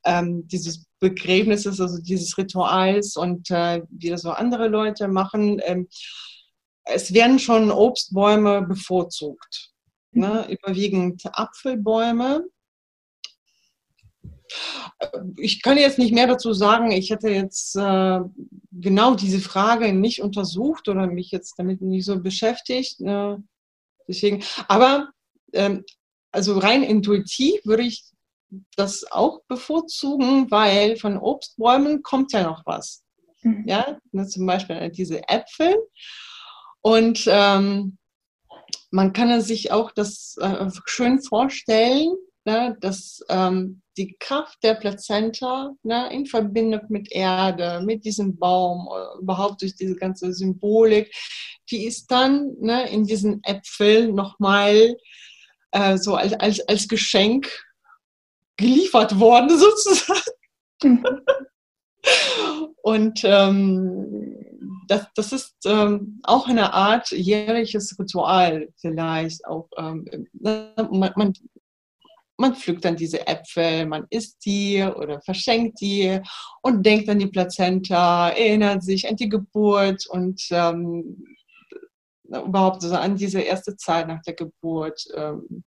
ähm, 0.03 0.47
dieses 0.47 0.85
Begräbnisses, 0.99 1.79
also 1.79 2.01
dieses 2.01 2.37
Rituals 2.37 3.15
und 3.17 3.51
äh, 3.51 3.81
wie 3.89 4.09
das 4.09 4.21
so 4.21 4.31
andere 4.31 4.67
Leute 4.67 5.07
machen, 5.07 5.61
ähm, 5.63 5.87
es 6.89 7.13
werden 7.13 7.39
schon 7.39 7.71
Obstbäume 7.71 8.61
bevorzugt. 8.63 9.71
Ne? 10.11 10.45
Mhm. 10.47 10.53
Überwiegend 10.53 11.23
Apfelbäume. 11.25 12.45
Ich 15.37 15.61
kann 15.61 15.77
jetzt 15.77 15.99
nicht 15.99 16.13
mehr 16.13 16.27
dazu 16.27 16.53
sagen. 16.53 16.91
Ich 16.91 17.09
hätte 17.09 17.29
jetzt 17.29 17.75
äh, 17.75 18.19
genau 18.71 19.15
diese 19.15 19.39
Frage 19.39 19.91
nicht 19.93 20.21
untersucht 20.21 20.87
oder 20.87 21.07
mich 21.07 21.31
jetzt 21.31 21.55
damit 21.57 21.81
nicht 21.81 22.05
so 22.05 22.19
beschäftigt. 22.19 23.01
Äh, 23.01 23.35
deswegen, 24.07 24.43
aber 24.67 25.09
ähm, 25.53 25.83
also 26.31 26.57
rein 26.57 26.83
intuitiv 26.83 27.59
würde 27.65 27.83
ich 27.83 28.05
das 28.75 29.03
auch 29.11 29.41
bevorzugen, 29.47 30.49
weil 30.49 30.95
von 30.95 31.17
Obstbäumen 31.17 32.01
kommt 32.01 32.31
ja 32.31 32.43
noch 32.43 32.65
was. 32.65 33.03
Mhm. 33.41 33.65
Ja, 33.67 33.97
ne, 34.11 34.27
zum 34.27 34.45
Beispiel 34.45 34.89
diese 34.91 35.27
Äpfel. 35.27 35.75
Und 36.87 37.27
ähm, 37.29 37.97
man 38.91 39.11
kann 39.11 39.41
sich 39.41 39.73
auch 39.73 39.91
das 39.91 40.37
äh, 40.39 40.69
schön 40.85 41.21
vorstellen, 41.21 42.15
ne, 42.45 42.77
dass 42.79 43.19
ähm, 43.27 43.81
die 43.97 44.15
Kraft 44.21 44.63
der 44.63 44.75
Plazenta 44.75 45.73
ne, 45.83 46.09
in 46.13 46.25
Verbindung 46.25 46.79
mit 46.87 47.11
Erde, 47.11 47.81
mit 47.83 48.05
diesem 48.05 48.37
Baum, 48.37 48.87
äh, 48.87 49.21
überhaupt 49.21 49.63
durch 49.63 49.75
diese 49.75 49.97
ganze 49.97 50.31
Symbolik, 50.31 51.13
die 51.69 51.85
ist 51.85 52.09
dann 52.09 52.55
ne, 52.61 52.89
in 52.89 53.03
diesen 53.03 53.43
Äpfeln 53.43 54.15
nochmal 54.15 54.95
äh, 55.71 55.97
so 55.97 56.15
als, 56.15 56.31
als, 56.35 56.61
als 56.69 56.87
Geschenk 56.87 57.51
geliefert 58.55 59.19
worden, 59.19 59.49
sozusagen. 59.59 60.21
Mhm. 60.83 61.05
Und 62.81 63.19
ähm, 63.25 64.46
das, 64.87 65.07
das 65.15 65.31
ist 65.31 65.55
ähm, 65.65 66.19
auch 66.23 66.47
eine 66.47 66.73
Art 66.73 67.11
jährliches 67.11 67.97
Ritual 67.99 68.69
vielleicht. 68.77 69.45
Auch, 69.45 69.69
ähm, 69.77 70.05
ne, 70.33 70.73
man, 70.91 71.11
man, 71.15 71.33
man 72.37 72.55
pflückt 72.55 72.85
dann 72.85 72.95
diese 72.95 73.27
Äpfel, 73.27 73.85
man 73.85 74.05
isst 74.09 74.45
die 74.45 74.81
oder 74.83 75.21
verschenkt 75.21 75.81
die 75.81 76.19
und 76.61 76.85
denkt 76.85 77.09
an 77.09 77.19
die 77.19 77.27
Plazenta, 77.27 78.29
erinnert 78.29 78.83
sich 78.83 79.07
an 79.09 79.15
die 79.15 79.29
Geburt 79.29 80.07
und 80.07 80.41
ähm, 80.51 81.23
überhaupt 82.23 82.81
so 82.81 82.93
an 82.93 83.15
diese 83.15 83.41
erste 83.41 83.75
Zeit 83.75 84.07
nach 84.07 84.21
der 84.21 84.33
Geburt. 84.33 85.03
Ähm, 85.15 85.63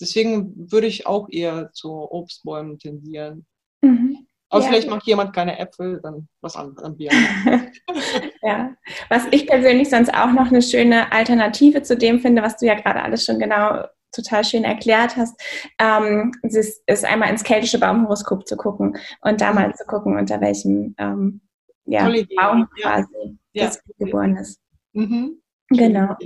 deswegen 0.00 0.70
würde 0.70 0.86
ich 0.86 1.06
auch 1.06 1.28
eher 1.30 1.70
zu 1.72 1.90
Obstbäumen 1.90 2.78
tendieren. 2.78 3.46
Mhm. 3.82 4.13
Aber 4.50 4.62
ja. 4.62 4.68
vielleicht 4.68 4.88
macht 4.88 5.06
jemand 5.06 5.34
keine 5.34 5.58
Äpfel, 5.58 6.00
dann 6.02 6.28
was 6.40 6.56
anderes 6.56 6.84
an 6.84 6.96
Bier. 6.96 7.10
ja, 8.42 8.74
was 9.08 9.24
ich 9.30 9.46
persönlich 9.46 9.90
sonst 9.90 10.14
auch 10.14 10.30
noch 10.30 10.48
eine 10.48 10.62
schöne 10.62 11.10
Alternative 11.12 11.82
zu 11.82 11.96
dem 11.96 12.20
finde, 12.20 12.42
was 12.42 12.56
du 12.58 12.66
ja 12.66 12.74
gerade 12.74 13.02
alles 13.02 13.24
schon 13.24 13.38
genau 13.38 13.84
total 14.12 14.44
schön 14.44 14.64
erklärt 14.64 15.16
hast, 15.16 15.40
ähm, 15.78 16.32
ist, 16.42 16.82
ist, 16.86 17.04
einmal 17.04 17.30
ins 17.30 17.42
keltische 17.42 17.80
Baumhoroskop 17.80 18.46
zu 18.46 18.56
gucken 18.56 18.96
und 19.22 19.40
da 19.40 19.52
mal 19.52 19.74
zu 19.74 19.84
gucken, 19.86 20.16
unter 20.16 20.40
welchem 20.40 20.94
ähm, 20.98 21.40
ja, 21.84 22.08
Baum 22.36 22.68
quasi 22.80 23.38
ja. 23.52 23.66
das 23.66 23.82
geboren 23.98 24.36
ist. 24.36 24.60
Mhm. 24.92 25.42
Genau. 25.68 26.16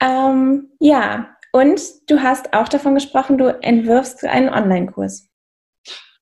Ähm, 0.00 0.70
ja, 0.80 1.36
und 1.52 1.80
du 2.08 2.20
hast 2.22 2.52
auch 2.52 2.68
davon 2.68 2.94
gesprochen, 2.94 3.38
du 3.38 3.46
entwirfst 3.62 4.24
einen 4.24 4.48
Online-Kurs. 4.48 5.28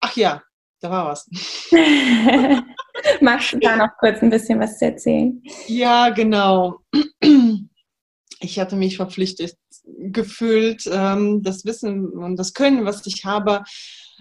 Ach 0.01 0.17
ja, 0.17 0.43
da 0.81 0.91
war 0.91 1.07
was. 1.07 1.29
Magst 3.21 3.53
du 3.53 3.59
da 3.59 3.77
noch 3.77 3.91
kurz 3.99 4.23
ein 4.23 4.31
bisschen 4.31 4.61
was 4.61 4.79
zu 4.79 4.87
erzählen? 4.87 5.43
Ja, 5.67 6.11
genau. 6.11 6.81
Ich 8.41 8.59
hatte 8.59 8.77
mich 8.77 8.97
verpflichtet 8.97 9.57
gefühlt, 9.85 10.89
ähm, 10.91 11.43
das 11.43 11.65
Wissen 11.65 12.09
und 12.11 12.37
das 12.37 12.55
Können, 12.55 12.85
was 12.85 13.07
ich 13.07 13.25
habe, 13.25 13.65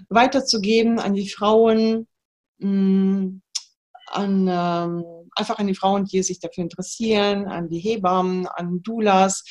weiterzugeben 0.10 0.99
an 0.99 1.14
die 1.14 1.30
Frauen, 1.30 2.08
mm, 2.60 3.41
an, 4.08 4.47
ähm, 4.47 5.03
einfach 5.36 5.60
an 5.60 5.68
die 5.68 5.76
Frauen, 5.76 6.05
die 6.05 6.24
sich 6.24 6.39
dafür 6.39 6.64
interessieren, 6.64 7.47
an 7.47 7.70
die 7.70 7.80
Hebammen, 7.80 8.47
an 8.47 8.82
Doulas, 8.82 9.43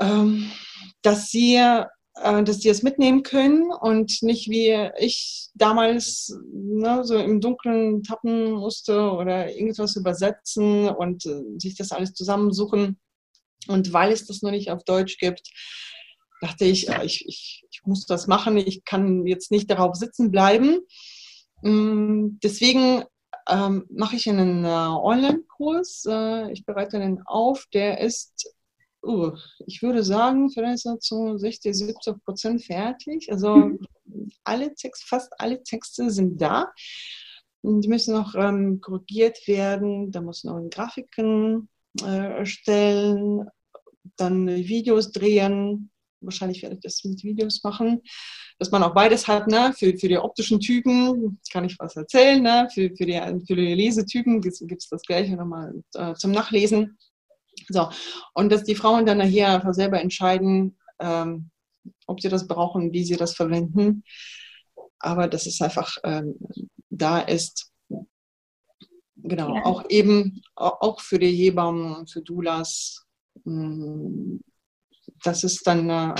ähm, 0.00 0.50
dass 1.02 1.28
sie 1.30 1.60
dass 2.22 2.58
die 2.58 2.68
es 2.68 2.82
mitnehmen 2.82 3.22
können 3.22 3.70
und 3.70 4.22
nicht 4.22 4.48
wie 4.48 4.90
ich 4.98 5.48
damals 5.54 6.36
ne, 6.52 7.04
so 7.04 7.16
im 7.16 7.40
Dunkeln 7.40 8.02
tappen 8.02 8.52
musste 8.52 9.10
oder 9.12 9.52
irgendwas 9.54 9.96
übersetzen 9.96 10.88
und 10.88 11.26
äh, 11.26 11.42
sich 11.58 11.76
das 11.76 11.92
alles 11.92 12.14
zusammensuchen. 12.14 12.98
Und 13.66 13.92
weil 13.92 14.12
es 14.12 14.26
das 14.26 14.42
noch 14.42 14.50
nicht 14.50 14.70
auf 14.70 14.84
Deutsch 14.84 15.18
gibt, 15.18 15.48
dachte 16.40 16.64
ich, 16.64 16.88
äh, 16.88 17.04
ich, 17.04 17.26
ich, 17.26 17.64
ich 17.70 17.82
muss 17.84 18.06
das 18.06 18.26
machen. 18.26 18.56
Ich 18.56 18.84
kann 18.84 19.26
jetzt 19.26 19.50
nicht 19.50 19.70
darauf 19.70 19.94
sitzen 19.96 20.30
bleiben. 20.30 20.80
Mm, 21.62 22.38
deswegen 22.42 23.04
ähm, 23.48 23.86
mache 23.90 24.16
ich 24.16 24.28
einen 24.28 24.64
äh, 24.64 24.68
Online-Kurs. 24.68 26.06
Äh, 26.08 26.52
ich 26.52 26.64
bereite 26.64 26.98
einen 26.98 27.22
auf. 27.26 27.66
Der 27.72 28.00
ist 28.00 28.54
uh, 29.04 29.32
ich 29.66 29.82
würde 29.82 30.02
sagen, 30.02 30.50
vielleicht 30.50 30.80
so 30.80 30.96
zu 30.96 31.38
60, 31.38 31.74
70 31.74 32.24
Prozent 32.24 32.64
fertig. 32.64 33.30
Also 33.30 33.56
mhm. 33.56 33.78
alle 34.44 34.74
Text, 34.74 35.04
fast 35.04 35.32
alle 35.38 35.62
Texte 35.62 36.10
sind 36.10 36.40
da. 36.40 36.72
Die 37.62 37.88
müssen 37.88 38.14
noch 38.14 38.34
ähm, 38.34 38.80
korrigiert 38.80 39.46
werden. 39.46 40.12
Da 40.12 40.20
muss 40.20 40.44
noch 40.44 40.60
Grafiken 40.70 41.68
äh, 42.02 42.38
erstellen, 42.38 43.48
dann 44.16 44.46
Videos 44.46 45.12
drehen. 45.12 45.90
Wahrscheinlich 46.20 46.62
werde 46.62 46.76
ich 46.76 46.80
das 46.80 47.04
mit 47.04 47.22
Videos 47.22 47.62
machen, 47.62 48.02
dass 48.58 48.70
man 48.70 48.82
auch 48.82 48.94
beides 48.94 49.28
hat. 49.28 49.46
Ne? 49.46 49.72
Für, 49.76 49.96
für 49.96 50.08
die 50.08 50.18
optischen 50.18 50.60
Typen 50.60 51.38
kann 51.52 51.64
ich 51.64 51.78
was 51.78 51.96
erzählen. 51.96 52.42
Ne? 52.42 52.68
Für, 52.72 52.90
für, 52.96 53.06
die, 53.06 53.20
für 53.46 53.56
die 53.56 53.74
Lesetypen 53.74 54.40
gibt 54.40 54.60
es 54.62 54.88
das 54.88 55.02
Gleiche 55.02 55.36
nochmal 55.36 55.74
äh, 55.94 56.14
zum 56.14 56.32
Nachlesen. 56.32 56.98
So, 57.68 57.88
und 58.34 58.50
dass 58.50 58.64
die 58.64 58.74
Frauen 58.74 59.06
dann 59.06 59.18
nachher 59.18 59.54
einfach 59.54 59.74
selber 59.74 60.00
entscheiden, 60.00 60.78
ähm, 61.00 61.50
ob 62.06 62.20
sie 62.20 62.28
das 62.28 62.46
brauchen, 62.46 62.92
wie 62.92 63.04
sie 63.04 63.16
das 63.16 63.34
verwenden. 63.34 64.04
Aber 64.98 65.28
dass 65.28 65.46
es 65.46 65.60
einfach 65.60 65.96
ähm, 66.04 66.34
da 66.90 67.20
ist. 67.20 67.72
genau, 69.16 69.54
ja. 69.54 69.64
auch 69.64 69.84
eben, 69.88 70.42
auch 70.56 71.00
für 71.00 71.18
die 71.18 71.34
Hebammen, 71.34 72.06
für 72.06 72.22
Doulas. 72.22 73.06
Mm, 73.44 74.38
das 75.22 75.44
ist 75.44 75.66
dann, 75.66 75.90
äh, 75.90 76.14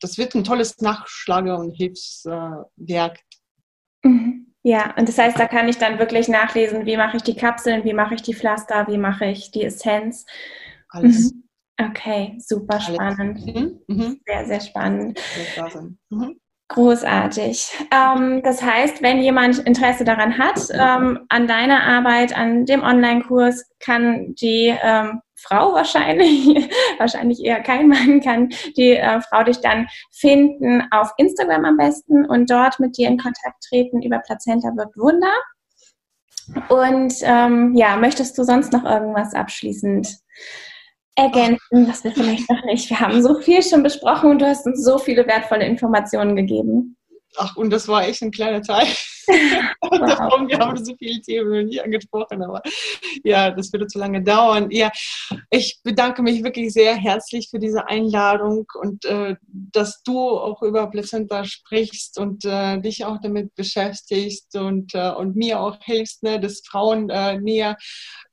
das 0.00 0.18
wird 0.18 0.34
ein 0.34 0.44
tolles 0.44 0.78
Nachschlage- 0.78 1.56
und 1.56 1.72
Hilfswerk. 1.72 3.20
Mhm. 4.02 4.46
Ja, 4.62 4.94
und 4.96 5.08
das 5.08 5.16
heißt, 5.16 5.38
da 5.38 5.46
kann 5.46 5.68
ich 5.68 5.78
dann 5.78 5.98
wirklich 5.98 6.28
nachlesen, 6.28 6.84
wie 6.84 6.98
mache 6.98 7.16
ich 7.16 7.22
die 7.22 7.36
Kapseln, 7.36 7.84
wie 7.84 7.94
mache 7.94 8.14
ich 8.14 8.22
die 8.22 8.34
Pflaster, 8.34 8.86
wie 8.88 8.98
mache 8.98 9.24
ich 9.26 9.50
die 9.50 9.64
Essenz. 9.64 10.26
Alles. 10.90 11.32
Mhm. 11.32 11.44
Okay, 11.80 12.36
super 12.38 12.74
Alles. 12.74 12.86
spannend. 12.86 13.46
Mhm. 13.46 13.80
Mhm. 13.86 14.20
Sehr, 14.26 14.46
sehr 14.46 14.60
spannend. 14.60 15.20
Mhm. 16.10 16.40
Großartig. 16.68 17.68
Ähm, 17.90 18.42
das 18.44 18.62
heißt, 18.62 19.02
wenn 19.02 19.20
jemand 19.20 19.58
Interesse 19.58 20.04
daran 20.04 20.38
hat, 20.38 20.68
ähm, 20.72 21.18
an 21.28 21.48
deiner 21.48 21.82
Arbeit, 21.82 22.36
an 22.36 22.64
dem 22.64 22.82
Online-Kurs, 22.82 23.64
kann 23.80 24.34
die 24.36 24.72
ähm, 24.80 25.20
Frau 25.34 25.72
wahrscheinlich, 25.74 26.46
wahrscheinlich 26.98 27.42
eher 27.42 27.60
kein 27.60 27.88
Mann, 27.88 28.20
kann 28.20 28.50
die 28.76 28.96
äh, 28.96 29.20
Frau 29.20 29.42
dich 29.42 29.60
dann 29.60 29.88
finden 30.12 30.84
auf 30.92 31.10
Instagram 31.16 31.64
am 31.64 31.76
besten 31.76 32.24
und 32.24 32.48
dort 32.48 32.78
mit 32.78 32.96
dir 32.96 33.08
in 33.08 33.18
Kontakt 33.18 33.64
treten 33.68 34.00
über 34.02 34.20
Plazenta 34.20 34.68
wirkt 34.76 34.96
Wunder. 34.96 35.32
Und 36.68 37.14
ähm, 37.22 37.74
ja, 37.74 37.96
möchtest 37.96 38.38
du 38.38 38.44
sonst 38.44 38.72
noch 38.72 38.84
irgendwas 38.84 39.34
abschließend 39.34 40.18
ergänzen, 41.20 41.88
was 41.88 42.04
wir 42.04 42.12
vielleicht 42.12 42.50
noch 42.50 42.64
nicht. 42.64 42.90
Wir 42.90 43.00
haben 43.00 43.22
so 43.22 43.40
viel 43.40 43.62
schon 43.62 43.82
besprochen 43.82 44.30
und 44.30 44.40
du 44.40 44.46
hast 44.46 44.66
uns 44.66 44.84
so 44.84 44.98
viele 44.98 45.26
wertvolle 45.26 45.66
Informationen 45.66 46.36
gegeben. 46.36 46.96
Ach, 47.36 47.56
und 47.56 47.70
das 47.70 47.86
war 47.86 48.06
echt 48.06 48.22
ein 48.22 48.32
kleiner 48.32 48.60
Teil. 48.60 48.86
wow. 49.28 50.48
wir 50.48 50.58
haben 50.58 50.84
so 50.84 50.94
viele 50.96 51.20
Themen 51.20 51.50
noch 51.50 51.62
nie 51.62 51.80
angesprochen, 51.80 52.42
aber 52.42 52.60
ja, 53.22 53.50
das 53.50 53.72
würde 53.72 53.86
zu 53.86 53.98
lange 53.98 54.22
dauern. 54.22 54.68
Ja, 54.70 54.90
ich 55.50 55.80
bedanke 55.84 56.22
mich 56.22 56.42
wirklich 56.42 56.72
sehr 56.72 56.96
herzlich 56.96 57.48
für 57.48 57.60
diese 57.60 57.86
Einladung 57.86 58.66
und 58.80 59.04
äh, 59.04 59.36
dass 59.46 60.02
du 60.02 60.18
auch 60.18 60.62
über 60.62 60.90
Plazenta 60.90 61.44
sprichst 61.44 62.18
und 62.18 62.44
äh, 62.44 62.80
dich 62.80 63.04
auch 63.04 63.18
damit 63.22 63.54
beschäftigst 63.54 64.56
und, 64.56 64.94
äh, 64.94 65.10
und 65.10 65.36
mir 65.36 65.60
auch 65.60 65.78
hilfst, 65.82 66.24
ne, 66.24 66.40
das 66.40 66.62
Frauen 66.66 67.10
äh, 67.10 67.38
näher 67.38 67.76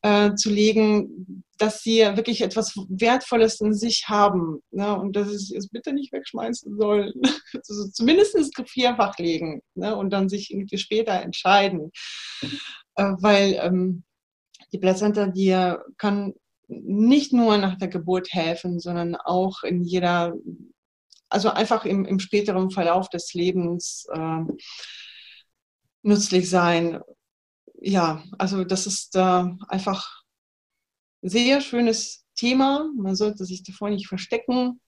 äh, 0.08 0.36
zu 0.36 0.50
legen, 0.50 1.44
dass 1.58 1.82
sie 1.82 2.00
wirklich 2.00 2.42
etwas 2.42 2.76
Wertvolles 2.88 3.60
in 3.60 3.74
sich 3.74 4.06
haben 4.08 4.62
ne? 4.72 4.98
und 4.98 5.16
dass 5.16 5.30
sie 5.30 5.56
es 5.56 5.70
bitte 5.70 5.92
nicht 5.92 6.14
wegschmeißen 6.14 6.78
sollen. 6.78 7.14
Also 7.54 7.90
zumindest 7.90 8.38
vierfach 8.68 9.18
legen 9.18 9.62
ne? 9.74 9.96
und 9.96 10.12
dann 10.12 10.30
sich 10.30 10.52
irgendwie 10.52 10.78
später 10.78 11.14
entscheiden. 11.14 11.92
Äh, 12.96 13.14
weil 13.20 13.60
ähm, 13.62 14.04
die 14.72 14.78
Plazenta, 14.78 15.28
die 15.28 15.76
kann 15.98 16.34
nicht 16.68 17.34
nur 17.34 17.58
nach 17.58 17.78
der 17.78 17.88
Geburt 17.88 18.32
helfen, 18.32 18.80
sondern 18.80 19.16
auch 19.16 19.64
in 19.64 19.84
jeder, 19.84 20.36
also 21.30 21.50
einfach 21.50 21.86
im, 21.86 22.06
im 22.06 22.20
späteren 22.20 22.70
Verlauf 22.70 23.10
des 23.10 23.34
Lebens 23.34 24.06
äh, 24.14 24.42
nützlich 26.04 26.50
sein. 26.50 27.00
Ja, 27.80 28.24
also 28.38 28.64
das 28.64 28.88
ist 28.88 29.16
äh, 29.16 29.46
einfach 29.68 30.24
sehr 31.22 31.62
schönes 31.62 32.26
Thema. 32.36 32.90
Man 32.96 33.16
sollte 33.16 33.46
sich 33.46 33.64
davor 33.64 33.90
nicht 33.90 34.08
verstecken. 34.08 34.82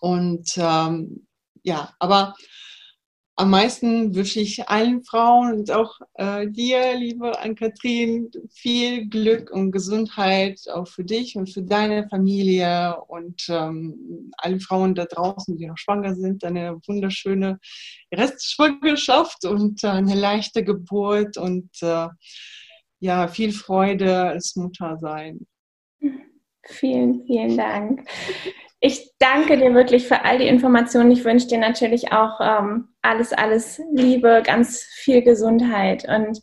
Und 0.00 0.52
ähm, 0.56 1.26
ja, 1.62 1.94
aber 1.98 2.34
am 3.38 3.50
meisten 3.50 4.14
wünsche 4.14 4.40
ich 4.40 4.66
allen 4.66 5.04
Frauen 5.04 5.52
und 5.52 5.70
auch 5.70 6.00
äh, 6.14 6.48
dir, 6.48 6.96
liebe 6.96 7.38
Ann-Kathrin, 7.38 8.30
viel 8.50 9.08
Glück 9.08 9.50
und 9.50 9.72
Gesundheit 9.72 10.60
auch 10.72 10.88
für 10.88 11.04
dich 11.04 11.36
und 11.36 11.52
für 11.52 11.62
deine 11.62 12.08
Familie 12.08 12.96
und 13.08 13.46
ähm, 13.50 14.32
allen 14.38 14.60
Frauen 14.60 14.94
da 14.94 15.04
draußen, 15.04 15.54
die 15.58 15.66
noch 15.66 15.76
schwanger 15.76 16.14
sind, 16.14 16.44
eine 16.44 16.78
wunderschöne 16.86 17.58
Restschwangerschaft 18.12 19.44
und 19.44 19.84
äh, 19.84 19.88
eine 19.88 20.14
leichte 20.14 20.64
Geburt 20.64 21.36
und 21.36 21.70
äh, 21.82 22.08
ja, 23.00 23.28
viel 23.28 23.52
Freude 23.52 24.18
als 24.18 24.56
Mutter 24.56 24.96
sein. 24.96 25.46
Vielen, 26.64 27.26
vielen 27.26 27.56
Dank. 27.56 28.08
Ich 28.80 29.12
danke 29.18 29.56
dir 29.56 29.74
wirklich 29.74 30.06
für 30.06 30.24
all 30.24 30.38
die 30.38 30.48
Informationen. 30.48 31.10
Ich 31.10 31.24
wünsche 31.24 31.46
dir 31.46 31.58
natürlich 31.58 32.12
auch 32.12 32.38
ähm, 32.40 32.88
alles, 33.00 33.32
alles 33.32 33.80
Liebe, 33.92 34.42
ganz 34.44 34.82
viel 34.82 35.22
Gesundheit. 35.22 36.06
Und 36.06 36.40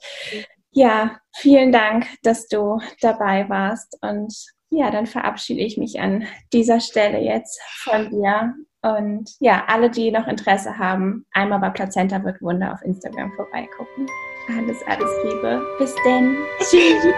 ja, 0.72 1.18
vielen 1.36 1.72
Dank, 1.72 2.08
dass 2.24 2.48
du 2.48 2.80
dabei 3.02 3.48
warst. 3.50 3.98
Und 4.02 4.34
ja, 4.72 4.90
dann 4.90 5.06
verabschiede 5.06 5.62
ich 5.62 5.78
mich 5.78 6.00
an 6.00 6.26
dieser 6.52 6.80
Stelle 6.80 7.20
jetzt 7.20 7.62
von 7.84 8.10
dir. 8.10 8.56
Und 8.82 9.30
ja, 9.40 9.66
alle, 9.68 9.92
die 9.92 10.12
noch 10.12 10.28
Interesse 10.28 10.78
haben, 10.78 11.26
einmal 11.32 11.60
bei 11.60 11.70
Plazenta 11.70 12.24
wird 12.24 12.42
Wunder 12.42 12.74
auf 12.74 12.82
Instagram 12.82 13.32
vorbeigucken. 13.34 14.08
Alles, 14.50 14.78
alles 14.88 15.10
Liebe. 15.24 15.62
Bis 15.78 15.96
denn. 16.04 16.36
Tschüss. 16.60 17.14